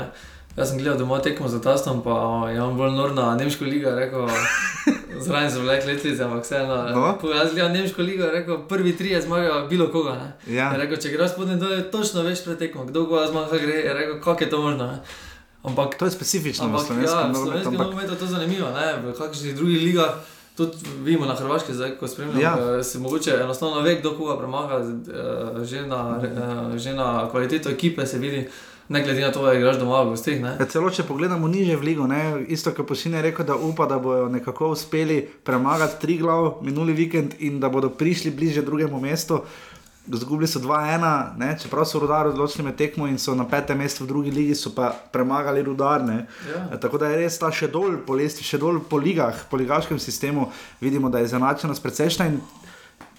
[0.58, 2.14] Jaz sem gledal doma tekmo za tastom, pa
[2.48, 4.26] je on bolj nor na nemško ligo, rekel,
[5.20, 6.76] zraven so vlek letvice, ampak vseeno.
[6.90, 7.14] No.
[7.30, 10.14] Jaz gledam nemško ligo, rekel, prvi tri je zmagal bilo koga.
[10.14, 10.28] Ne?
[10.50, 10.72] Ja.
[10.72, 13.94] Je rekel, če greš spodnje dol, točno veš pred tekmo, kdo ga zmaga, gre, je
[13.94, 14.86] rekel, kako je to možno.
[14.86, 14.98] Ne?
[15.64, 18.68] Ampak To je specifično v Ampak slovenskem ja, v nogometu, ampak- nogometu je to zanimivo,
[18.70, 18.86] ne?
[19.00, 20.12] v kakšnih drugih ligah.
[20.56, 22.58] Tudi vidimo na Hrvaški, zdaj, ko spremljamo, Ja.
[22.58, 22.82] ja.
[22.82, 24.90] se mogoče enostavno ve, kdo koga premaga, eh,
[25.64, 28.48] že na, eh, že na kvaliteto ekipe se vidi,
[28.88, 30.40] ne glede na to, da igraš doma v gostih.
[30.40, 33.86] Ja, celo če pogledamo niže v ligo, ne, isto kot Posin je rekel, da upa,
[33.86, 39.00] da bodo nekako uspeli premagati tri glav minuli vikend in da bodo prišli bliže drugemu
[39.00, 39.42] mestu.
[40.08, 44.04] Zgubili so 2-1, ne, čeprav so rudari odločili med tekmo in so na petem mestu
[44.04, 46.22] v drugi ligi, so pa premagali rudarne.
[46.48, 46.78] Ja.
[46.80, 50.00] Tako da je res ta še dol po lestvi, še dol po ligah, po ligaškem
[50.00, 50.48] sistemu,
[50.80, 52.40] vidimo, da je izenačenost precejšna in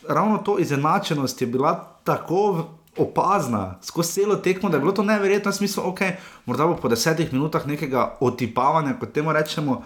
[0.10, 2.66] ravno to izenačenost je bila tako
[3.00, 6.00] opazna skozi celo tekmo, da je bilo to neverjetno, v smislu, ok,
[6.46, 9.82] morda po desetih minutah nekega otipavanja, kot temu rečemo,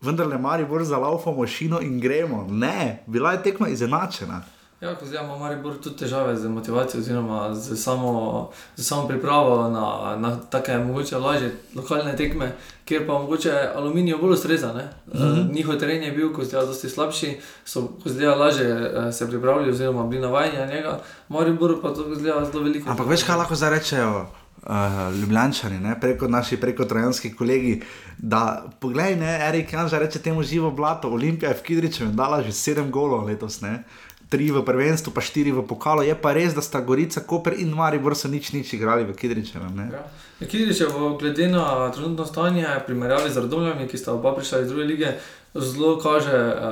[0.00, 2.46] vendar le mari bolj za laufamo šino in gremo.
[2.50, 4.42] Ne, bila je tekma izenačena.
[4.80, 9.68] Ja, ko zdaj ima Maribor tudi težave z motivacijo, oziroma z samo, z samo pripravo
[9.68, 12.52] na, na take mogoče lažje lokalne tekme,
[12.84, 14.72] kjer pa mogoče aluminij bolj ustreza.
[15.14, 15.22] Mhm.
[15.22, 19.70] Uh, njihov teren je bil, ko zdaj dosti slabši, so zdaj lažje eh, se pripravili,
[19.70, 22.90] oziroma bili navajeni na njega, Maribor pa to zdaj zelo veliko.
[22.90, 24.26] Ampak veš, kaj lahko zdaj rečejo
[24.62, 26.00] uh, Ljubljančani, ne?
[26.00, 27.80] preko naši, preko trojanski kolegi.
[28.18, 32.52] Da, poglej, ne, Erik Janža reče temu živo blato, Olimpija je v Kidričevu dala že
[32.52, 33.82] sedem golov letos, ne?
[34.28, 36.02] Tri v prvenstvu, pa štiri v pokalu.
[36.02, 39.72] Je pa res, da sta Gorica, Koper in Maribor so nič nič igrali v Kidričevem.
[39.88, 40.04] Ja.
[40.40, 44.68] Kidrič je v- glede na trenutno stanje, primerjavi z Radomljami, ki sta oba prišla iz
[44.68, 45.08] druge lige,
[45.50, 46.68] zelo kaže uh,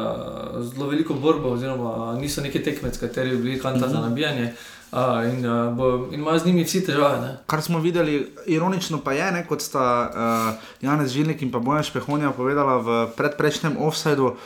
[0.63, 4.05] zelo veliko borbo, oziroma niso neki tekmec, kateri bi bili kanta za Mhm.
[4.05, 4.53] nabijanje.
[4.89, 7.21] Uh, in, uh, bo, in imajo z njimi vsi težave.
[7.21, 7.31] Ne?
[7.47, 8.15] Kar smo videli,
[8.47, 10.15] ironično pa je, ne, kot sta uh,
[10.81, 14.27] Janez Žilnik in pa Bojan Špehonja povedala v predprejšnjem offsajdu.
[14.27, 14.37] Uh,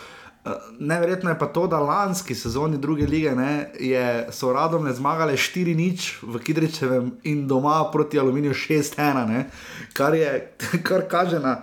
[0.78, 5.36] neverjetno je pa to, da lanski sezoni druge lige ne, je, so radom ne zmagali
[5.36, 9.51] 4-0 v Kidričevem in doma proti Aluminiju 6-1, ne,
[9.93, 10.57] kar, je,
[10.88, 11.62] kar kaže na,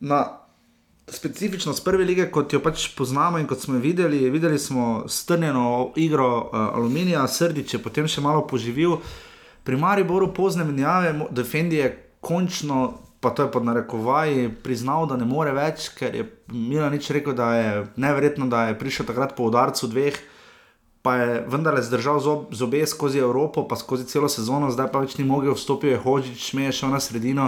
[0.00, 0.40] na
[1.10, 4.30] specifičnost prve lige, kot jo pač poznamo in kot smo videli.
[4.30, 8.98] Videli smo strnjeno igro uh, Aluminija, Srdič je potem še malo poživil.
[9.64, 11.90] Pri Mariboru pozne menjave, Defendi je
[12.20, 17.36] končno, pa to je pod narekovaji, priznal, da ne more več, ker je Milanič rekel,
[17.36, 20.16] da je neverjetno, da je prišel takrat po udarcu dveh.
[21.00, 25.16] Pa je vendarle zdržal zob, zobe skozi Evropo, pa skozi celo sezono, zdaj pa več
[25.16, 27.46] ni mogel vstopiti, je Hožič, šmeje šel na sredino.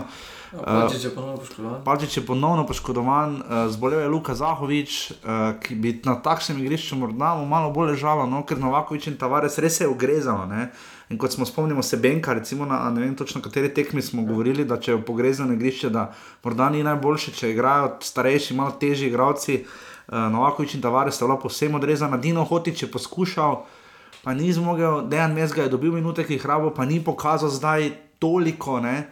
[0.52, 1.82] Ja, Palčič je ponovno poškodovan.
[1.84, 6.96] Palčič je ponovno poškodovan, uh, zbolel je Luka Zahovič, uh, ki bi na takšnem igrišču
[7.00, 10.48] morda malo bolj ležalo, no, ker Novakovič in Tavares res je ugrezalo.
[10.48, 10.68] Ne?
[11.12, 14.64] In kot smo spomnimo se Benka, recimo na ne vem točno kateri tekmi smo govorili,
[14.64, 16.06] da če je pogrezano igrišče, da
[16.44, 19.58] morda ni najboljše, če igrajo starejši, malo težji igralci.
[20.08, 23.58] Uh, Novakovič in Tavares sta bila povsem odrezana, Dino Hotič je poskušal,
[24.24, 27.90] pa ni zmogel, Dejan Mezga je dobil minute, ki jih rabo, pa ni pokazal zdaj
[28.18, 28.80] toliko.
[28.80, 29.10] Ne?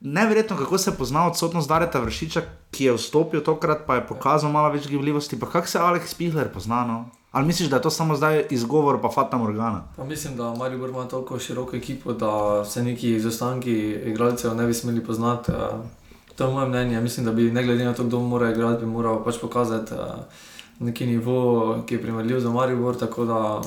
[0.00, 2.42] Neverjetno, kako se pozna odsotnost Dareta Vršiča,
[2.72, 5.38] ki je vstopil tokrat, pa je pokazal malo več gibljivosti.
[5.40, 6.86] Pa kako se Aleks Pihler pozna?
[6.88, 6.98] No?
[7.34, 9.82] Ali misliš, da je to samo zdaj izgovor, pa Fata Morgana?
[9.96, 13.72] Pa mislim, da Maribor ima tako široko ekipo, da se neki izostanki
[14.04, 15.52] igralcev ne bi smeli poznati.
[15.52, 15.54] eh,
[16.36, 17.00] To je moje mnenje.
[17.00, 19.98] Mislim, da bi ne glede na to, kdo mora igrati, bi moral pač pokazati eh,
[20.80, 21.38] neki nivo,
[21.86, 22.96] ki je primerljiv za Maribor.
[22.96, 23.60] Tako da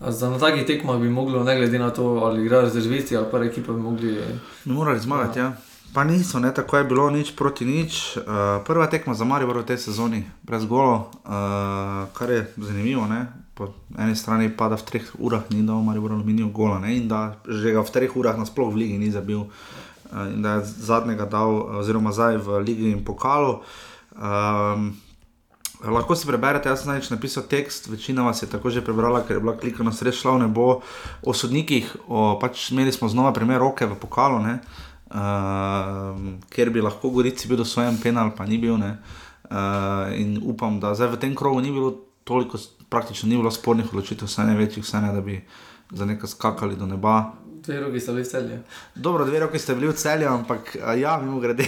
[0.00, 3.26] eh, za na takih tekmah bi moglo, ne glede na to, ali igrajo rezervisti ali
[3.32, 4.18] pa ekipa, bi mogli.
[4.64, 5.52] Bi morali zmagati, ja.
[5.92, 8.20] Pa niso, ne, tako je bilo nič proti nič.
[8.20, 13.08] Uh, prva tekma za Marijo v tej sezoni, brez golo, uh, kar je zanimivo.
[13.08, 13.32] Ne.
[13.56, 17.08] Po eni strani pada v treh urah, ni dal Marijo v aluminiju gola ne, in
[17.08, 19.48] da že ga v treh urah nasploh v ligi ni zabil.
[20.12, 23.64] Uh, in da je zadnjega dal, oziroma zdaj v ligi in pokalu.
[24.12, 24.92] Um,
[25.78, 29.38] Lahko si preberete, jaz sem največ napisal tekst, večina vas je tako že prebrala, ker
[29.38, 30.82] je bila klikana sreča šla v nebo
[31.22, 31.86] o sodnikih.
[32.10, 37.48] O, pač imeli smo znova primer roke v pokalu, ne, uh, ker bi lahko Gorici
[37.48, 38.76] bil dosvojen penal, pa ni bil.
[38.76, 38.98] Ne,
[39.50, 41.94] uh, in upam, da zdaj v tem krogu ni bilo
[42.24, 45.40] toliko, praktično ni bilo spornih odločitev, vse največjih, vse ne, da bi
[45.92, 47.32] za nekaj skakali do neba.
[47.68, 48.58] Dve roki so bili v celju.
[48.94, 51.66] Dobro, dve roki ste bili v celju, ampak ja, mimo grede.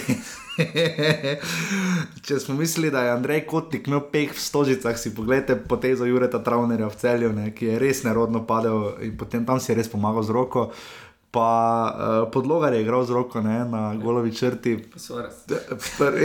[2.25, 6.39] Če smo mislili, da je Andrej Kotnik imel peh v stožicah, si pogledajte potezo Jureta
[6.43, 9.91] Travnerja v celju, ne, ki je res nerodno padel in potem tam si je res
[9.91, 10.71] pomagal z roko.
[11.31, 11.47] Pa
[11.87, 14.73] uh, podlogar je igral z roko ne, na golovi črti.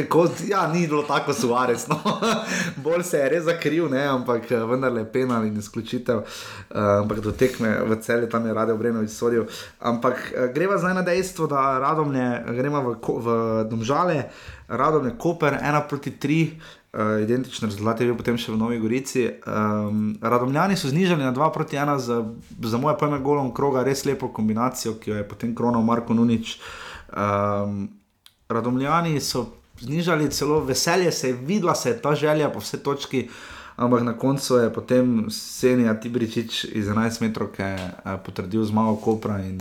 [0.08, 1.86] Kot, ja, ni bilo tako suarec.
[1.88, 2.00] No.
[2.84, 6.16] Bolj se je res zakril, ne, ampak eh, vendar je penal in izključitev.
[6.18, 9.46] Uh, ampak do tekme v celju tam je Radio Brenovič sodil.
[9.78, 13.36] Ampak uh, greva zdaj na dejstvo, da radomne, gremo v, v
[13.70, 14.24] Domžale,
[14.66, 16.85] radomne Koper 1 proti 3.
[16.96, 19.26] Uh, identičen rezultat je bil potem še v Novi Gorici.
[19.44, 22.22] Um, Radomljani so znižali na 2 proti 1 za,
[22.64, 26.56] za moje pojme golom kroga, res lepo kombinacijo, ki jo je potem kronal Marko Nunič.
[27.12, 27.84] Um,
[28.48, 29.44] Radomljani so
[29.80, 33.28] znižali celo veselje, se je videla, se je ta želja po vse točki.
[33.76, 37.76] Ampak na koncu je potem Senija Tibričič iz 11 metrov eh,
[38.24, 39.60] potrdil zmago Kopra in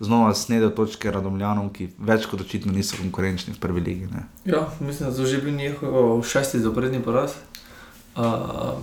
[0.00, 4.08] znova snedel točke Radomljanom, ki več kot očitno niso konkurenčni v prvi ligi.
[4.14, 4.24] Ne.
[4.44, 7.30] Ja, mislim, da so že bili njihov šesti zaporedni poraz.
[8.16, 8.24] Uh,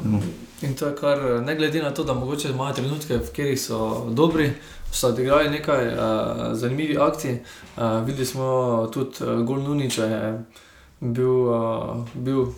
[0.03, 0.21] No.
[0.61, 4.05] in to je kar, ne glede na to, da mogoče imajo trenutke, v katerih so
[4.09, 4.51] dobri,
[4.91, 5.97] so odigrali nekaj uh,
[6.53, 7.39] zanimivih akcij.
[7.77, 10.43] Uh, videli smo tudi uh, Gol Nuniča, je
[10.99, 12.49] bil, uh, bil uh,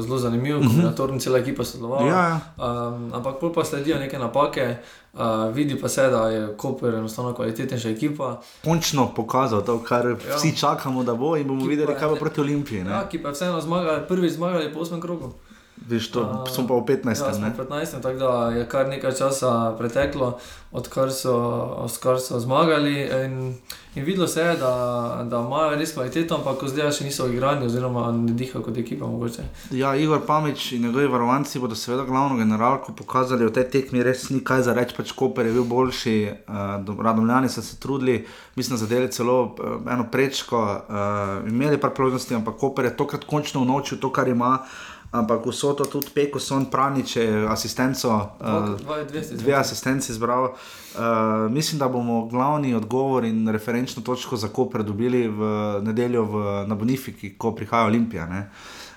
[0.00, 0.68] zelo zanimiv, Mhm.
[0.68, 2.06] kombinatorni, cela ekipa sodelovala.
[2.06, 2.40] Ja, ja.
[2.88, 4.76] Um, ampak pol pa sledijo neke napake,
[5.14, 5.20] uh,
[5.52, 8.40] vidi pa se, da je Koper enostavno kvalitetnejša ekipa.
[8.64, 10.36] Končno pokazal to, kar ja.
[10.36, 12.84] Vsi čakamo, da bo in bomo Ki videli, je kaj bo proti Olimpiji.
[12.84, 12.90] Ne?
[12.90, 15.32] Ja, ki pa je vseeno zmagali, prvi zmagali po 8 krogu.
[15.88, 17.22] Viš, to, A, smo pa v 15.
[17.22, 17.50] Ja, ne?
[17.50, 20.38] v 15, tako da je kar nekaj časa preteklo,
[20.72, 21.34] odkar so,
[21.82, 23.08] odkar so zmagali.
[23.24, 23.54] In,
[23.94, 24.72] in videlo se je, da,
[25.30, 29.08] da imajo res kvaliteto, ampak ko zdaj še niso igrani, oziroma ne dihajo kot ekipa.
[29.10, 29.46] Mogoče.
[29.74, 34.28] Ja, Igor Pamič in njegovi varovanci bodo seveda glavno generalko pokazali v tej tekmi, res
[34.30, 36.16] ni kaj za reči, pač Koper je bil boljši,
[36.46, 38.22] uh, Radomljani so se trudili,
[38.56, 43.66] mislim, zadeli celo uh, eno prečko, uh, imeli par priložnosti, ampak Koper je tokrat končno
[43.66, 44.60] unovčil to, kar ima.
[45.12, 47.16] Ampak vso to tudi peko, son pranič,
[47.48, 48.08] asistenco,
[48.40, 49.04] Dva- uh, dva-
[49.36, 50.12] dve asistenci.
[50.12, 50.44] zbral.
[50.44, 51.00] Uh,
[51.50, 55.40] mislim, da bomo glavni odgovor in referenčno točko za Koper dobili v
[55.82, 56.34] nedeljo v,
[56.66, 58.26] na Bonifiki, ko prihaja Olimpija.
[58.26, 58.50] Ne?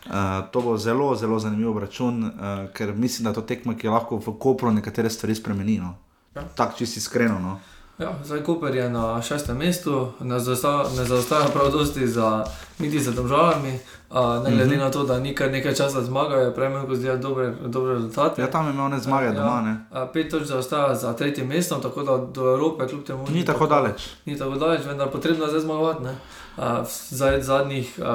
[0.06, 0.12] Uh,
[0.52, 2.32] to bo zelo, zelo zanimiv račun, uh,
[2.74, 5.80] ker mislim, da je to tekma, ki lahko v Kopru nekatere stvari spremeni.
[5.80, 5.96] No.
[6.36, 6.44] Ja.
[6.56, 7.40] Tako čisto iskreno.
[7.40, 7.60] No.
[7.98, 12.46] Ja, zdaj Koper je na šestem mestu, ne zaostaja prav dosti za
[12.80, 13.80] niti za državami.
[14.16, 14.80] Uh, ne glede Mhm.
[14.80, 18.42] na to, da ni kar nekaj časa zmagal, je prejme kot zdaj dobre, dobre rezultate.
[18.42, 19.74] Ja, tam je imel ne zmage doma, ne.
[19.94, 23.68] Ja, pet točk zaostaja za tretjim mestom, tako da do Evrope kljub temu Ni tako
[23.68, 24.08] daleč.
[24.26, 26.04] Ni tako daleč, vendar potrebno je zdaj zmagovati.
[26.04, 26.16] ne.
[26.58, 26.64] Uh,
[27.10, 28.06] zdaj zadnjih uh,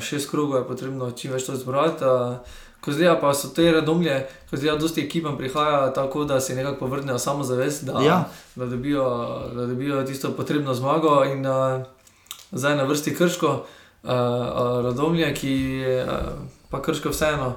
[0.00, 2.04] šest krogov je potrebno čim več to zbrati.
[2.04, 2.36] Uh,
[2.80, 4.14] Ko zdaj pa so te redomlje,
[4.50, 8.24] ko zdaj dosti ekipam prihaja tako, da si nekako povrnejo samozavest, da, Ja.
[8.56, 9.04] da, dobijo,
[9.54, 11.24] da dobijo tisto potrebno zmago.
[11.24, 11.82] In uh,
[12.52, 13.60] zdaj na vrsti krško, uh,
[14.02, 14.10] uh,
[14.84, 16.12] redomlje, ki je uh,
[16.70, 17.56] pa krško vseeno.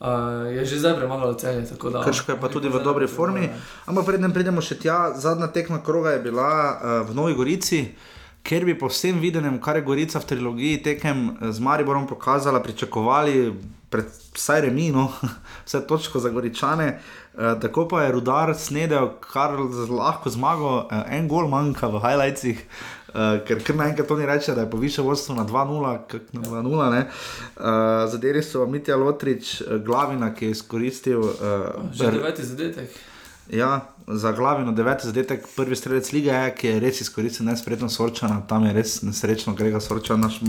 [0.00, 1.66] Uh, je že zdaj premagalo celje.
[1.68, 3.50] tako da- Krško je pa tudi v dobri formi.
[3.86, 7.94] Ampak predtem pridemo še tja, zadnja tekma kroga je bila uh, v Novi Gorici.
[8.42, 12.62] Ker bi po vsem videnem, kar je Gorica v trilogiji tekem eh, z Mariborom pokazala,
[12.64, 13.52] pričakovali
[13.90, 15.10] pred, vsaj remino,
[15.66, 19.58] vse točko za Goričane, eh, tako pa je Rudar snedel kar
[19.90, 22.64] lahko zmago, eh, en gol manjka v highlightsih.
[23.10, 26.40] Uh, ker kar naenkrat to ni reče, da je povišal vodstvo na 2-0, kak na
[26.40, 26.90] 2-0.
[26.90, 27.00] ne.
[27.56, 31.20] Uh, zadeli so Mitja Lotrič, uh, glavina, ki je izkoristil.
[31.20, 33.00] Uh, Že deveti zadetek.
[33.52, 38.40] Ja, za glavino deveti zadetek, prvi strelec lige je, ki je res izkoristil nespretno sorčana,
[38.46, 40.40] tam je res nesrečno Grega Sorčana, naš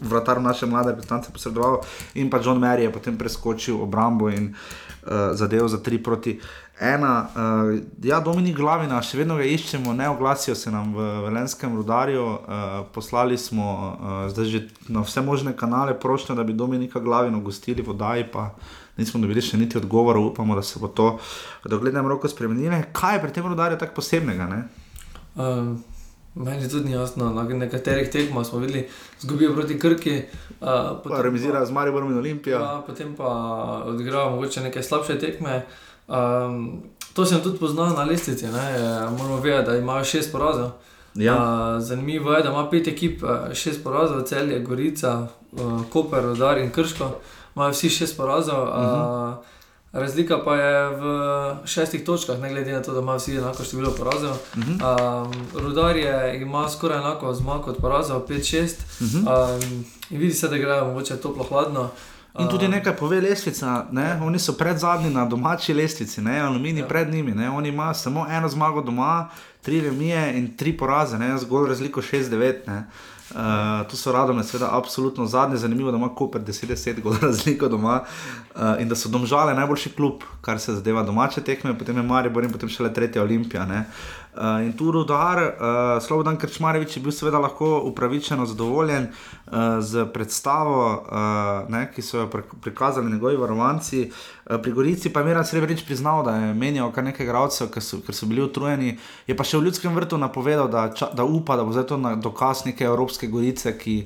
[0.00, 1.80] vratar naše mlade reprezentance posredoval
[2.14, 6.42] in pa John Mary je potem preskočil obrambo in uh, zadev za 3 proti 1.
[6.80, 12.24] Uh, ja, Dominik Glavina, še vedno ga iščemo, ne oglasijo se nam v Velenskem rudarju,
[12.24, 17.40] uh, poslali smo uh, zdaj že na vse možne kanale prošnjo, da bi Dominika Glavino
[17.44, 18.48] gostili v Daji, pa
[18.96, 21.18] nismo dobili še niti odgovora, upamo, da se bo to
[21.62, 22.80] v doglednem roku spremenilo.
[22.92, 24.48] Kaj je pri tem rodarju tako posebnega?
[24.48, 24.60] Ne?
[25.36, 25.76] Um,
[26.34, 28.86] Meni tudi ni jasno, na nekaterih tekmah smo videli,
[29.20, 30.22] zgubijo proti Krki.
[30.64, 32.56] Uh, Pa remizirajo z Mariborom in Olimpijo.
[32.56, 33.28] Ja, potem pa
[33.84, 35.60] odigrajo mogoče neke slabše tekme.
[35.60, 35.91] Um,
[37.14, 38.46] to sem tudi poznal na lestvici.
[38.46, 38.78] ne,
[39.18, 40.70] Moramo vedeti, da imajo šest porazov.
[41.14, 41.34] Ja.
[41.34, 43.22] Uh, zanimivo je, da ima pet ekip,
[43.54, 47.10] šest porazov, Celje, Gorica, uh, Koper, Rodar in Krško.
[47.56, 48.62] Imajo vsi šest porazov.
[48.62, 49.28] Uh -huh.
[49.28, 49.44] uh,
[49.92, 51.02] Razlika pa je v
[51.64, 54.30] šestih točkah, ne glede na to, da ima vsi enako število porazov.
[54.30, 55.26] Uh -huh.
[55.26, 58.62] um, Rudar je, ima skoraj enako zmag kot porazov, 5-6.
[58.64, 59.06] Uh.
[59.06, 59.54] -huh.
[59.54, 61.90] um, in vidi se, da igrajo mogoče toplo hladno.
[62.38, 64.18] In tudi nekaj pove lestvica, ne?
[64.24, 66.38] oni so pred zadnji na domači lestvici, ne?
[66.40, 66.86] alumini ja.
[66.88, 67.50] pred njimi, ne?
[67.50, 69.28] oni imajo samo eno zmago doma,
[69.60, 71.38] tri remije in tri poraze, ne?
[71.38, 72.82] zgolj razliko 6-9.
[73.32, 73.38] Uh,
[73.88, 78.60] tu so radome, seveda, absolutno zadnje, zanimivo, da ima Koper 10-10 gol razliko doma uh,
[78.80, 82.52] in da so domžale najboljši klub, kar se zadeva domače tekme, potem je Maribor in
[82.52, 83.64] potem šele tretja Olimpija.
[83.66, 83.84] Ne?
[84.32, 89.52] Uh, in tu Rudar, uh, Slobodan Krčmarevič je bil seveda lahko upravičeno zadovoljen uh,
[89.84, 94.08] z predstavo, uh, ne, ki so jo pri- prikazali njegovi varovanci.
[94.08, 97.84] Uh, pri Gorici pa je Miran Srebrenic priznal, da je menjal kar nekaj igralcev, ker
[97.84, 98.96] so, ker so bili utrujeni.
[99.28, 102.00] Je pa še v ljudskem vrtu napovedal, da, ča, da upa, da bo zdaj to
[102.24, 104.00] dokaz neke Evropske Gorice, ki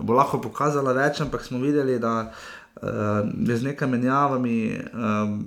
[0.00, 4.58] bo lahko pokazala več, ampak smo videli, da uh, je z nekaj menjavami.
[4.96, 5.40] Um,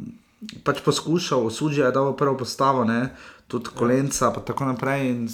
[0.64, 3.10] pač poskušal, suđe je dal prvo postavo, ne,
[3.48, 5.10] tudi kolenca, pa tako naprej.
[5.10, 5.28] In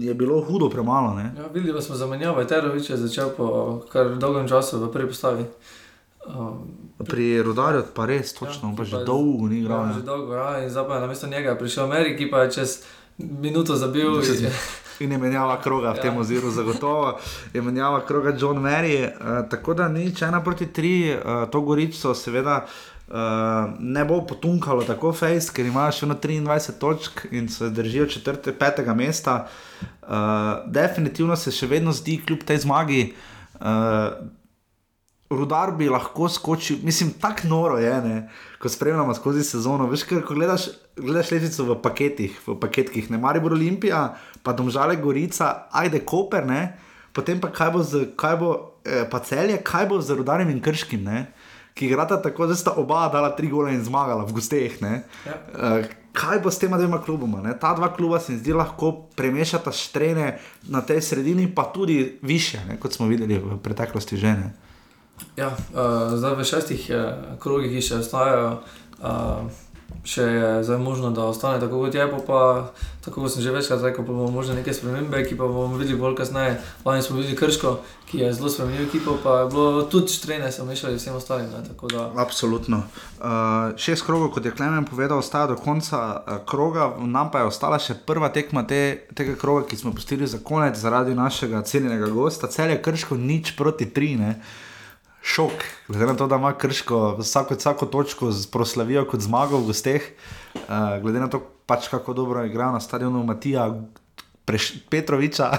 [0.00, 1.14] je bilo hudo premalo.
[1.14, 1.32] Ne.
[1.38, 3.46] Ja, videli pa smo zamenjavo, Terovič je začel po
[3.92, 5.44] kar dolgem času v prvi postavi.
[6.26, 6.64] Um,
[7.00, 9.86] Pri rodarju pa res točno, ja, pa že dolgo ni igral.
[9.86, 12.82] Ja, že dolgo, ja, in zdaj pa je namesto njega prišel Ameriki, pa je čez
[13.18, 14.20] minuto zabil.
[14.20, 14.48] In-
[15.00, 16.02] In je menjava kroga v Ja.
[16.02, 17.18] tem oziru, zagotovo
[17.52, 19.04] je menjava kroga John Mary.
[19.04, 22.64] Uh, tako da nič, ena proti tri, uh, to gorico, seveda.
[22.64, 22.93] Uh,
[23.78, 28.54] ne bo potunkalo tako fejst, ker imajo še na 23 točk in se držijo četrte,
[28.56, 29.44] petega mesta.
[30.04, 33.02] Uh, definitivno se še vedno zdi, kljub tej zmagi,
[33.60, 34.24] uh,
[35.34, 38.16] Rudar bi lahko skočil, mislim, tako noro je, ne,
[38.60, 39.86] ko spremljamo skozi sezono.
[39.90, 44.02] Veš, ker ko gledaš, gledaš lestvico v paketih, v paketkih, ne Maribor Olimpija,
[44.44, 46.60] pa Domžale Gorica, ajde Koper, ne,
[47.16, 48.52] potem pa kaj bo z, kaj bo,
[48.84, 51.26] eh, pa celje, kaj bo z Rudarjem in Krškim, ne,
[51.74, 55.02] ki igrata tako, da sta oba dala tri gole in zmagala v gosteh, ne.
[55.26, 55.38] Ja.
[55.54, 57.42] Uh, kaj bo s tema dvema kluboma?
[57.42, 57.56] Ne?
[57.58, 60.38] Ta dva kluba se mi zdi lahko premešata štrene
[60.70, 62.78] na tej sredini, pa tudi više, ne?
[62.80, 64.52] kot smo videli v preteklosti žene.
[65.36, 68.62] Ja, uh, zdaj v šestih uh, krogih jih še ostajajo.
[69.02, 69.50] Uh,
[70.04, 72.40] še je zdaj možno, da ostane tako kot je, pa, pa
[73.04, 76.16] tako kot sem že večkrat rekel, bomo možno neke spremembe, ki pa bomo videli bolj
[76.20, 76.58] kasneje.
[76.84, 77.78] Lani smo videli Krško,
[78.10, 81.48] ki je zelo spremenil ekipo, pa je bilo tudi štrene, so mešali vsem ostalim.
[81.50, 82.82] Ne, da, Absolutno.
[83.18, 87.52] Uh, šest krogov, kot je Klemen povedal, ostaja do konca uh, kroga, nam pa je
[87.52, 92.12] ostala še prva tekma te, tega kroga, ki smo pustili za konec zaradi našega cenjenega
[92.12, 92.52] gosta.
[92.52, 94.14] Cel je krško nič proti tri.
[94.20, 94.36] Ne?
[95.24, 100.10] Šok, glede na to, da ima krško vsako, vsako točko proslavijo kot zmago v gosteh,
[100.54, 103.70] uh, glede na to, pač kako dobro igra na stadionu Matija
[104.44, 105.50] Preš, Petroviča.
[105.50, 105.56] uh,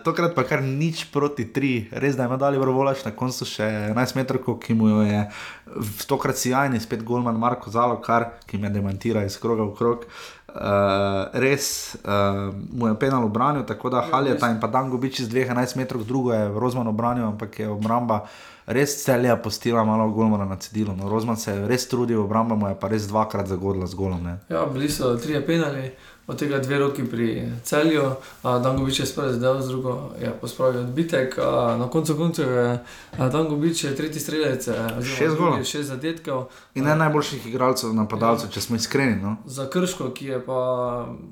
[0.04, 3.64] tokrat pa kar nič proti tri, res da ima dali vrvolaš na koncu še
[3.96, 5.24] 11 metrov, ki mu je
[5.72, 10.04] v tokrat sjajni, spet Golman Marko Zalo, kar ki me demantira iz kroga v krog.
[10.52, 15.80] Uh, res uh, mu je penal obranil, tako da Haljata in pa Dangobič iz 2-11
[15.80, 18.26] metrov, drugo je Rozman obranil, ampak je obramba
[18.66, 20.96] res celja postila malo Golmana na cedilu.
[20.96, 24.22] No, Rozman se je res trudil, obramba mu je pa res dvakrat zagodila z golom.
[24.22, 24.38] Ne.
[24.48, 25.90] ja, bili so trije penali,
[26.32, 28.02] od tega dve roki pri celju,
[28.42, 31.36] Dangovič je sprejel zdaj z drugo, je pospravil odbitek.
[31.78, 32.78] Na koncu koncev je
[33.18, 35.64] Dangovič je tretji strelec, oziroma Šest golov.
[35.64, 36.48] šest zadetkov.
[36.74, 39.20] In ne najboljših igralcev, napadalcev, če smo iskreni.
[39.22, 39.36] No.
[39.46, 40.58] Za Krško, ki je pa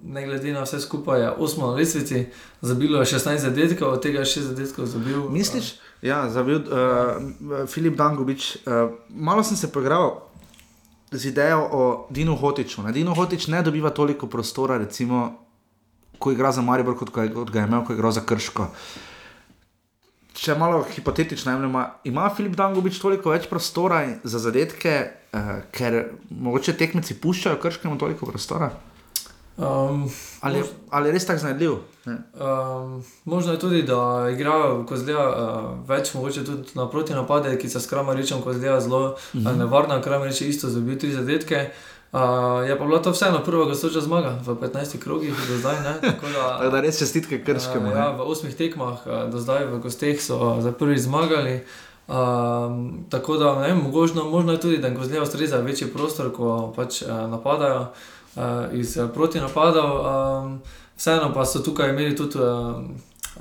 [0.04, 2.26] ne glede na vse skupaj osmo na lestvici,
[2.60, 5.28] zabilo je 16 zadetkov, od tega je 6 zadetkov zabil.
[5.30, 5.74] Misliš?
[6.02, 8.56] Ja, zabil uh, Filip Dangovič.
[8.56, 10.29] Uh, malo sem se poigral
[11.10, 12.82] z idejo o Dinu Hotiču.
[12.82, 12.92] Ne?
[12.92, 15.32] Dino Hotič ne dobiva toliko prostora, recimo,
[16.18, 18.68] ko igra za Maribor, kot, ga kot ga je imel, ko je igral za Krško.
[20.40, 24.94] Če malo hipotetično jemljemo, ima Filip Dangovič toliko več prostora za zadetke,
[25.34, 28.70] uh, ker mogoče tekmeci puščajo Krškemu toliko prostora?
[29.60, 31.72] Um, Ali, ali je res tako znajdljiv?
[32.04, 32.16] Ne?
[32.40, 37.68] Um, možno je tudi, da igrajo Kozlija uh, več, mogoče tudi na proti napade, ki
[37.68, 39.46] se s Kramaričem Kozlija zelo mm Mhm.
[39.48, 39.58] -hmm.
[39.58, 41.70] nevarna, Kramarič je isto zabil tri zadetke.
[42.12, 42.20] Uh,
[42.68, 45.76] je pa bila to vseeno prva gostoča zmaga v 15 krogih do zdaj.
[45.82, 46.00] Ne?
[46.10, 47.88] Tako da, Tako da res čestitke Krškemu.
[47.88, 51.60] Uh, ja, v osmih tekmah uh, do zdaj v gosteh so uh, za prvi zmagali.
[52.08, 56.32] Um, tako da ne, vem, možno, možno je tudi, da jim Kozlija ustreza večji prostor,
[56.32, 57.86] ko pač uh, napadajo uh,
[58.72, 59.90] iz uh, protinapadov.
[60.00, 60.58] Um,
[60.96, 62.82] vseeno pa so tukaj imeli tudi uh,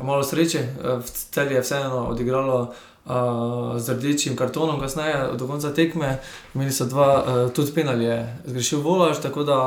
[0.03, 0.63] malo sreče,
[1.05, 2.61] cel je vseeno odigralo.
[3.09, 6.19] Uh, z rdečim kartonom, kasneje, do konca tekme,
[6.53, 9.57] imeli so dva, uh, tudi penal je zgrešil volaž, tako da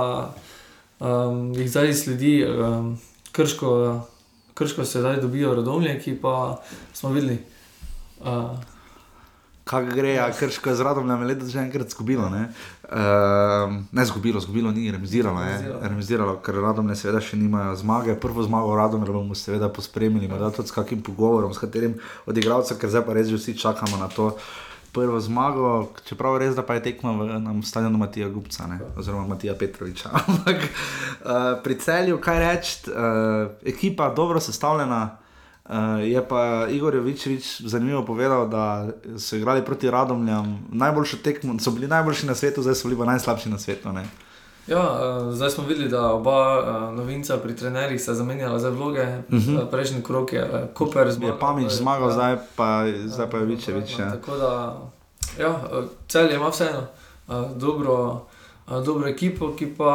[1.00, 2.98] um, jih zdaj sledi um,
[3.32, 4.00] krško,
[4.54, 6.62] krško se zdaj dobijo rodomlje, ki pa
[6.94, 7.38] smo videli.
[8.20, 8.54] Uh,
[9.64, 11.94] Kaj gre, ja, krško je z radom, nam je letos že enkrat.
[12.30, 12.48] Ne,
[12.92, 15.48] uh, ne zgubilo, zgubilo ni, remiziralo je.
[15.48, 15.80] Remiziralo.
[15.88, 18.16] Remiziralo, ker radom ne seveda še nimajo zmage.
[18.20, 22.78] Prvo zmago radom bomo seveda pospremili, morda tudi s kakim pogovorom, s katerim od igralcev,
[22.80, 24.34] ker zdaj pa res že vsi čakamo na to.
[24.92, 28.76] Prvo zmago, čeprav res, da pa je tekma v nam stadionu Matija Gupca, ne?
[29.00, 30.12] oziroma Matija Petroviča.
[30.28, 35.21] Ampak uh, pri celju, kaj reči, uh, ekipa dobro sestavljena,
[35.64, 38.86] Uh, je pa Igor Jovičevič zanimivo povedal, da
[39.16, 43.04] so igrali proti Radomljam, najboljši tekmo, so bili najboljši na svetu, zdaj so bili pa
[43.06, 43.88] najslabši na svetu.
[43.90, 44.06] Ne?
[44.66, 49.02] Ja, uh, zdaj smo videli, da oba uh, novinca pri trenerjih sta zamenjala za vloge.
[49.02, 49.38] Uh Mhm.
[49.50, 49.66] -huh.
[49.66, 51.38] Prejšnji krok je uh, Koper Je zmagal.
[51.38, 52.12] Pamič je- zmagal, ja.
[52.12, 52.68] zdaj pa,
[53.06, 53.98] zdaj pa Jovičevič.
[53.98, 54.10] Ja.
[54.10, 54.76] Tako da,
[55.38, 55.60] ja,
[56.08, 56.82] cel ima vseeno
[57.28, 58.20] uh, dobro,
[58.66, 59.92] dobro ekipo, ki pa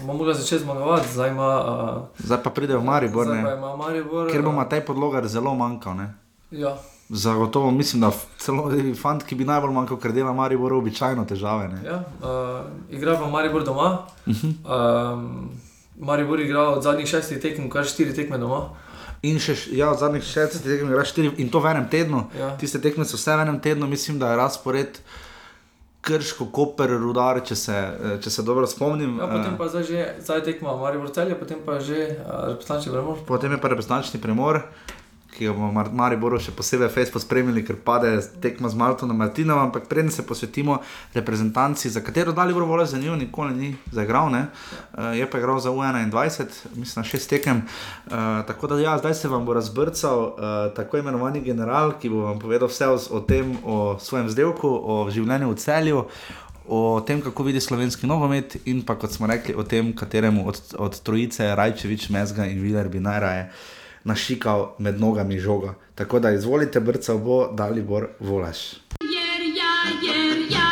[0.00, 1.08] bo mogla začeti zmagovati.
[1.12, 1.50] Zdaj ima.
[1.64, 4.30] Uh, Zdaj pa pride v Maribor, zdaj pa ima Maribor.
[4.32, 5.96] ker bo uh, Matej podlogar zelo manjkal.
[5.96, 6.14] Ne?
[6.50, 6.76] Ja,
[7.08, 11.68] Zagotovo mislim, da celo fant, ki bi najbolj manjkal, ker dela Maribor običajno težave.
[11.68, 11.80] Ne?
[11.84, 13.98] ja, uh, igra pa Maribor doma.
[14.26, 15.12] Uh -huh.
[15.12, 15.50] Um,
[15.98, 18.68] Maribor igra od zadnjih šestih tekem, kar štiri tekme doma.
[19.22, 22.26] In še ja, od zadnjih šestih tekem igraš štiri in to v enem tednu.
[22.38, 22.56] Ja.
[22.56, 25.00] Tiste tekme so vse v enem tednu, mislim, da je razpored.
[26.00, 27.76] Krško, Koper, Rudar, če se,
[28.22, 29.16] če se dobro spomnim.
[29.18, 32.94] Ja, potem eh, pa zdaj že, zdaj tekma Maribor celje, potem pa že uh, reprezentančni
[32.94, 33.18] premor.
[33.26, 34.62] Potem je pa reprezentančni premor,
[35.38, 38.10] ki ga bomo v Mariboru še posebej Facebook spremljali, ker pade
[38.42, 39.60] tekma z Maltonom Martinom.
[39.62, 40.80] Ampak preden se posvetimo
[41.14, 44.34] reprezentanci, za katero dali bo vole za njo, nikoli ni zaigral?
[44.34, 47.62] Eh, je pa igral za U21, mislim na šest tekem.
[48.06, 50.34] Uh, tako da ja, zdaj se vam bo razbrcal uh,
[50.74, 55.06] tako imenovani general, ki bo vam povedal vse o, o tem, o svojem vzdelku, o
[55.14, 56.04] življenju v celju.
[56.68, 60.60] O tem, kako vidi slovenski nogomet, in pa kot smo rekli, o tem, kateremu od,
[60.76, 63.48] od trojice Rajčevič, Mezga in Viler bi najraje
[64.08, 65.74] našikal med nogami žoga.
[65.94, 68.72] Tako da izvolite, brca bo, Dalibor Volaš.
[69.04, 69.28] Ja,
[69.60, 69.72] ja,
[70.50, 70.68] ja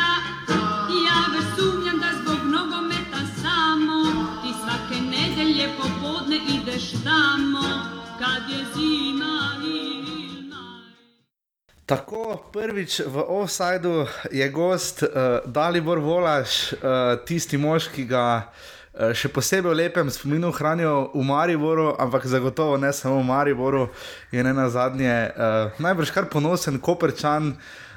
[11.87, 15.09] Tako, prvič v offsajdu je gost uh,
[15.47, 16.80] Dalibor Volaš, uh,
[17.26, 22.78] tisti mož, ki ga uh, še posebej v lepem spominu hranijo v Mariboru, ampak zagotovo
[22.80, 23.88] ne samo v Mariboru,
[24.32, 27.57] je ne na zadnje uh, najbrž kar ponosen Koperčan.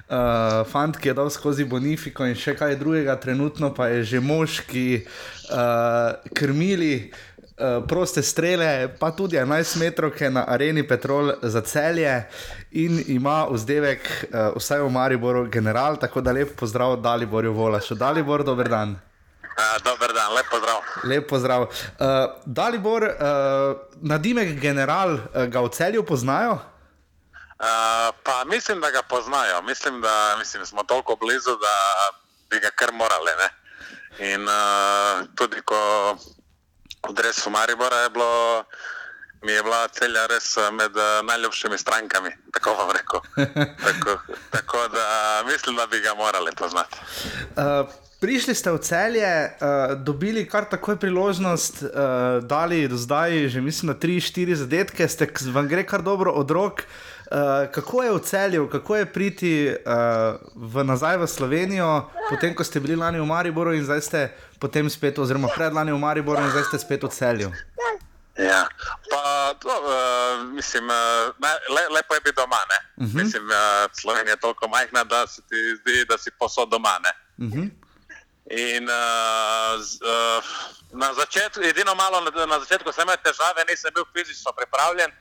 [0.10, 4.20] Uh, fant, ki je dal skozi Bonifiko in še kaj drugega, trenutno pa je že
[4.20, 11.62] mož, ki uh, krmili uh, proste strele, pa tudi 11 metrov na areni Petrol za
[11.62, 12.26] celje
[12.74, 14.02] in ima vzdevek,
[14.34, 17.94] uh, vsaj v Mariboru, general, tako da lep pozdrav Daliborju Volašu.
[17.94, 18.98] Dalibor, dober dan.
[19.60, 20.80] A, dober dan, lep pozdrav.
[21.04, 21.62] Lep pozdrav.
[21.62, 22.08] Uh,
[22.46, 26.60] Dalibor, uh, nadimek general, uh, ga v celju poznajo?
[27.60, 29.62] Uh, pa mislim, da ga poznajo.
[29.62, 31.76] Mislim, da mislim, smo toliko blizu, da
[32.50, 33.32] bi ga kar morali.
[33.40, 33.50] Ne?
[34.34, 36.16] In uh, tudi ko
[37.10, 38.64] v dresu Maribora je bilo,
[39.42, 43.20] mi je bila celja res eh, med uh, najljubšimi strankami, tako vam rekel.
[43.88, 44.18] tako,
[44.50, 45.08] tako da
[45.52, 46.98] mislim, da bi ga morali poznati.
[47.56, 51.90] Uh, prišli ste v celje, uh, dobili kar takoj priložnost, uh,
[52.44, 56.84] dali do zdaj, že mislim, na 3-4 zadetke, ste, vam gre kar dobro od rok.
[57.30, 62.64] Uh, kako je v celju, kako je priti uh, v nazaj v Slovenijo, potem ko
[62.64, 64.22] ste bili lani v Mariboru in zdaj ste
[64.60, 67.54] potem spet, oziroma predlani v Mariboru in zdaj ste spet v celju?
[68.40, 68.68] Ja,
[69.12, 70.96] pa to, uh, mislim, uh,
[71.76, 72.56] le, lepo je biti doma.
[72.56, 73.08] Uh -huh.
[73.08, 73.18] Mhm.
[73.18, 77.00] Mislim, uh, Slovenija je toliko majhna, da se ti zdi, da si posod doma.
[77.04, 77.14] Ne?
[77.46, 77.70] Uh -huh.
[78.50, 80.44] In uh, z, uh,
[80.92, 85.12] na začetku, edino malo na, na začetku sem imel težave, nisem bil fizično pripravljen,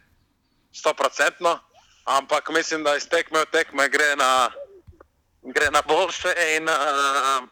[0.73, 1.59] stoprocentno,
[2.05, 4.51] ampak mislim, da iz tekme v tekme gre na,
[5.43, 7.49] gre na boljše in uh,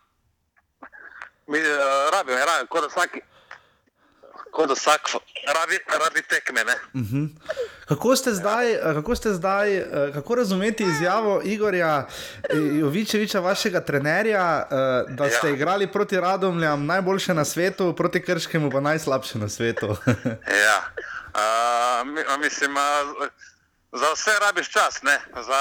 [1.47, 3.19] mi uh, rabim, rabim, kot vsak,
[4.57, 5.09] kot da vsak
[5.47, 6.63] rabi, rabi tekme.
[6.65, 7.29] Uh -huh.
[7.89, 14.69] kako, ste zdaj, kako ste zdaj, eh, kako razumeti izjavo Igorja eh, Jovičeviča, vašega trenerja,
[14.71, 14.77] eh,
[15.09, 19.87] da ste igrali proti Radomljam najboljše na svetu, proti Krškemu pa najslabše na svetu?
[20.67, 20.79] Ja,
[21.37, 22.83] uh, mi, mislim, uh,
[23.93, 25.21] za vse rabiš čas, ne?
[25.47, 25.61] za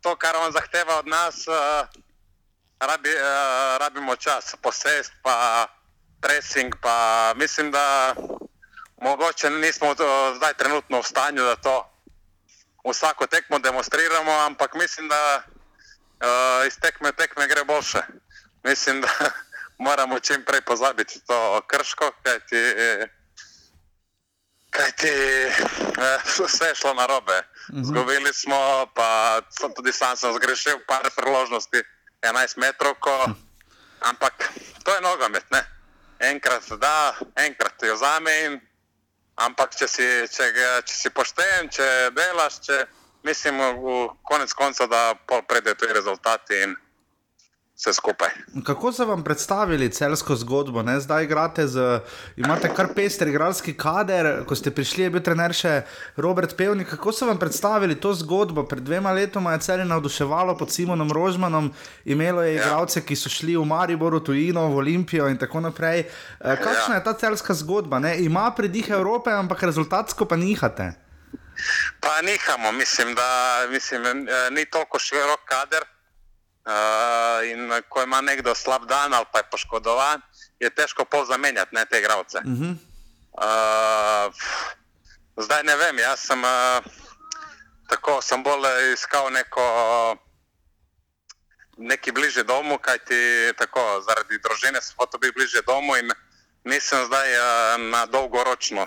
[0.00, 1.54] to, kar on zahteva od nas, uh,
[2.80, 5.66] rabi, uh, rabimo čas, posest, pa
[6.22, 6.74] pressing.
[6.80, 8.14] Pa mislim, da
[9.00, 9.96] mo, mogoče nismo uh,
[10.36, 11.88] zdaj trenutno v stanju, da to
[12.90, 15.42] vsako tekmo demonstriramo, ampak mislim, da
[16.22, 18.02] uh, iz tekme tekme gre boljše.
[18.64, 19.08] Mislim, da
[19.86, 23.08] moramo čim prej pozabiti to krško, kajti, eh,
[24.70, 27.42] kajti eh, vse je šlo na robe.
[27.72, 27.82] Mhm.
[27.84, 29.40] Zgubili smo, pa
[29.76, 31.82] tudi sam sem zgrešil par priložnosti,
[32.22, 33.26] 11 metrov, ko,
[34.00, 34.50] ampak
[34.84, 35.81] to je nogomet, ne?
[36.22, 38.60] Enkrat da, enkrat jo vzame in
[39.40, 40.48] ampak če si, če,
[40.86, 42.78] če si pošten, če delaš, če
[43.26, 43.96] mislim v
[44.28, 46.76] konec konca, da pol pride tudi rezultati in
[47.82, 48.28] vse skupaj.
[48.66, 50.82] Kako so vam predstavili celsko zgodbo?
[50.82, 51.00] Ne?
[51.00, 52.00] Zdaj igrate z,
[52.36, 55.82] imate kar pester igralski kader, ko ste prišli, je bil trener še
[56.16, 56.88] Robert Pevnik.
[56.94, 58.62] Kako so vam predstavili to zgodbo?
[58.68, 61.72] Pred dvema letoma je cel navduševalo pod Simonom Rožmanom,
[62.04, 66.06] imelo je igralce, ki so šli v Maribor, v Tujino, v Olimpijo in tako naprej.
[66.06, 67.98] Eh, Kakšna je ta celska zgodba?
[67.98, 68.18] Ne?
[68.22, 70.92] Ima pridih Evrope, ampak rezultatsko pa nihate.
[72.00, 75.91] Pa nihamo, mislim, da mislim, eh, ni toliko širok kader.
[76.62, 80.20] Uh, in ko ima nekdo slab dan ali pa je poškodovan,
[80.60, 82.38] je težko pol zamenjati ne, te igralce.
[82.38, 82.74] Uh -huh.
[83.32, 84.34] Uh,
[85.36, 86.84] zdaj ne vem, jaz sem uh,
[87.88, 89.64] tako, sem bolj iskal neko,
[91.76, 96.12] neki bližje domu, kajti tako, zaradi družine sem hotel biti bližje domu in
[96.64, 98.86] nisem zdaj uh, na dolgoročno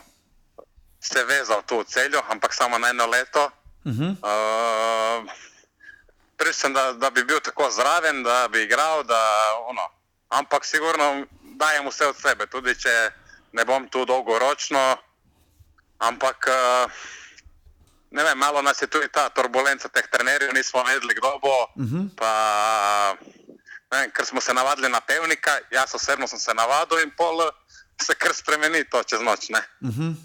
[1.00, 3.52] se vezal tu v celju, ampak samo na eno leto.
[3.86, 4.12] Uh -huh.
[4.24, 5.32] Uh,
[6.38, 9.20] Prišel, da, da bi bil tako zraven, da bi igral, da,
[9.68, 9.90] ono.
[10.30, 13.12] ampak sigurno dajem vse od sebe, tudi če
[13.54, 14.98] ne bom tu dolgoročno.
[15.98, 16.92] Ampak uh,
[18.12, 21.58] ne vem, malo nas je tudi ta turbulenca teh trenerjev, nismo vedeli, kdo bo.
[21.76, 22.10] Uh -huh.
[22.16, 22.32] Pa,
[23.92, 27.52] vem, ker smo se navadili na pevnika, jaz osebno sem se navadil in pol eh,
[28.02, 29.50] se kar spremeni to čez noč.
[29.50, 29.64] Ne?
[29.82, 30.16] Uh -huh.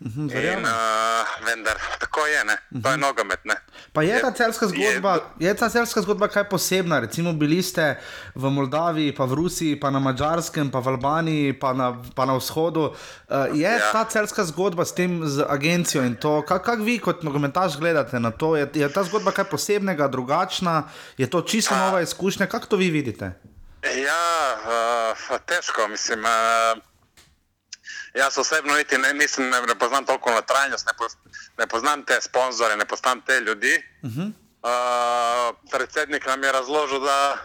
[0.00, 2.82] Uh -huh, In, uh, vendar, tako je, ne?
[2.82, 3.44] to je nogomet.
[3.44, 3.54] Ne?
[3.92, 7.00] Pa je ta Je- celska zgodba, je ta celska zgodba kaj posebna?
[7.00, 7.96] Recimo bili ste
[8.34, 12.34] v Moldaviji, pa v Rusiji, pa na Mačarskem, pa v Albaniji, pa na, pa na
[12.34, 12.80] vzhodu.
[12.80, 13.70] Uh, je.
[13.70, 13.92] Ja.
[13.92, 18.20] ta celska zgodba s tem z agencijo in to, kako kak vi kot nogometaš gledate
[18.20, 18.56] na to?
[18.56, 20.82] Je, je ta zgodba kaj posebnega, drugačna,
[21.16, 22.46] je to čisto nova izkušnja?
[22.46, 23.32] Kako to vi vidite?
[23.82, 26.24] Ja, uh, težko, mislim.
[26.24, 26.93] Uh,
[28.14, 31.16] jaz osebno niti ne, nisem, ne, ne poznam toliko notranjost, ne, poz,
[31.58, 33.82] ne poznam te sponzore, ne poznam te ljudi.
[34.02, 34.32] Uh -huh.
[34.64, 37.38] Uh, predsednik nam je razložil, da,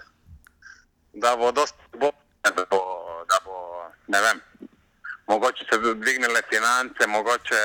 [1.13, 2.11] da bo dosti bo,
[2.43, 2.79] da bo,
[3.29, 4.41] da bo, ne vem,
[5.27, 7.61] mogoče se dvignile finance, mogoče,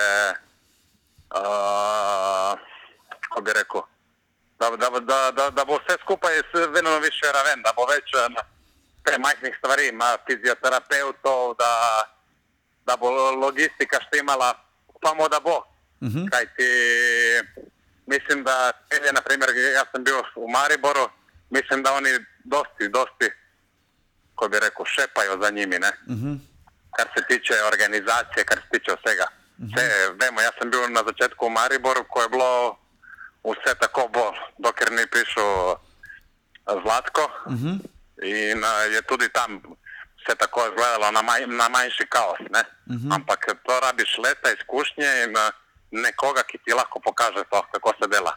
[1.34, 2.58] uh,
[3.20, 3.80] kako bi rekel,
[4.58, 8.42] da, da, da, da, da bo vse skupaj vedno više raven, da bo več na
[9.04, 12.02] te majhnih stvari, ima fizioterapeutov, da,
[12.86, 14.54] da bo logistika štimala,
[14.94, 15.56] upamo, da bo.
[16.00, 16.30] Uh -huh.
[16.30, 16.68] Kajti
[18.06, 18.72] mislim, da
[19.04, 21.08] je, na primer, jaz sem bil v Mariboru,
[21.50, 22.10] mislim, da oni
[22.44, 23.30] dosti, dosti,
[24.34, 25.92] ko bi rekel, šepajo za njimi, ne?
[26.06, 26.38] Uh -huh.
[26.96, 29.26] kar se tiče organizacije, kar se tiče vsega.
[29.58, 29.84] Vse,
[30.20, 32.76] vemo, jaz sem bil na začetku v Mariboru, ko je bilo
[33.44, 35.76] vse tako bolj, dokler ni prišel
[36.82, 37.78] Zlatko Uh -huh.
[38.22, 39.62] in uh, je tudi tam
[40.24, 42.40] vse tako izgledalo na, maj, na manjši kaos.
[42.50, 42.64] Ne?
[42.96, 43.12] Mhm.
[43.12, 45.52] Ampak to rabiš leta izkušnje in uh,
[45.90, 48.32] nekoga, ki ti lahko pokaže to, kako se dela.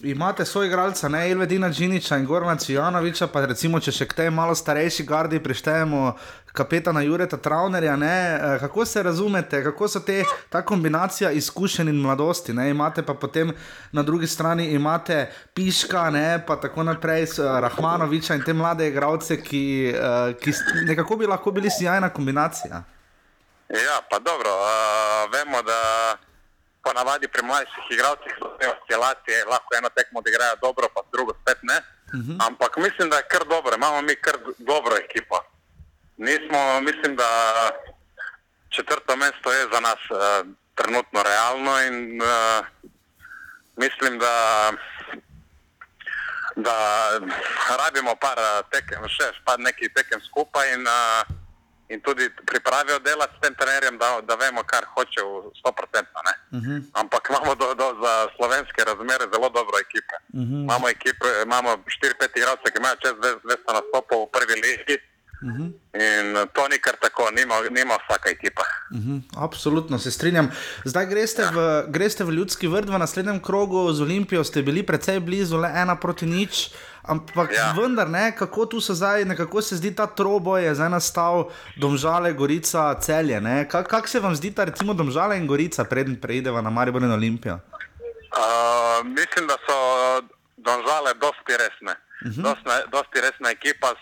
[0.00, 4.30] Imate svoj igralca, ne Ilvedina Džiniča in Gorana Cvijanoviča, pa recimo, če še k tej
[4.30, 6.16] malo starejši gardi prištejemo
[6.56, 12.00] kapetana Jureta Travnerja, ne, eh, kako se razumete, kako so te, ta kombinacija izkušenj in
[12.00, 13.52] mladosti, ne, imate pa potem
[13.92, 19.42] na drugi strani imate Piška, ne, pa tako naprej, eh, Rahmanoviča in te mlade igralce,
[19.42, 20.52] ki, eh, ki
[20.86, 22.82] nekako bi lahko bili sjajna kombinacija.
[23.68, 25.80] Ja, pa dobro, uh, vemo, da
[26.84, 31.78] ponavadi pri mlajših igralcih so oscilacije, lahko eno tekmo odigrajo dobro, pa drugo spet ne.
[32.14, 32.32] Mhm.
[32.48, 35.36] Ampak mislim, da je kar dobro, imamo mi kar dobro ekipo.
[36.16, 37.30] Nismo, mislim, da
[38.68, 42.66] četrto mesto je za nas uh, trenutno realno in uh,
[43.76, 44.72] mislim, da,
[46.56, 46.76] da
[47.78, 51.22] rabimo par eh, tekem, še par nekaj tekem skupaj in, uh,
[51.88, 56.24] in tudi pripravijo delati s tem trenerjem, da, da vemo, kar hoče v 100%.
[56.28, 56.34] Ne?
[56.58, 56.78] Mhm.
[56.92, 60.16] Ampak imamo do, do, za slovenske razmere zelo dobro ekipo.
[60.34, 60.64] Mhm.
[60.64, 63.14] Imamo, ekipe, imamo 4-5 igralcev, ki imajo čez
[63.44, 64.56] 200 nastopov v prvi
[65.42, 65.58] ligi.
[65.58, 65.74] Mhm.
[65.96, 68.62] In to ni kar tako, nima, nima vsaka ekipa.
[68.92, 70.50] Mhm, absolutno se strinjam.
[70.84, 75.20] Zdaj greste, v, greste v ljudski vrt v naslednjem krogu z Olimpijo, ste bili precej
[75.20, 76.70] blizu, le ena proti nič,
[77.06, 77.70] Ampak ja.
[77.70, 82.32] vendar, ne, kako tu se zdaj, nekako se zdi ta troboj, je zdaj nastal domžale,
[82.34, 83.38] gorica, celje.
[83.70, 87.14] Kako kak se vam zdi ta recimo domžale in gorica, preden preideva na Maribor in
[87.14, 87.54] Olimpijo?
[87.54, 89.78] Uh, mislim, da so
[90.56, 91.94] domžale dosti resne.
[92.26, 92.42] Uh -huh.
[92.42, 93.94] dosti, dosti resna ekipa,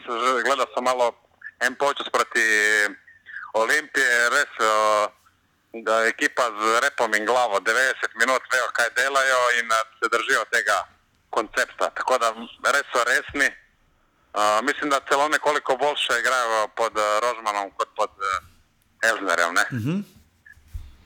[0.45, 1.13] gledal sem malo
[1.61, 2.45] en počas proti
[3.55, 4.53] Olimpije, res.
[4.59, 5.13] Uh,
[5.83, 10.45] da ekipa z repom in glavo 90 minut vejo, kaj delajo in eh, se držijo
[10.51, 10.87] tega
[11.31, 11.91] koncepta.
[11.91, 12.31] Tako da
[12.73, 13.51] res so resni.
[14.35, 19.51] Uh, mislim, da celo nekoliko boljše igrajo pod uh, Rožmanom kot pod uh, Elžnerjem.
[19.51, 20.03] Uh -huh.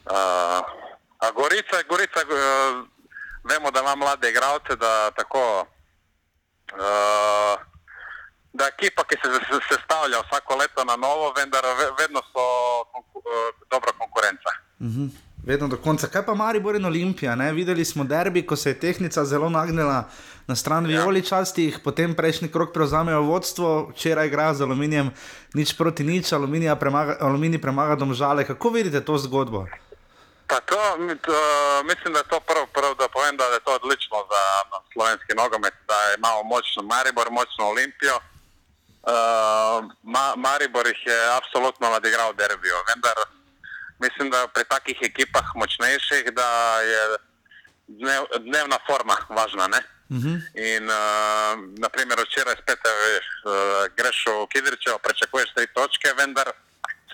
[0.05, 0.65] uh,
[1.19, 2.87] a Gorica, Gorica uh,
[3.45, 5.67] vemo, da ima mlade igralce, da tako.
[6.73, 7.78] Uh,
[8.53, 9.29] da ekipa, ki se
[9.69, 11.65] sestavlja vsako leto na novo, vendar
[11.99, 12.45] vedno so
[12.93, 13.23] konku,
[13.71, 14.51] dobra konkurenca.
[14.81, 15.09] Uh -huh.
[15.47, 16.07] Vedno do konca.
[16.07, 17.35] Kaj pa Maribor in Olimpija?
[17.35, 17.53] Ne?
[17.53, 20.05] Videli smo derbi, ko se je tehnika zelo nagnila
[20.47, 20.89] na stran ja.
[20.89, 25.11] vijoličastih, potem prejšnji krok prevzamejo vodstvo, včeraj igra z aluminijem,
[25.55, 26.33] nič proti nič,
[26.81, 28.47] premaga, aluminij premaga domžale.
[28.47, 29.67] Kako vidite to zgodbo?
[30.49, 30.81] To,
[31.85, 34.43] mislim, da je to prvo, prv, da povem, da je to odlično za
[34.93, 38.17] slovenski nogomet, da imamo močno Maribor, močno Olimpijo.
[39.09, 43.17] Uh, Ma, Maribor jih je absolutno nadigral derbijo, vendar
[43.99, 47.01] mislim, da pri takih ekipah močnejših, da je
[47.89, 49.65] dnev, dnevna forma važna.
[49.65, 50.29] Uh Mhm.
[50.29, 50.41] -huh.
[50.77, 52.93] In uh, naprimer včeraj spet uh,
[53.97, 56.49] greš v Kidričevo, prečakuješ tri točke, vendar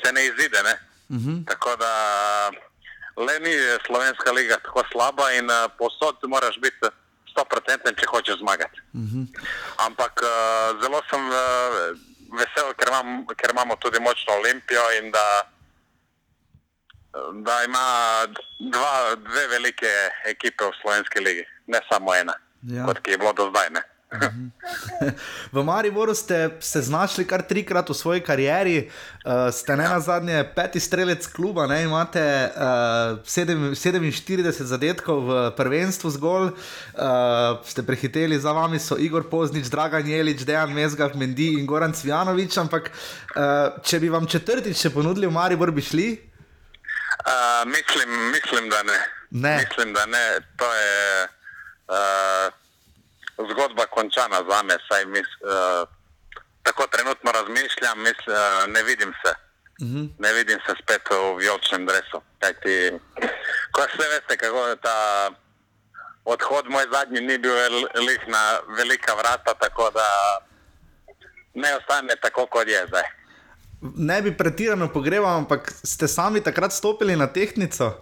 [0.04, 0.62] se ne izide.
[0.62, 0.74] Ne?
[1.08, 1.46] Uh -huh.
[1.46, 1.92] Tako da
[3.16, 3.54] le ni
[3.86, 6.86] slovenska liga tako slaba in uh, posod moraš biti.
[7.36, 8.80] 100% če hočeš zmagati.
[8.94, 9.26] Uh -huh.
[9.86, 11.34] Ampak uh, zelo sem uh,
[12.38, 15.26] vesel, ker, imam, ker imamo tudi močno Olimpijo in da,
[17.42, 17.86] da ima
[18.72, 19.90] dva, dve velike
[20.24, 22.84] ekipe v slovenski ligi, ne samo ena, Ja.
[22.86, 23.70] kot je bilo do zdaj.
[23.70, 23.82] Ne.
[25.52, 28.88] V Mariboru ste se znašli kar trikrat v svoji karieri,
[29.24, 35.32] uh, ste ne na zadnje peti strelec kluba, ne, imate uh, sedem, 47 zadetkov v
[35.56, 41.54] prvenstvu zgolj, uh, ste prehiteli za vami, so Igor Poznič, Dragan Jelič, Dejan Mezgah, Mendi
[41.58, 46.08] in Goran Cvjanovič, ampak uh, če bi vam četrtič še ponudili v Maribor, bi šli?
[47.24, 48.98] Uh, mislim, mislim, da ne.
[49.30, 49.56] ne.
[49.64, 50.26] Mislim, da ne.
[50.56, 51.28] To je
[51.88, 52.63] uh,
[53.50, 54.76] zgodba končana za me.
[54.88, 55.88] Saj mis, uh,
[56.62, 59.32] tako trenutno razmišljam, misl, uh, ne vidim se.
[59.82, 60.08] Uh -huh.
[60.18, 62.18] Ne vidim se spet v vijoličnem dresu.
[62.38, 62.74] Kajti,
[63.72, 65.30] ko vse veste, kako je ta
[66.24, 67.52] odhod moj zadnji, ni bil
[68.08, 70.06] lih na velika vrata, tako da
[71.54, 73.02] ne ostane tako, kot je zdaj.
[73.96, 77.92] Ne bi pretirano pogreval, ampak ste sami takrat stopili na tehnico?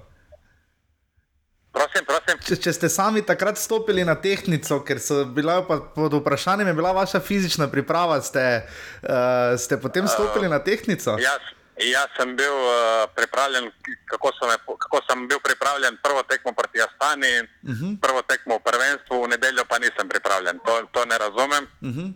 [1.73, 2.37] Prosim, prosim.
[2.45, 6.93] Če, če ste sami takrat stopili na tehnico, ker so bila pod vprašanjem, je bila
[6.93, 8.69] vaša fizična priprava, ste,
[9.03, 11.17] uh, ste potem stopili uh, na tehnico?
[11.17, 11.41] Jaz,
[11.81, 13.71] jaz sem bil uh, pripravljen,
[14.05, 14.53] kako sem,
[14.85, 17.85] kako sem bil pripravljen prvo tekmo proti Astani, uh Mhm.
[17.85, 18.01] -huh.
[18.01, 20.61] prvo tekmo v prvenstvu, v nedeljo pa nisem pripravljen.
[20.67, 21.65] To, to ne razumem.
[21.81, 22.09] Uh -huh.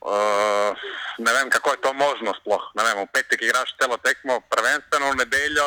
[0.00, 0.72] Uh,
[1.18, 2.64] ne vem, kako je to možno sploh.
[2.74, 5.66] Ne vem, v petek igraš celo tekmo, prvenstveno v nedeljo,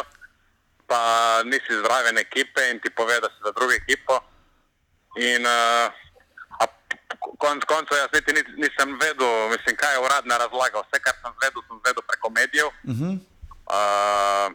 [0.93, 4.21] pa nisi zraven ekipe in ti pove, da si za drugo ekipo.
[5.17, 5.89] In uh,
[6.61, 6.65] a
[7.41, 10.83] konc koncev jaz niti nis- nisem vedel, mislim, kaj je uradna razlaga.
[10.85, 12.67] Vse, kar sem vedel, sem vedel preko medijev.
[12.67, 13.13] Uh -huh.
[13.73, 14.47] Uh,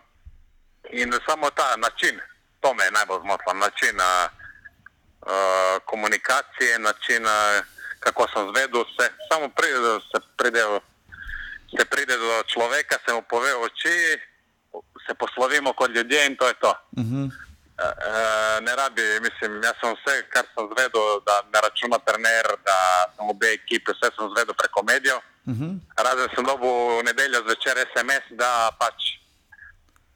[0.90, 2.20] in samo ta način,
[2.60, 4.30] to me je najbolj zmotilo, način uh,
[5.26, 7.64] uh, komunikacije, način, uh,
[8.00, 9.78] kako sem zvedel, se, samo pride,
[10.10, 10.62] se, pride,
[11.76, 13.98] se pride do človeka, se mu pove oči,
[15.08, 16.72] se poslovimo kot ljudje in to je to.
[16.96, 17.30] Uh -huh.
[17.78, 22.78] Uh, ne rabi, mislim, jaz sem vse, kar sem zvedel, da ne računa trener, da
[23.16, 25.18] sem obe ekipe, vse sem zvedel preko medijev.
[25.46, 25.72] Uh -huh.
[26.04, 28.98] Razen sem dobil v nedeljo zvečer SMS, da pač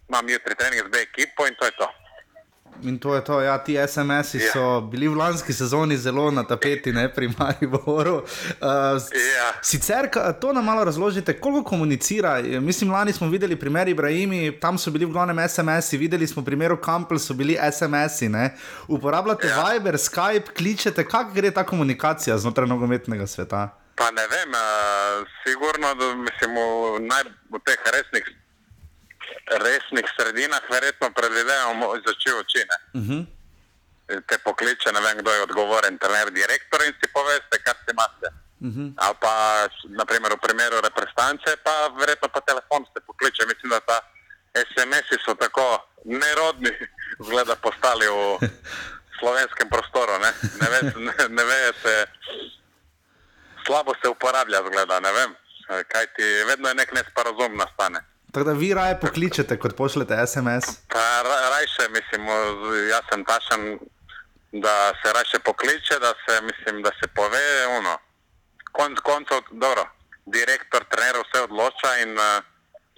[0.08, 1.88] imam jutri trening z B ekipo in to je to.
[2.82, 4.52] In to je to, ja, ti SMS-i Ja.
[4.52, 8.14] so bili v lanski sezoni zelo na tapeti, ne pri Mariboru.
[8.14, 8.24] Uh,
[9.12, 9.52] Ja.
[9.62, 10.08] sicer,
[10.40, 12.42] to nam malo razložite, koliko komunicira.
[12.42, 16.76] Mislim, lani smo videli primer Ibrahimi, tam so bili v glavnem SMS-i, videli smo primer
[16.82, 18.28] Kampel, so bili SMS-i.
[18.88, 19.62] Uporabljate ja.
[19.64, 23.68] Viber, Skype, kličete, kako gre ta komunikacija znotraj nogometnega sveta?
[23.94, 24.58] Pa ne vem, uh,
[25.46, 28.24] sigurno, da mislim, v, naj, v teh resnih,
[29.46, 32.62] resnih sredinah verjetno predvidevamo začeti oči.
[32.70, 32.78] ne.
[33.00, 33.22] Uh -huh.
[34.28, 38.28] Te pokliče, ne vem, kdo je odgovoren, trener, direktor in si poveste, kar si imate.
[38.60, 38.92] Uh -huh.
[38.96, 39.32] Ali pa,
[39.88, 43.46] naprimer, v primeru reprezentance, pa verjetno pa telefon ste pokliče.
[43.46, 44.00] Mislim, da ta
[44.54, 45.66] SMS-i so tako
[46.04, 46.72] nerodni,
[47.26, 48.38] zgleda, postali v
[49.18, 50.12] slovenskem prostoru.
[50.18, 52.06] Ne, ne, ve, ne, ne ve se.
[53.66, 55.34] slabo se uporablja, zgleda, ne vem.
[55.88, 58.11] Kaj ti vedno je nek nesporazum nastane.
[58.32, 60.64] Tako da vi raje pokličete, kot pošljete SMS.
[60.88, 62.22] Pa ra- rajše, mislim,
[62.90, 63.78] jaz sem tašen,
[64.52, 67.98] da se rajše pokliče, da se, mislim, da se pove, ono.
[68.72, 69.84] Konc koncev, dobro,
[70.26, 72.24] direktor, trener vse odloča in uh,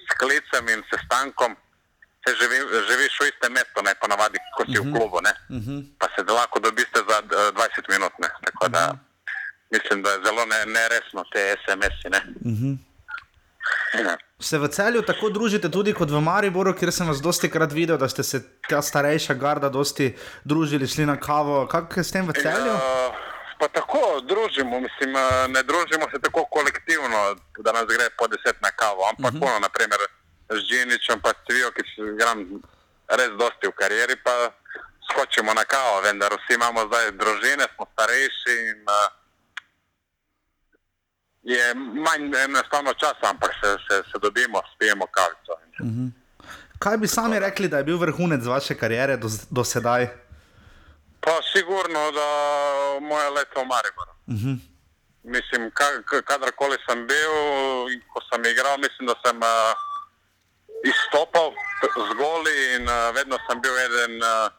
[0.06, 1.56] s klicem in sestankom
[2.24, 2.58] se živi,
[2.88, 5.32] živiš v istem mestu, ne ponavadi, kot si v klubu, ne.
[5.98, 8.28] Pa se lahko dobiste za eh, 20 minut, ne.
[8.44, 8.94] Tako da
[9.70, 12.20] mislim, da je zelo ne, neresno te SMS-i, ne.
[14.04, 14.16] Ja.
[14.44, 17.96] Se v celju tako družite tudi kot v Mariboru, kjer sem vas dosti krat videl,
[17.96, 20.10] da ste se ta starejša garda dosti
[20.44, 21.62] družili, šli na kavo.
[21.64, 22.74] Kako je s tem v celju?
[22.76, 23.08] Ja,
[23.56, 25.16] pa tako družimo, mislim,
[25.48, 27.22] ne družimo se tako kolektivno,
[27.64, 29.48] da nas gre po deset na kavo, ampak uh -huh.
[29.48, 30.00] ono, naprimer
[30.52, 32.44] z Džiničem, pa Cvijo, ki se igram
[33.08, 34.52] res dosti v karieri, pa
[35.08, 39.23] skočimo na kavo, vendar vsi imamo zdaj družine, smo starejši in uh,
[41.44, 45.52] je manj enostavno časa, ampak se, se, se dobimo, spijemo kavico.
[45.80, 46.06] Mhm.
[46.78, 50.06] Kaj bi sami rekli, da je bil vrhunec vaše kariere do, do sedaj?
[51.20, 52.28] Pa sigurno, da
[53.00, 54.12] moje leto v Mariboru.
[54.28, 54.52] Mhm.
[55.24, 57.32] Mislim, ka, ka- kadarkoli sem bil
[57.88, 59.72] in ko sem igral, mislim, da sem uh,
[60.84, 61.52] izstopal
[62.08, 64.52] z goli in uh, vedno sem bil eden, uh,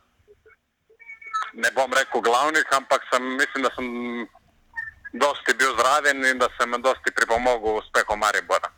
[1.54, 3.86] ne bom rekel glavnih, ampak sem, mislim, da sem
[5.20, 8.70] dosti bil zraven in da sem dosti pripomogel uspehu Maribora.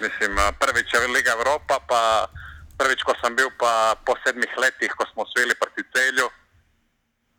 [0.00, 2.28] Mislim, uh, prvič je Liga Evropa, pa
[2.78, 6.28] prvič, ko sem bil pa po sedmih letih, ko smo osvojili proti celju,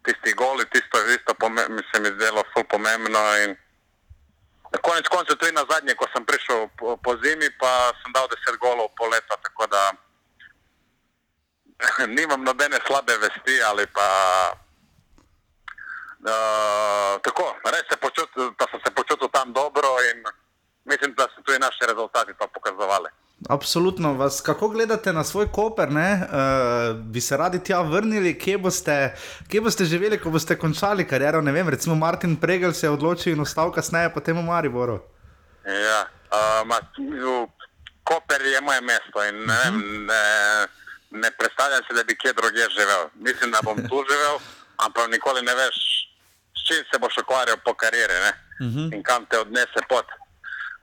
[0.05, 3.55] tisti goli, tisto je isto mi se mi zdelo ful pomembno in
[4.81, 8.57] konec koncev tudi na zadnje, ko sem prišel po, po zimi, pa sem dal deset
[8.59, 9.81] golov po leta, tako da
[12.17, 14.07] nimam nobene slabe vesti ali pa
[16.31, 20.23] uh, tako, res se počutil, da sem se počutil tam dobro in
[20.85, 23.09] mislim, da so tudi naši rezultati to pokazovali.
[23.49, 26.21] Absolutno vas, kako gledate na svoj koper, ne?
[26.23, 29.15] Uh, bi se radi tja vrnili, kje boste,
[29.51, 31.41] kje boste živeli, ko boste končali kariero?
[31.41, 35.01] Ne vem, recimo Martin Pregel se je odločil in ostal kasneje potem v Mariboru.
[35.65, 36.79] Ja, uh, ma,
[38.03, 40.23] Koper je moje mesto in ne, vem, ne,
[41.11, 43.07] ne predstavljam si, da bi kje drugje živel.
[43.15, 44.39] Mislim, da bom tu živel,
[44.77, 45.77] ampak nikoli ne veš,
[46.63, 48.33] s čim se boš ukvarjal po karieri ne?
[48.95, 50.05] in kam te odnese pot.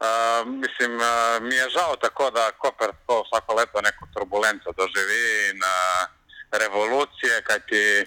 [0.00, 5.50] Uh, mislim, uh, mi je žal tako, da Koper to vsako leto neko turbulenco doživi
[5.50, 6.08] in uh,
[6.52, 8.04] revolucije, kajti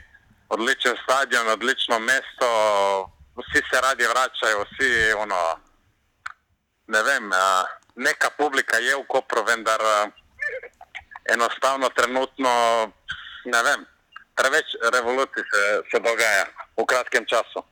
[0.50, 2.50] odličen stadion, odlično mesto,
[3.38, 5.60] vsi se radi vračajo, vsi ono,
[6.88, 7.64] ne vem, a,
[7.96, 10.10] neka publika je v Kopru, vendar a,
[11.34, 12.52] enostavno trenutno,
[13.46, 13.86] ne vem,
[14.36, 16.46] preveč revolucij se, se dogaja
[16.76, 17.64] v kratkem času.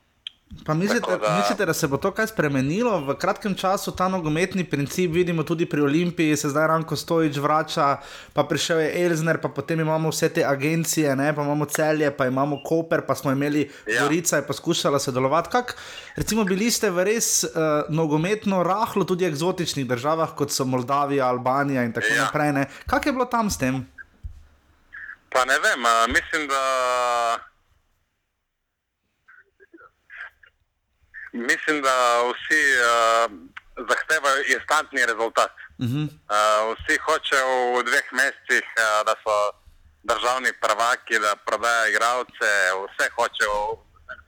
[0.66, 4.08] Pa mislite, Tako da- mislite, da se bo to kaj spremenilo v kratkem času, ta
[4.08, 7.98] nogometni princip, vidimo tudi pri Olimpiji, se zdaj Ranko Stojič vrača,
[8.34, 12.28] pa prišel je Elzner, pa potem imamo vse te agencije, ne, pa imamo celje, pa
[12.28, 14.04] imamo Koper, pa smo imeli Ja.
[14.04, 15.50] Gorica, je poskušala sodelovati.
[15.50, 15.76] Kak,
[16.18, 17.50] recimo, bili ste v res uh,
[17.90, 22.24] nogometno rahlo tudi eksotičnih državah, kot so Moldavija, Albanija in tako Ja.
[22.24, 22.52] naprej.
[22.54, 22.68] Ne.
[22.88, 23.88] Kak je bilo tam s tem?
[25.32, 26.64] Pa ne vem, a, mislim, da.
[31.34, 31.96] Mislim, da
[32.28, 33.32] vsi uh,
[33.90, 35.52] zahtevajo instantni rezultat.
[35.80, 36.04] Mhm.
[36.04, 39.36] Uh, vsi hočejo v dveh mesecih, uh, da so
[40.04, 42.52] državni prvaki, da prodajajo igralce,
[42.84, 43.58] vse hočejo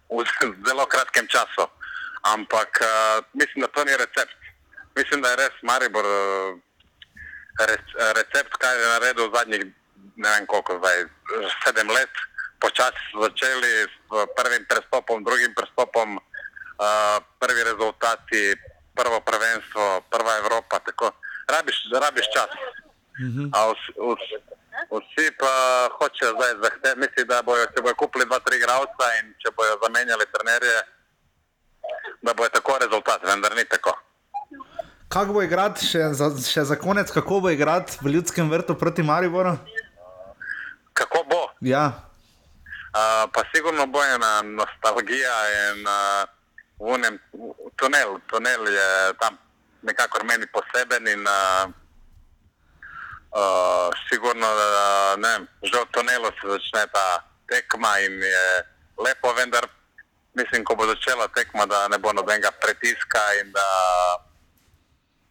[0.10, 0.26] v, v
[0.68, 1.68] zelo kratkem času.
[2.22, 4.40] Ampak uh, mislim, da to ni recept.
[4.96, 6.60] Mislim, da je res Maribor uh,
[7.60, 7.86] rec,
[8.16, 9.64] recept, kaj je naredil v zadnjih
[10.16, 11.06] ne vem koliko zdaj,
[11.66, 12.14] sedem let.
[12.60, 14.08] Počasi so začeli s
[14.38, 18.56] prvim prestopom, drugim prestopom, uh, prvi rezultati,
[18.96, 20.80] prvo prvenstvo, prva Evropa.
[20.80, 21.12] Tako.
[21.48, 22.52] Rabiš, rabiš čas.
[23.54, 24.38] A vsi, vsi,
[24.96, 25.54] vsi pa
[26.00, 29.76] hočejo zdaj zahtevati, misli, da bojo, če bojo kupili dva, tri igralca in če bojo
[29.84, 30.80] zamenjali trenerje,
[32.22, 33.94] da bo tako rezultat, vendar ni tako.
[35.14, 39.04] Kako bo igrati, še za, še za konec, kako bo igrati v ljudskem vrtu proti
[39.06, 39.60] Mariboru?
[40.94, 41.50] Kako bo?
[41.62, 41.86] Ja.
[42.94, 46.24] Uh, pa sigurno bo ena nostalgija in uh,
[46.80, 47.20] v unem
[47.76, 48.20] tunel.
[48.30, 49.38] Tunel je tam
[49.82, 51.74] nekako meni poseben in uh,
[53.34, 58.46] uh, sigurno, da ne vem, že v tunelu se začne ta tekma in je
[58.98, 59.66] lepo, vendar
[60.34, 63.70] mislim, ko bo začela tekma, da ne bo nobenega pritiska in da,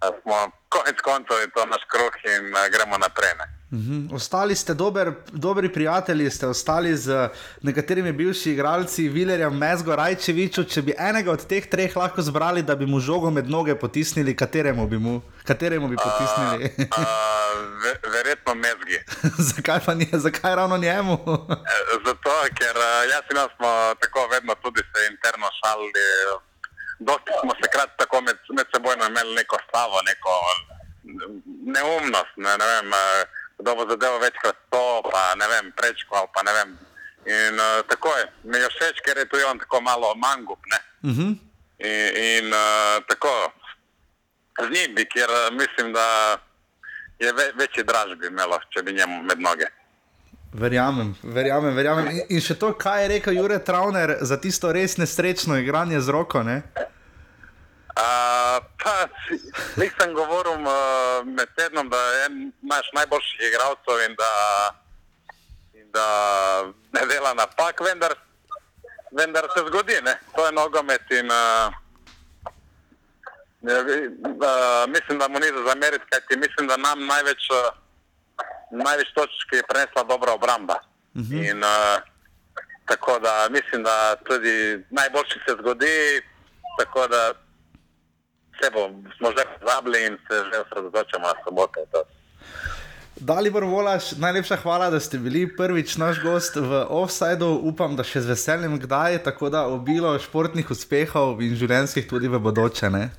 [0.00, 3.34] da smo konec koncev je to naš kruh in uh, gremo naprej.
[3.38, 3.61] Ne?
[3.72, 4.14] Mhm.
[4.14, 7.28] Ostali ste dober, dobri prijatelji, ste ostali z
[7.62, 10.64] nekaterimi bivšimi igralci, Vilerjem, Mezgo, Rajčeviču.
[10.64, 14.36] Če bi enega od teh treh lahko zbrali, da bi mu žogo med noge potisnili,
[14.36, 16.68] kateremu bi, mu, kateremu bi potisnili?
[16.84, 17.08] Uh,
[17.84, 18.98] ve, verjetno mezgi.
[19.52, 21.16] zakaj pa ni, zakaj ravno njemu?
[22.06, 23.72] Zato, ker uh, jaz in jaz smo
[24.04, 26.04] tako vedno tudi se interno šalili.
[26.98, 30.34] Dosti smo se krat tako med, med seboj imeli neko slavo, neko
[31.76, 32.34] neumnost.
[32.36, 36.42] Ne, ne vem, uh, kdo bo zadeval večkrat to, pa ne vem, prečko ali pa
[36.42, 36.70] ne vem.
[37.22, 40.58] In uh, tako je, mi je všeč, ker je tudi on tako malo mangup.
[40.72, 40.80] Ne?
[41.08, 41.30] Uh -huh.
[41.78, 43.52] In, in uh, tako
[44.58, 46.36] z njim bi, ker uh, mislim, da
[47.18, 49.66] je ve, večji draž bi imelo, če bi njemu med noge.
[50.52, 52.10] Verjamem, verjamem, verjamem.
[52.10, 56.08] In, in še to, kaj je rekel Jurek Trauner za tisto res nesrečno igranje z
[56.08, 56.42] roko.
[56.42, 56.62] Ne?
[57.92, 59.04] Uh, pa,
[59.76, 64.32] nisem govoril uh, med tednom, da en naš najboljših igralcev in da,
[65.76, 66.06] in da
[66.92, 68.14] ne dela napak, vendar,
[69.12, 70.16] vendar se zgodi, ne?
[70.36, 71.68] to je nogomet in uh,
[73.62, 77.76] uh, mislim, da mu ni za zameriti, kajti mislim, da nam največ, uh,
[78.70, 80.76] največ točk je prenesla dobra obramba.
[81.14, 81.50] Uh -huh.
[81.50, 82.00] In uh,
[82.86, 86.22] tako da mislim, da tudi najboljši se zgodi,
[86.78, 87.32] tako da
[88.62, 91.80] se bo, smo že pozabili in se že osredotočamo na soboto.
[93.16, 97.60] Dalibor Volaš, najlepša hvala, da ste bili prvič naš gost v Offsideu.
[97.70, 102.40] Upam, da še z veseljem kdaj, tako da obilo športnih uspehov in življenjskih tudi v
[102.42, 102.90] bodoče.
[102.90, 103.10] Ne?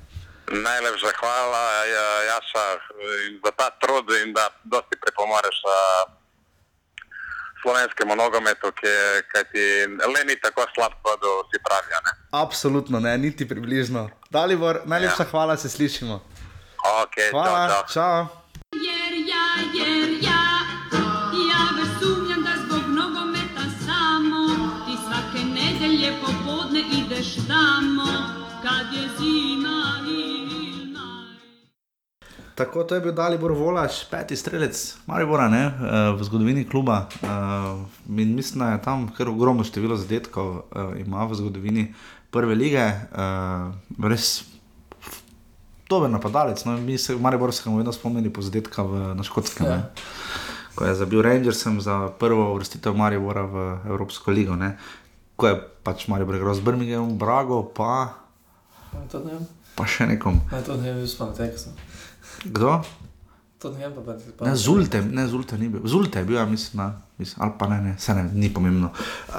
[0.50, 2.66] Najlepša hvala, ja, Jaša,
[3.46, 5.72] za ta trud in da dosti pripomoreš uh,
[7.64, 8.92] slovenskemu nogometu, ki
[9.52, 12.04] ti le ni tako slab, kot vsi pravijo.
[12.06, 12.12] Ne?
[12.44, 14.08] Absolutno ne, niti približno.
[14.30, 15.30] Dalibor, najlepša ja.
[15.32, 16.20] hvala, se slišimo.
[16.84, 17.92] Okay, hvala, čau, čau.
[17.94, 18.43] čau.
[32.64, 35.68] Tako to je bil Dalibor Volaš, peti strelec Maribora ne,
[36.16, 37.04] v zgodovini kluba.
[38.08, 40.64] In mislim, da je tam kar ogromno število zadetkov
[40.96, 41.84] ima v zgodovini
[42.32, 42.88] prve lige.
[44.00, 44.48] Res
[45.92, 46.64] dober napadalec.
[46.64, 49.66] No, mi se v Mariboru smo vedno spomnili po zadetka v, na škotskem.
[49.66, 49.92] Ja.
[50.74, 54.56] Ko je zabil Rangersom za prvo uvrstitev Maribora v Evropsko ligo.
[54.56, 54.80] Ne.
[55.36, 58.24] Ko je pač Maribor igral z Birminghamom, Brago, pa.
[59.76, 60.40] Pa še nekom.
[60.48, 61.76] Ne, to ne bi spal tekst.
[62.44, 62.82] Kdo?
[63.64, 63.90] Ne
[64.40, 65.80] Ne, Zulte, ne, Zulte ni bil.
[65.84, 68.90] Zulte je bil, ja, mislim, na, mislim, ali pa ne, ne, se ne, ni pomembno.
[69.28, 69.34] Uh,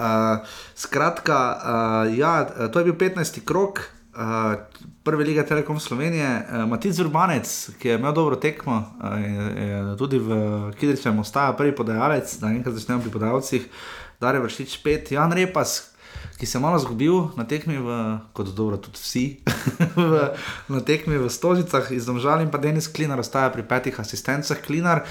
[0.75, 3.45] skratka, uh, ja, to je bil 15.
[3.45, 3.79] krok.
[4.15, 4.55] Uh,
[5.03, 9.97] Prve lige Telekom Slovenije, uh, Matic Urbanec, ki je imel dobro tekmo, uh, je, je
[9.97, 10.31] tudi v
[10.79, 13.67] Kidričem ostaja prvi podajalec, da enkrat začnemo pri podajalcih,
[14.19, 15.94] Dare vršič pet, Jan Repas,
[16.37, 19.25] ki se je malo zgubil na tekmi, v, kot dobro tudi vsi,
[19.95, 20.21] v,
[20.67, 24.59] na tekmi v Stožicah iz Domžal in pa Denis Klinar ostaja pri petih asistencah.
[24.59, 25.05] Klinar,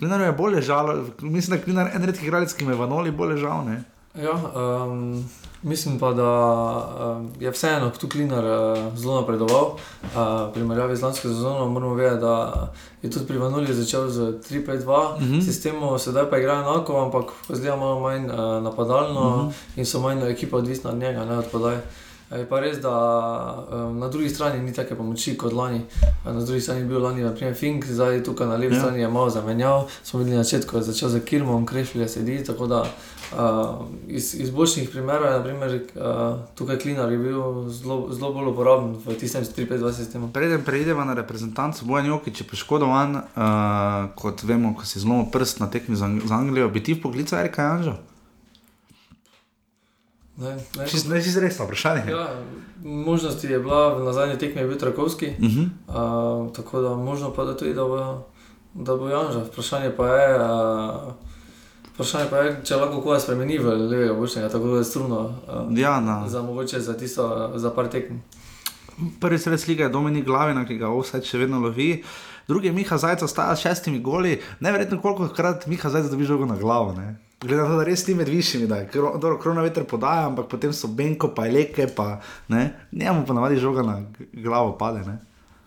[0.00, 3.12] Klinar je bolj žal, mislim, da je Klinar en redkih igralec, ki me v Noli
[3.12, 3.64] bolj žal.
[3.68, 3.84] Ne?
[4.14, 4.32] Ja,
[4.86, 5.24] um,
[5.62, 6.32] mislim pa, da
[7.16, 9.64] um, je vseeno tu Klinar uh, zelo napredoval.
[9.64, 9.78] Uh,
[10.48, 12.72] v primerjavi z lansko sezono moramo vedeti, da
[13.02, 15.44] je tudi pri Vanoli začel z 3-5-2 uh -huh.
[15.44, 19.52] sistemom, sedaj pa igra enako, ampak zdaj malo manj uh, napadalno uh -huh.
[19.76, 21.78] in so manj ekipa odvisna od njega, ne od podaj.
[22.30, 25.80] Je pa res, da um, na drugi strani ni tako pomoči kot lani.
[26.24, 28.80] Na drugi strani je bil lani, naprimer, Fink, zdaj tukaj na levi ja.
[28.80, 29.88] strani je malo zamenjal.
[30.02, 32.44] Smo videli na začetku, je začel za Kirmom, Krešlje sedi.
[32.44, 32.84] Tako da
[34.08, 38.96] iz, iz boljših primerov je naprimer, uh, tukaj Klinar je bil zelo, zelo bolj uporaben
[39.06, 40.30] v tistem 3-5-2 sistemu.
[40.32, 43.22] Preden preidemo na reprezentanco, Bojan Jokič je poškodovan, uh,
[44.18, 47.36] kot vemo, ko si zelo prst na tekmi z, z Anglijo, bi ti v poklicu
[47.36, 47.94] Erika Janžo?
[50.40, 52.10] Ne, ne, Ne, si resno vprašanje.
[52.10, 52.28] Ja,
[52.82, 55.68] možnosti je bila, na zadnji tekmi je bil Trakovski, Uh -huh.
[55.86, 58.24] uh, tako da možno pa da tudi, da bo,
[58.74, 59.44] da bo Janža.
[59.44, 61.12] Vprašanje pa je, uh,
[62.00, 65.18] vprašanje pa je, če lahko koga spremeni v levega bočnega, tako da je struno.
[65.46, 68.14] Uh, Ja, na- Za mogoče za tisto, za par tekm.
[69.20, 72.02] Prvi sred slike je Dominik Glavina, ki ga vse še vedno lovi.
[72.48, 74.40] Drugi je Miha Zajec, ostaja s šestimi goli.
[74.60, 76.92] Neverjetno, koliko krat Miha Zajec dobi žogo na glavo.
[76.92, 77.14] Ne?
[77.40, 80.48] Glede na to, da res ni med višjimi, da je kro, krona veter podaja, ampak
[80.48, 82.18] potem so Benko, pa Eleke, pa
[82.48, 82.66] ne.
[82.92, 84.00] Njemu pa navadi žoga na
[84.34, 85.00] glavo pade.
[85.00, 85.18] Ne?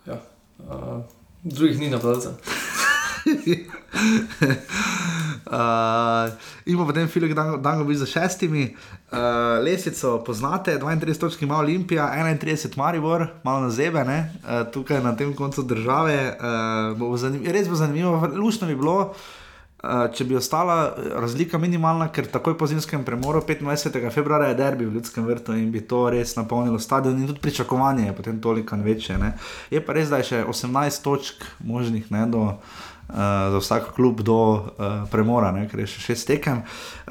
[0.06, 0.20] Ja.
[0.60, 1.02] Uh,
[1.42, 2.32] drugih ni napadalcev.
[5.44, 6.32] Uh,
[6.64, 8.76] in potem Filip Dangovič za šestimi,
[9.12, 14.32] uh, lesico poznate, 32 točk ima Olimpija, 31 Maribor, malo na zebe, ne?
[14.40, 16.36] uh, tukaj na tem koncu države.
[16.40, 19.12] Uh, bo zanim, res bo zanimivo, lušno bi bilo.
[19.84, 23.98] Uh, če bi ostala eh, razlika minimalna, ker takoj po zimskem premoru, 25.
[24.14, 28.06] februarja je derbi v Ljudskem vrtu in bi to res napolnilo stadion in tudi pričakovanje
[28.06, 29.18] je potem toliko večje.
[29.20, 29.34] Ne.
[29.70, 34.20] Je pa res, da je še 18 točk možnih ne, do, uh, za vsak klub
[34.20, 34.62] do uh,
[35.10, 36.62] premora, ne, ker je še šest tekem.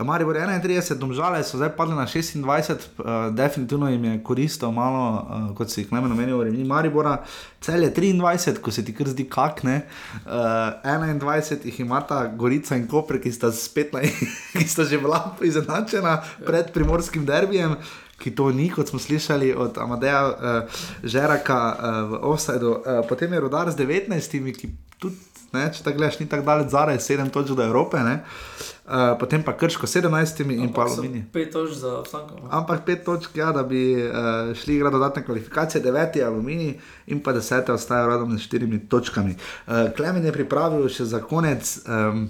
[0.01, 5.03] Mari bo 31, domžale so zdaj padli na 26, uh, definitivno jim je koristilo malo,
[5.21, 7.19] uh, kot si jih najmanj omenil, remi Maribora.
[7.63, 9.83] Cel je 23, ko se ti kar zdi kakne,
[10.25, 14.01] uh, 21 jih imata Gorica in Koper, ki sta, spet na,
[14.57, 17.77] ki sta že bila izenačena pred primorskim derbijem.
[18.17, 22.77] Ki to ni, kot smo slišali od Amadeja uh, Žeraka uh, v Offsideu.
[22.79, 24.69] Uh, potem je rodar z 19, ki
[25.01, 28.01] tudi, ne, če tako gledaš, ni tako daleč zaraj, 7 točk do Evrope.
[28.03, 31.23] Uh, potem pa krško 17 in pa aluminij.
[31.31, 32.41] Pet točk za vsako.
[32.51, 36.73] Ampak pet točk, ja, da bi uh, šli igrati dodatne kvalifikacije, deveti aluminij
[37.07, 39.35] in pa desete ostajajo radom s štirimi točkami.
[39.67, 41.77] Uh, Klemen je pripravil še za konec.
[41.87, 42.29] Um,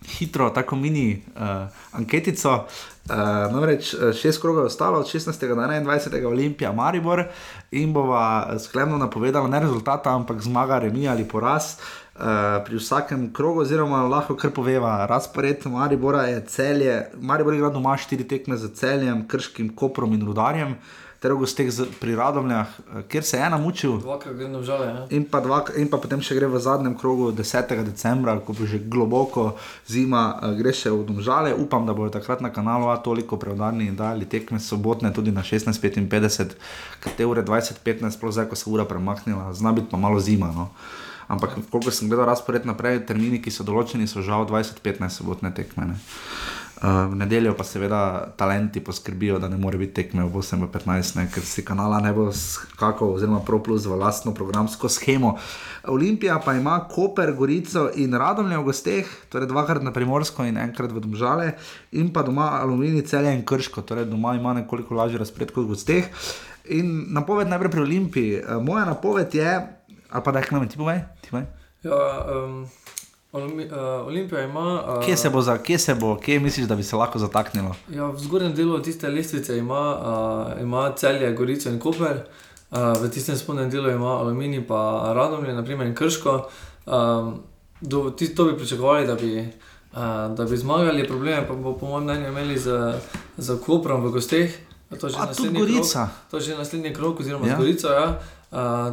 [0.00, 3.16] Hitro, tako mini uh, anketico, uh,
[3.52, 5.48] namreč šest krogov je ostalo, od 16.
[5.48, 6.24] do 21.
[6.26, 7.26] Olimpija, Maribor
[7.70, 11.74] in bova sklepno napovedala ne rezultata, ampak zmaga, remi ali poraz.
[11.76, 11.99] Uh,
[12.66, 18.28] pri vsakem krogu, oziroma lahko kar poveva, razpored Maribora je celje, Maribor je doma štiri
[18.28, 20.76] tekme za celjem, krškim, koprom in rudarjem,
[21.20, 21.68] ter v gosteh
[22.00, 23.98] pri Radomljah, uh, kjer se je ena mučil.
[24.00, 24.88] Dvakrat gre na žale.
[25.12, 27.74] In pa, dva, in pa potem še gre v zadnjem krogu 10.
[27.84, 31.52] decembra, ko bo že globoko zima, uh, gre še v Domžale.
[31.52, 35.44] Upam, da bodo takrat na kanalu A toliko preudarni in dali tekme sobotne tudi na
[35.44, 36.56] 16.55,
[37.04, 40.48] ker te ure 20.15, sploh zdaj, ko se ura premaknila, zna biti pa malo zima.
[40.56, 40.72] No.
[41.30, 45.92] Ampak, koliko sem gledal razpored naprej, termini, ki so določeni, so žal 20-15 sobotne tekme.
[45.92, 46.00] Ne.
[46.80, 51.26] Uh, v nedeljo pa seveda talenti poskrbijo, da ne more biti tekme v 8-15, ne,
[51.28, 55.34] ker si kanala ne bo skakal, oziroma ProPlus v lastno programsko schemo.
[55.92, 60.90] Olimpija pa ima Koper, Gorico in Radomlje v gosteh, torej dvakrat na primorsko in enkrat
[60.90, 61.52] v Domžale,
[61.92, 65.76] in pa doma Aluminij, celje in krško, torej doma ima nekoliko lažji razpred kot v
[65.76, 66.08] gosteh.
[66.72, 68.40] In napoved najprej pri Olimpiji.
[68.40, 69.52] Uh, moja napoved je,
[70.10, 71.00] ali pa da jih nam ti povej?
[71.22, 71.46] Ti povej?
[71.82, 72.66] Ja, um,
[73.32, 74.82] Olimi, uh, Olimpija ima.
[74.98, 77.74] Uh, Kje se bo, za, kje se bo, kje misliš, da bi se lahko zataknilo?
[77.88, 82.24] Ja, v zgornjem delu tiste lestvice ima, uh, ima celje, Gorico in Koper,
[82.70, 86.48] uh, v tistem spodnjem delu ima Aluminij, pa Radomlje, naprimer in Krško.
[86.86, 87.42] Um,
[87.80, 89.38] do, ti, to bi pričakovali, da bi,
[89.92, 92.94] uh, da bi zmagali, probleme pa bo, po mojem mnenju, imeli z,
[93.38, 94.58] z Koprom v gosteh.
[95.00, 95.86] To je že A, naslednji krog.
[96.30, 97.52] To je že naslednji krok, oziroma Ja.
[97.52, 97.58] ja.
[97.58, 97.88] Gorico.
[97.88, 98.18] Ja.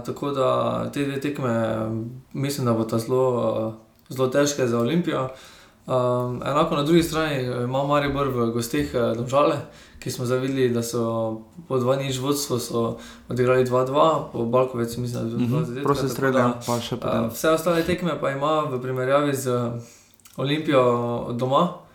[0.06, 1.88] Tako da te dve tekme,
[2.34, 3.74] mislim, da bo ta zelo, uh,
[4.16, 5.30] zelo težke za Olimpijo.
[5.88, 9.56] Um, enako na drugi strani eh, ima Maribor v gostih uh, Domžale,
[10.00, 11.02] ki smo zavideli, da so
[11.68, 12.98] po 2-0 vodstvo so
[13.30, 15.84] odigrali 2-2, po Balkovec mislim, da je bilo 2-2.
[15.84, 17.30] Prosti streljam, pa še potem.
[17.30, 19.72] Vse ostale tekme pa ima v primerjavi z
[20.38, 20.84] Olimpijo
[21.34, 21.87] doma.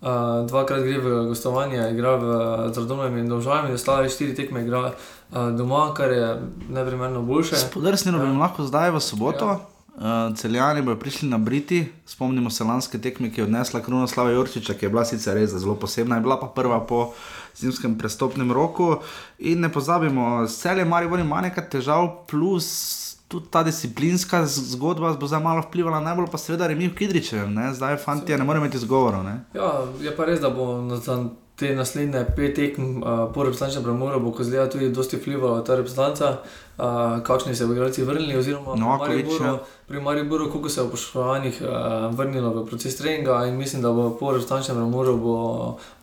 [0.00, 2.26] Uh, dvakrat gre v gostovanje, igra v
[2.72, 6.40] Zradovnem in Dovžalem, in ostale štiri tekme igra uh, doma, kar je
[6.72, 7.56] neprimerno boljše.
[7.56, 9.44] Spodrsnilo bi jim lahko zdaj v soboto.
[9.44, 9.60] Ja.
[10.00, 14.72] Uh, celjani bodo prišli na Briti, spomnimo se lanske tekme, ki je odnesla Krunoslava Jurčiča,
[14.72, 17.12] ki je bila sicer res zelo posebna, je bila pa prva po
[17.60, 19.02] zimskem prestopnem roku.
[19.38, 25.42] In ne pozabimo, celje Maribor ima nekaj težav, plus tudi ta disciplinska zgodba bo zdaj
[25.42, 27.68] malo vplivala, najbolj pa seveda remi v Kidričevem, ne?
[27.74, 29.22] zdaj fanti ne morejo imeti izgovorov.
[29.24, 29.44] ne.
[29.54, 30.66] Ja, je pa res, da bo
[30.98, 31.22] za
[31.60, 36.30] te naslednje pet tekem uh, po reprezentančnem premoru, bo kozlija tudi dosti vplivala ta reprezentanca,
[36.40, 39.84] uh, kakšni se bodo igralci vrnili, oziroma pri Novakovič, Mariboru, ja.
[39.88, 41.70] pri Mariboru, koliko se je poškodovanih uh,
[42.16, 45.38] vrnilo v proces treninga in mislim, da bo po reprezentančnem premoru bo,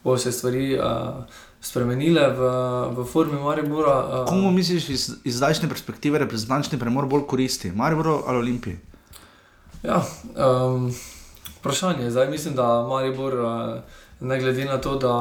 [0.03, 0.85] bo se stvari uh,
[1.61, 2.41] spremenile v,
[2.95, 3.97] v formi Maribora.
[4.21, 8.77] Uh, Komu misliš iz, iz zdajšnje perspektive reprezentančni premor bolj koristi, Mariboru ali Olimpiji?
[9.83, 10.01] Ja,
[10.35, 10.93] um,
[11.59, 12.11] vprašanje je.
[12.11, 13.79] Zdaj mislim, da Maribor, uh,
[14.19, 15.15] ne glede na to, da,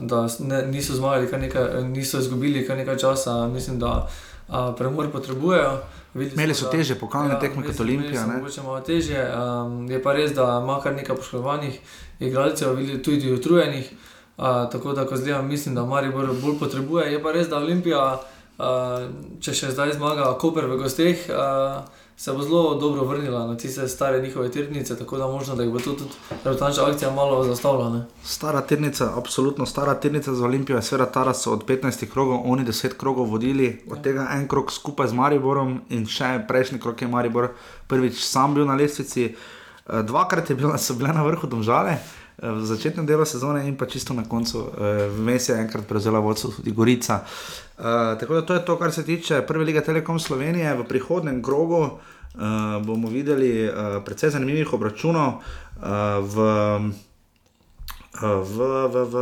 [0.00, 4.08] da ne, niso zmagali, nekaj, niso izgubili kar nekaj časa, mislim, da
[4.48, 5.80] uh, premor potrebujejo.
[6.14, 8.26] Videli Imeli so da- težje pokalne tekme res, kot Olimpija?
[8.26, 9.20] Mogoče malo težje.
[9.36, 11.80] Um, je pa res, da ima kar nekaj poškodovanih
[12.20, 13.92] igralcev, tudi utrujenih.
[14.36, 17.12] Uh, tako da, ko zdaj mislim, da Maribor bolj potrebuje.
[17.12, 18.04] Je pa res, da Olimpija,
[18.58, 19.08] uh,
[19.40, 21.82] če še zdaj zmaga Koper v gosteh, uh,
[22.20, 25.72] se bo zelo dobro vrnila na tiste stare njihove tirnice, tako da možno, da jih
[25.72, 27.88] bo tudi reprezentančna akcija malo zastavila.
[27.90, 28.04] Ne?
[28.24, 32.42] Stara tirnica, absolutno stara tirnica za Olimpijo je seveda ta, da so od 15 krogov
[32.44, 37.02] oni 10 krogov vodili, od tega en krog skupaj z Mariborom in še prejšnji krog
[37.02, 37.48] je Maribor
[37.88, 39.24] prvič sam bil na lestvici.
[39.24, 43.76] Eh, Dvakrat je bila, so bile na vrhu domžale, eh, v začetnem delu sezone in
[43.76, 44.72] pa čisto na koncu.
[44.72, 47.24] eh, Vmes je enkrat prevzela vodstvo tudi Gorica.
[47.80, 47.84] Uh,
[48.20, 50.74] tako da to je to, kar se tiče prve lige Telekom Slovenije.
[50.74, 51.90] V prihodnem krogu uh,
[52.84, 55.40] bomo videli uh, precej zanimivih obračunov uh,
[56.20, 56.36] v,
[58.20, 58.56] uh, v,
[58.92, 59.16] v, v,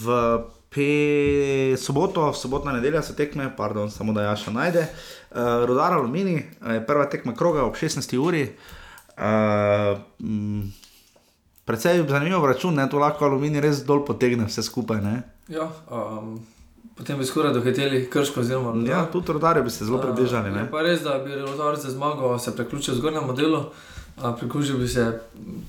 [0.00, 0.06] v
[0.72, 4.88] pe, soboto, sobotna nedelja so tekme, pardon, samo da Jaša najde.
[5.30, 8.16] Uh, Rudar Alumini, uh, prva tekma kroga ob 16.
[8.16, 8.48] uri.
[9.16, 10.83] Uh, mm,
[11.64, 12.88] Predvsej zanimiv račun, ne?
[12.90, 15.00] to lahko aluminij res dol potegne vse skupaj.
[15.00, 15.22] Ne?
[15.48, 16.38] Ja, um,
[16.96, 18.40] potem bi skoraj dohiteli krško.
[18.40, 20.48] Oziroma, Ja, tudi rodarje bi se zelo približali.
[20.48, 20.70] Je ne.
[20.70, 23.64] pa res, da bi rodar za zmago se priključil zgornjemu delu.
[24.22, 25.20] A, priključil bi se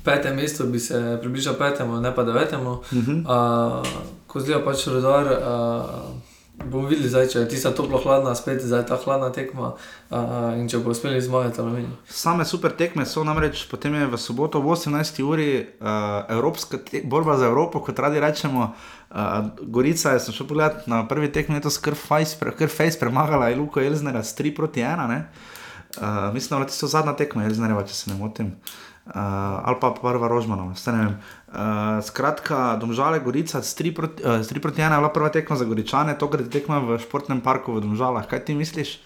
[0.03, 2.77] petem mestu, bi se približal petemu, ne pa devetemu.
[2.93, 3.23] Mhm.
[3.27, 3.83] A,
[4.27, 5.55] ko zdaj pač rodar, a,
[6.63, 10.19] bomo videli, zdaj, če je tista toplo hladna, spet zdaj ta hladna tekma a,
[10.59, 11.91] in če bo uspeli zmagati aluminij.
[12.09, 15.21] Same super tekme so namreč, potem je v soboto ob 18.
[15.25, 18.71] uri uh, Evropska borba za Evropo, kot radi rečemo.
[19.15, 21.61] Uh, Gorica, sem šel pogledat na prvi tekmi,
[21.95, 25.21] Face pre, kar Face premagala je Luko Elznera s 3 proti 1.
[25.95, 28.55] Uh, mislim, da je to zadnja tekma Elznereva, če se ne motim.
[28.55, 31.13] Uh, ali pa prva Rožmanova, vse ne vem.
[31.47, 35.29] Uh, skratka, Domžale, Gorica, s 3 proti, uh, s 3 proti 1 je bila prva
[35.29, 38.25] tekma za Goričane, tokrat tekma v športnem parku v Domžalah.
[38.27, 38.99] Kaj ti misliš?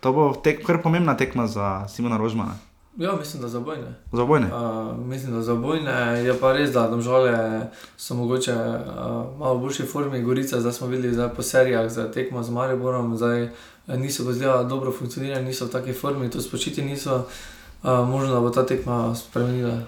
[0.00, 2.60] To bo tek, kar pomembna tekma za Simona Rožmana.
[2.96, 3.96] Ja, mislim, da za bojne.
[4.12, 4.46] Za obojne?
[4.46, 9.60] Uh, mislim, da za bojne je pa res, da domžale so mogoče uh, malo v
[9.60, 10.22] boljši formi.
[10.22, 14.32] Gorica, zdaj smo videli zdaj po serijah za tekmo z Mariborom, zdaj eh, niso pa
[14.32, 17.16] zdaj dobro funkcionirali, niso v taki formi, to spočiti niso.
[17.16, 19.78] Uh, možno, da bo ta tekma spremenila.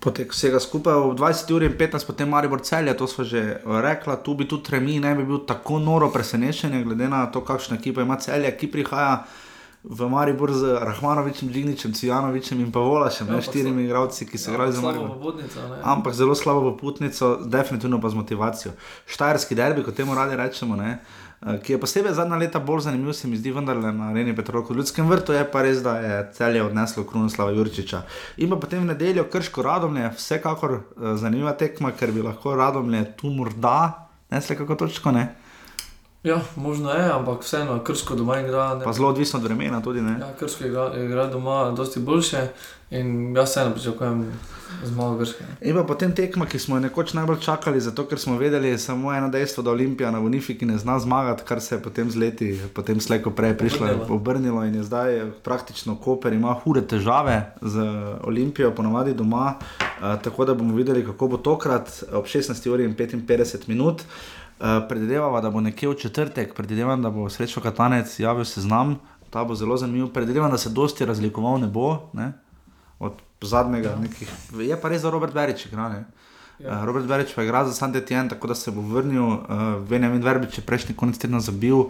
[0.00, 4.16] Potek vsega skupaj ob 20 uri in 15, potem Maribor celje, to smo že rekla,
[4.16, 8.02] tu bi tudi Remi ne bi bil tako noro presenečen, glede na to, kakšna ekipa
[8.02, 9.24] ima celje, ki prihaja
[9.84, 14.50] v Maribor z Rahmanovičem, Džigničem, Cvijanovičem in pa Volašem, Ja, ne štirimi igralci, ki so
[14.50, 15.16] Ja, igrali za slabo Maribor.
[15.18, 15.76] popotnico, ne.
[15.82, 18.72] Ampak zelo slabo poputnico, definitivno pa z motivacijo.
[19.06, 23.12] Štajerski derbi, kot temu radi rečemo, ne, eh, ki je posebej zadnja leta bolj zanimiv,
[23.16, 26.18] se mi zdi vendarle na areni Petrolka v Ljudskem vrtu, je pa res, da je
[26.36, 28.02] celje odneslo Krunoslava Jurčiča.
[28.44, 33.04] In pa potem v nedeljo Krško Radomlje, vsekakor eh, zanimiva tekma, ker bi lahko Radomlje
[33.16, 35.28] tu morda nesle kako točko, ne?
[36.22, 38.74] Ja, možno je, ampak vseeno, krško doma igra.
[38.74, 40.16] ne- Pa zelo odvisno od vremena tudi, ne?
[40.20, 42.48] Ja, krško igra, igra doma dosti boljše
[42.90, 44.32] in jaz vseeno pričakujem
[44.84, 45.44] zmago krške.
[45.60, 49.14] In pa potem tekma, ki smo jo nekoč najbolj čakali, zato ker smo vedeli samo
[49.14, 52.50] eno dejstvo, da Olimpija na Bonifiki ne zna zmagati, kar se je potem z leti,
[52.74, 54.16] potem slejko prej prišlo in Obrnilo.
[54.16, 57.80] obrnilo in je zdaj praktično Koper ima hude težave z
[58.22, 62.68] Olimpijo, ponavadi doma, uh, tako da bomo videli, kako bo tokrat ob 16.
[62.68, 64.02] uri in 55 minut.
[64.60, 68.98] Uh, predvidevava, da bo nekje v četrtek, predvidevam, da bo srečo Katanec javil seznam,
[69.30, 70.10] ta bo zelo zanimiv.
[70.12, 72.32] Predvidevam, da se dosti razlikoval ne bo, ne?
[73.00, 73.96] od zadnjega.
[73.96, 74.28] Nekih,
[74.60, 76.04] je pa res za Robert Berič, igra, ne?
[76.58, 76.76] Ja.
[76.76, 79.24] Uh, Robert Berič pa igra za San Etienne, tako da se bo vrnil.
[79.24, 79.40] Uh,
[79.88, 81.88] Benjamin Verbič je prejšnji konec tedna zabil, uh,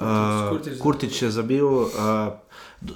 [0.00, 1.68] Kurtič- Kurtič je zabil.
[1.68, 2.32] Uh,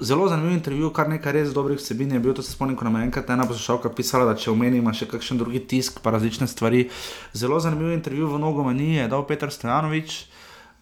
[0.00, 2.34] Zelo zanimiv intervju, kar nekaj res dobrih vsebin je bil.
[2.36, 5.40] To se spomnim, ko nam je enkrat ena poslušalka pisala, da če omenimo še kakšen
[5.40, 6.86] drugi tisk, pa različne stvari.
[7.32, 10.16] Zelo zanimiv intervju v Nogomaniji je dal Petr Stojanovič,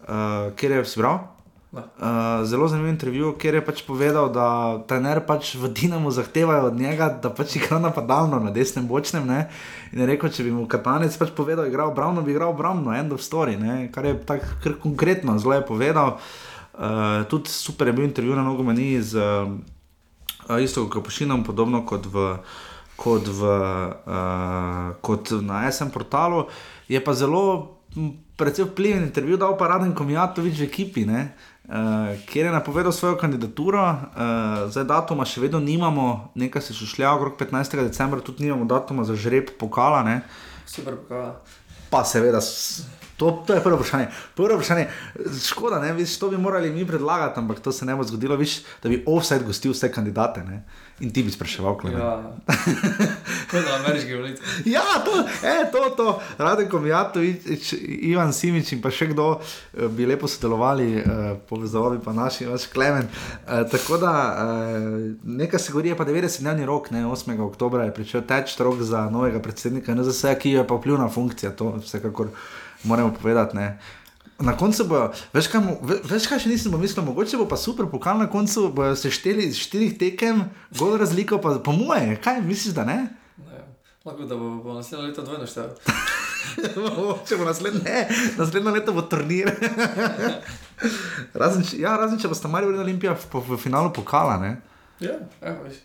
[0.05, 1.21] uh, kjer je si bral.
[1.69, 1.83] Uh,
[2.49, 4.47] zelo zanimiv intervju, kjer je pač povedal, da
[4.89, 9.25] trener pač v Dinamu zahtevajo od njega, da pač igra napadalno na desnem bočnem.
[9.29, 9.45] Ne?
[9.93, 12.93] In je rekel, če bi mu Katanec pač povedal, da igra obrambno, bi igral obrambno,
[12.97, 13.87] end of story, ne?
[13.93, 16.17] kar je tako konkretno, zelo je povedal.
[16.17, 16.48] Uh,
[17.29, 19.19] tudi super je bil intervju na Nogomaniji z
[20.49, 22.37] uh, isto Kapušinom, podobno kot v.
[22.99, 26.51] Kot, v, uh, kot na SM portalu,
[26.91, 31.31] je pa zelo m, precej vpliven intervju dal pa Raden Komijatovič v ekipi, ne,
[31.71, 33.79] uh, kjer je napovedal svojo kandidaturo.
[33.79, 37.79] Uh, zdaj datuma še vedno nimamo, nekaj se šušlja, okrog 15.
[37.87, 40.03] decembra tudi nimamo datuma za žreb pokala.
[40.03, 40.19] Ne.
[40.67, 41.39] Super pokala.
[41.87, 42.43] Pa seveda,
[43.19, 44.07] to, to je prvo vprašanje.
[44.35, 44.87] Prvo vprašanje,
[45.43, 48.61] škoda, ne, viš, to bi morali mi predlagati, ampak to se ne bo zgodilo, viš,
[48.83, 50.63] da bi offset gostil vse kandidate ne.
[50.99, 52.31] in ti bi spraševal, kaj Ja,
[53.51, 54.45] kot na ameriški volitvi.
[54.65, 55.13] Ja, to,
[55.47, 56.21] e, to, to.
[56.37, 62.13] Raden Komijatovič, Ivan Simič in pa še kdo eh, bi lepo sodelovali, eh, povezovali pa
[62.13, 63.07] naši, vaš Klemen.
[63.07, 64.87] Eh, tako da eh,
[65.23, 67.39] nekaj se govori, je pa 90-dnevni rok, ne, 8.
[67.47, 71.77] oktober je pričel teči rok za novega predsednika NZS, ki je pa vplivna funkcija, to
[71.79, 72.35] vsekakor
[72.83, 73.57] moramo povedati.
[73.57, 73.79] Ne.
[74.39, 74.99] Na koncu bo,
[75.35, 75.61] veš kaj,
[76.07, 79.49] veš kaj še nisem pomislil, mogoče bo pa super pokal na koncu, bojo se šteli
[79.51, 80.45] iz štirih tekem,
[80.79, 82.99] gol razliko pa po moje, kaj misliš, da ne?
[84.07, 85.75] Lahko da bo, bo naslednje leto dvojno števil.
[87.27, 88.07] Če bo naslednje, ne,
[88.39, 89.51] naslednje leto bo turnir.
[91.41, 94.39] razen, ja, razen če boste Marijo in Olimpija v, v, v finalu pokala.
[94.39, 94.55] Ne?
[95.03, 95.83] Ja, evo, veš.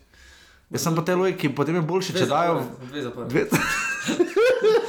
[0.70, 2.62] Jaz sem po tej logiki, potem je boljše, če Dve dajo.
[3.02, 4.78] zapored, dve zapored.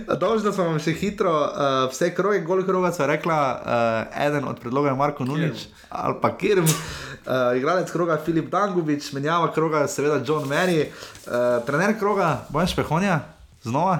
[0.22, 4.60] Dolžna sem vam še hitro, uh, vse kroge, koliko kroga so rekla, uh, eden od
[4.62, 6.64] predlogov je Marko Nunič ali pa Kirm.
[6.64, 13.20] Uh, igralec kroga Filip Dangovič, menjava kroga, seveda John Mary, uh, trener kroga Bojan Špehonja,
[13.62, 13.98] znova.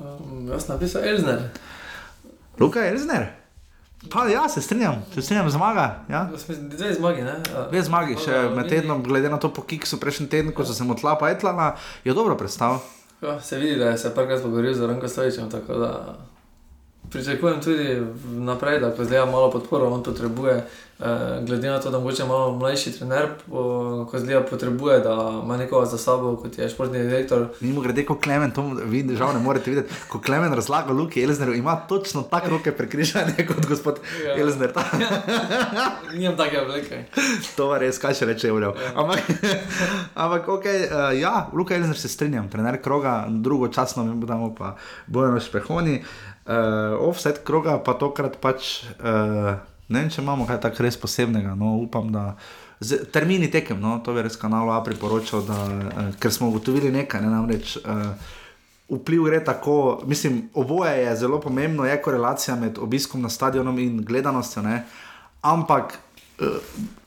[0.00, 1.46] Um, jaz sem napisal Elzner.
[2.60, 3.30] Luka Elzner.
[4.10, 6.04] Pa ja, se strinjam, se strinjam, zmaga.
[6.08, 6.30] Ja.
[6.58, 7.36] Dve zmagi, ne?
[7.56, 10.74] A, Dve zmagi, še med tednom, glede na to po kiksu prejšnji teden, ko so
[10.74, 12.82] se mu tla pa etlala, je dobro predstavil.
[13.22, 16.16] Ja, se vidi, da je se parkrat pogovoril z Ranko Stojičem, tako da
[17.12, 20.64] pričakujem tudi naprej, da ko zdaj ima malo podporo, on potrebuje,
[21.00, 21.04] eh,
[21.42, 23.62] glede na to, da mogoče malo mlajši trener, po,
[24.10, 25.14] ko zdaj potrebuje, da
[25.44, 27.46] ima nekoga za sabo, kot je športni direktor.
[27.60, 31.54] Mimo grede, ko Klemen, to vi žal ne morete videti, ko Klemen razlaga Luki Elzneru,
[31.54, 34.36] ima točno tako roke prekrižane kot gospod Ja.
[34.36, 34.72] Elzner.
[34.72, 34.84] Ta-
[36.16, 37.04] Nimam take obleke.
[37.56, 38.72] To var res, kaj še reče, Uvrev.
[38.94, 39.20] Ampak,
[40.22, 44.76] ampak ok, uh, ja, Luka Elzner se strinjam, trener kroga, drugo časno mi bomo pa
[45.06, 46.00] bojeno špehoni.
[46.00, 46.31] Uh,
[46.98, 49.54] offset kroga pa tokrat pač, uh,
[49.88, 52.32] ne vem, če imamo kaj tako res posebnega, no upam, da.
[52.82, 56.90] Z, termini tekem, no, to bi res kanal A priporočal, da, uh, ker smo ugotovili
[56.90, 57.76] nekaj, ne namreč.
[57.82, 58.38] Uh,
[58.92, 64.02] Vpliv gre tako, mislim, oboje je zelo pomembno, je korelacija med obiskom na stadionom in
[64.04, 64.82] gledanostjo, ne?
[65.40, 65.96] ampak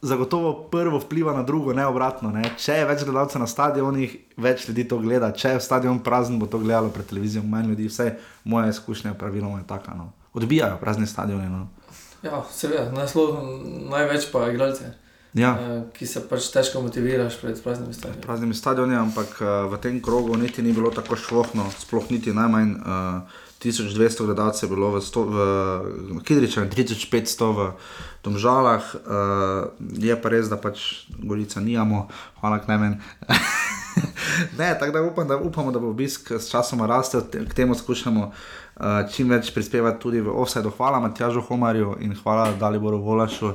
[0.01, 2.31] zagotovo prvo vpliva na drugo, ne obratno.
[2.31, 2.43] Ne?
[2.57, 6.45] Če je več gledalcev na stadionih, več ljudi to gleda, če je stadion prazen, bo
[6.45, 8.11] to gledalo pred televizijo, manj ljudi, vse
[8.43, 9.93] moja izkušnja praviloma je taka.
[9.93, 10.11] No.
[10.33, 11.49] Odbijajo prazni stadioni.
[11.49, 11.67] No.
[12.23, 13.35] Ja, seveda, naslov,
[13.91, 14.93] največ pa igralce,
[15.35, 15.49] Ja.
[15.59, 18.21] eh, ki se pač težko motiviraš pred praznimi stadioni.
[18.21, 22.71] praznimi stadioni, ampak uh, v tem krogu niti ni bilo tako šlohno, sploh niti najmanj
[22.71, 23.21] uh,
[23.59, 25.37] 1200 gledalcev je bilo v, sto, v
[26.23, 27.71] Kidriču in 3500 v
[28.25, 28.81] Domžalah.
[28.95, 29.69] Uh,
[30.01, 32.07] je pa res, da pač Gorica nijamo,
[32.41, 32.97] hvala Klemen.
[34.59, 37.75] ne, tako da, upam, da upamo, da bo obisk s časom rastel, te- k temu
[37.75, 40.69] skušamo uh, čim več prispevati tudi v offside.
[40.77, 43.53] Hvala Matjažu Homarju in hvala Daliboru Volašu.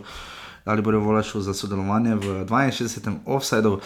[0.65, 3.17] Ali bodo volašli za sodelovanje v 62.
[3.27, 3.81] offsajdu, uh,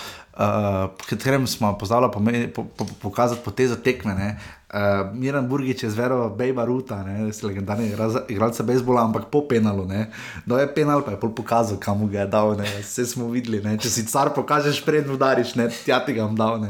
[1.06, 4.14] katerem smo pozvali pomeni- po, po, pokazati potezo tekme.
[4.14, 4.38] ne.
[4.68, 4.80] Uh,
[5.14, 9.86] Miran Burgič je zveral Bejba Ruta, ne, legendarni igra- igralca bejzbola, ampak po penalu.
[9.86, 10.10] Ne.
[10.46, 12.56] Da je penal, pa je pol pokazal, kam ga je dal.
[12.56, 12.66] Ne.
[12.80, 13.62] Vse smo videli.
[13.62, 13.78] Ne.
[13.78, 16.66] Če si car pokažeš, prednjo udariš, ne, tja ti ga bom dal.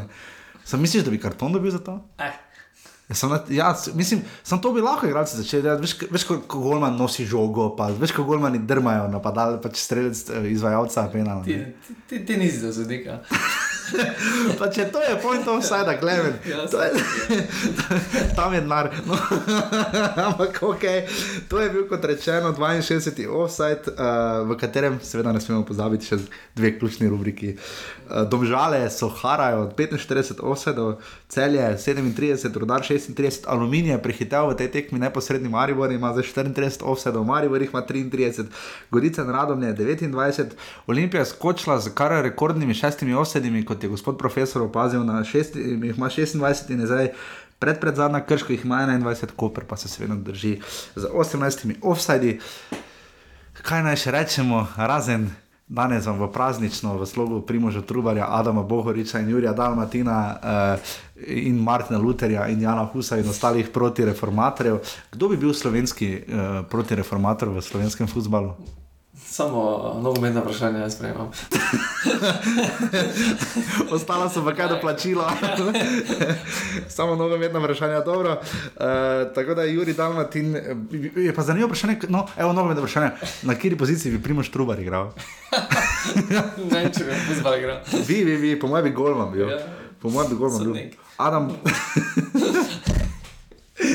[0.65, 2.01] Sam misliš, da bi karton dobil za to?
[2.19, 2.44] Eh.
[3.15, 5.63] Ja, Sem, na- ja, mislim, sem to bi lahko igralci začeli.
[5.63, 5.83] delati.
[5.83, 10.19] Veš, veš, ko, ko Golman nosi žogo, pa veš, ko Golmani drmajo, napadali pač strelec
[10.31, 11.43] eh, izvajalca penala.
[11.43, 11.61] Ti,
[12.09, 13.21] ti, ti, nisi za sodnika.
[14.59, 15.45] Pa če to je point
[16.01, 16.39] Klemen.
[16.49, 16.93] Ja, To je-
[18.39, 18.91] Tam je denar.
[19.07, 19.17] No,
[20.29, 20.85] ampak ok,
[21.49, 23.29] to je bil kot rečeno 62.
[23.29, 26.19] offside, uh, v katerem seveda ne smemo pozabiti še
[26.57, 27.55] dve ključni rubriki.
[27.55, 30.99] Uh, domžale so harajo od 45 offsideov,
[31.29, 36.85] celje 37, rudar 36, aluminij je prehitel v tej tekmi neposredni Maribor, ima zdaj 34
[36.85, 38.45] offsideov, Maribor jih ima 33,
[38.91, 40.57] Gorica in Radom je 29,
[40.87, 46.09] Olimpija skočila z kar rekordnimi šestimi offsidimi, kot je gospod profesor opazil, šest, jih ima
[46.09, 47.13] 26 in je zdaj.
[47.59, 50.61] Pred, pred zadnja krško jih ima 21, Koper pa se seveda drži
[50.97, 52.39] z 18 offsidi.
[53.63, 55.31] Kaj naj še rečemo, razen
[55.69, 60.97] danes vam v praznično, v slogu Primoža Trubarja, Adama Bohoriča in Jurija Dalmatina uh,
[61.27, 64.83] in Martina Luterja in Jana Husa in ostalih protireformatorjev.
[65.13, 68.53] Kdo bi bil slovenski uh, protireformator v slovenskem futbalu?
[69.35, 71.31] Samo nogometna vprašanja jaz sprejemam.
[73.95, 75.33] Ostala so pa kaj doplačila.
[76.97, 78.33] Samo nogometna vprašanja, dobro.
[78.33, 78.83] Uh,
[79.35, 80.63] tako da je Juri Dalmatin, eh,
[81.17, 83.11] je pa zanimivo vprašanje, no, evo nogometno vprašanje,
[83.43, 85.11] na kateri poziciji bi Primož Trubar igral?
[86.31, 87.79] ne vem, če bi fuzbal igral.
[88.07, 89.49] Vi, vi, vi, po mojem bi golman bil.
[89.51, 89.59] Ja.
[90.03, 90.77] Po mojem bi golman bil.
[91.17, 91.51] Adam.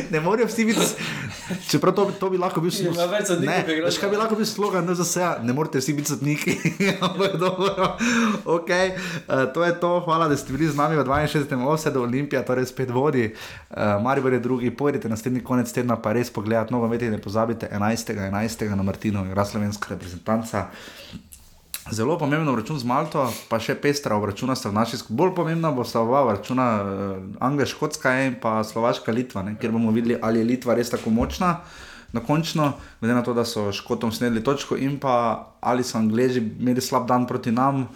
[0.13, 0.85] Ne morajo vsi biti,
[1.69, 4.95] čeprav to, to bi lahko bil sodnikov, Ne, veš, kaj bi lahko bil slogan, ne
[4.95, 6.55] za vse, ne morete vsi biti sodniki.
[7.05, 7.93] Ampak dobro,
[8.45, 11.67] ok, uh, to je to, hvala, da ste bili z nami v 62.
[11.67, 16.29] osedu, Olimpija torej spet vodi, uh, Maribor je drugi, pojdite naslednji konec tedna pa res
[16.29, 18.13] pogledati nogomet in ne pozabite 11.
[18.15, 18.75] 11.
[18.75, 20.67] na Martinu, igra slovenska reprezentanca.
[21.91, 25.17] Zelo pomembno račun z Malto, pa še pestra obračuna sta v naši skupini.
[25.17, 26.89] Bolj pomembna bo sta oba računa uh,
[27.41, 29.55] Anglija, Škotska in pa Slovaška, Litva, ne?
[29.57, 31.59] kjer bomo videli, ali je Litva res tako močna.
[32.13, 32.71] Na končno,
[33.01, 35.13] glede na to, da so Škotom snedli točko in pa
[35.61, 37.87] ali so Angliji imeli slab dan proti nam,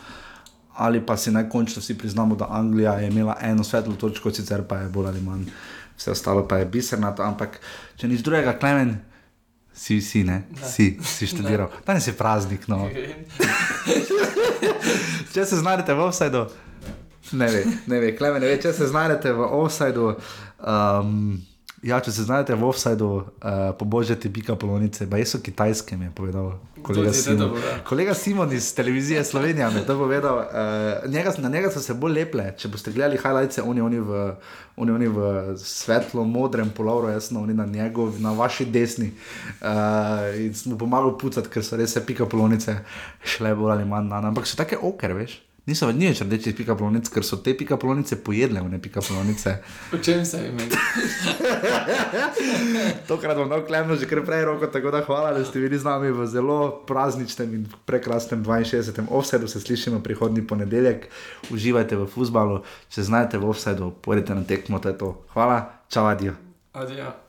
[0.78, 4.65] ali pa si naj končno vsi priznamo, da Anglija je imela eno svetlo točko, sicer
[4.70, 5.49] pa je bolj ali manj
[5.98, 7.24] vse ostalo pa je bisernato.
[7.24, 7.60] Ampak
[7.98, 8.98] če nič drugega, Klemen,
[9.74, 11.72] si, si, ne, si, si študiral.
[11.86, 12.90] Danes je praznik, no.
[15.34, 16.44] če se znajdete v offsajdu,
[17.34, 20.14] ne ve, ne ve, Klemen, ne ve, če se znajdete v offsajdu.
[20.60, 21.41] Um,
[21.84, 23.26] Ja, če se znajdete v offsajdu, uh,
[23.80, 26.54] pobožjate pika polonice, pa so kitajske, mi je povedal
[26.84, 27.40] kolega je Simon.
[27.40, 27.80] to povedal?
[27.84, 30.38] Kolega Simon iz televizije Slovenija mi je to povedal.
[30.38, 32.54] Uh, njega, na njega so se bolj leple.
[32.58, 34.36] Če boste gledali highlights, oni, oni, v,
[34.76, 39.14] oni, oni v svetlo, modrem polovru, jaz sem oni na njegov, na vaši desni.
[39.62, 42.80] Uh, in smo pomagali pucati, ker so res pika polonice
[43.24, 44.22] šle bolj ali manj na.
[44.28, 45.40] Ampak so take oker, veš.
[45.64, 49.53] Niso več nič rdeči pika polonic, ker so te pika polonice pojedle, ne pika polonice.
[49.95, 50.68] O čem se ime?
[53.10, 55.88] Tokrat bom dal klemno že kar prej roko, tako da hvala, da ste bili z
[55.88, 59.07] nami v zelo prazničnem in prekrasnem 62.
[59.07, 59.48] offsetu.
[59.48, 61.07] Se slišimo prihodnji ponedeljek.
[61.48, 62.60] Uživajte v futbalu,
[62.91, 65.15] če znajdete v offsetu, pojdite na tekmo, to je to.
[65.31, 66.35] Hvala, čau, adijo.
[66.76, 67.23] Adijo.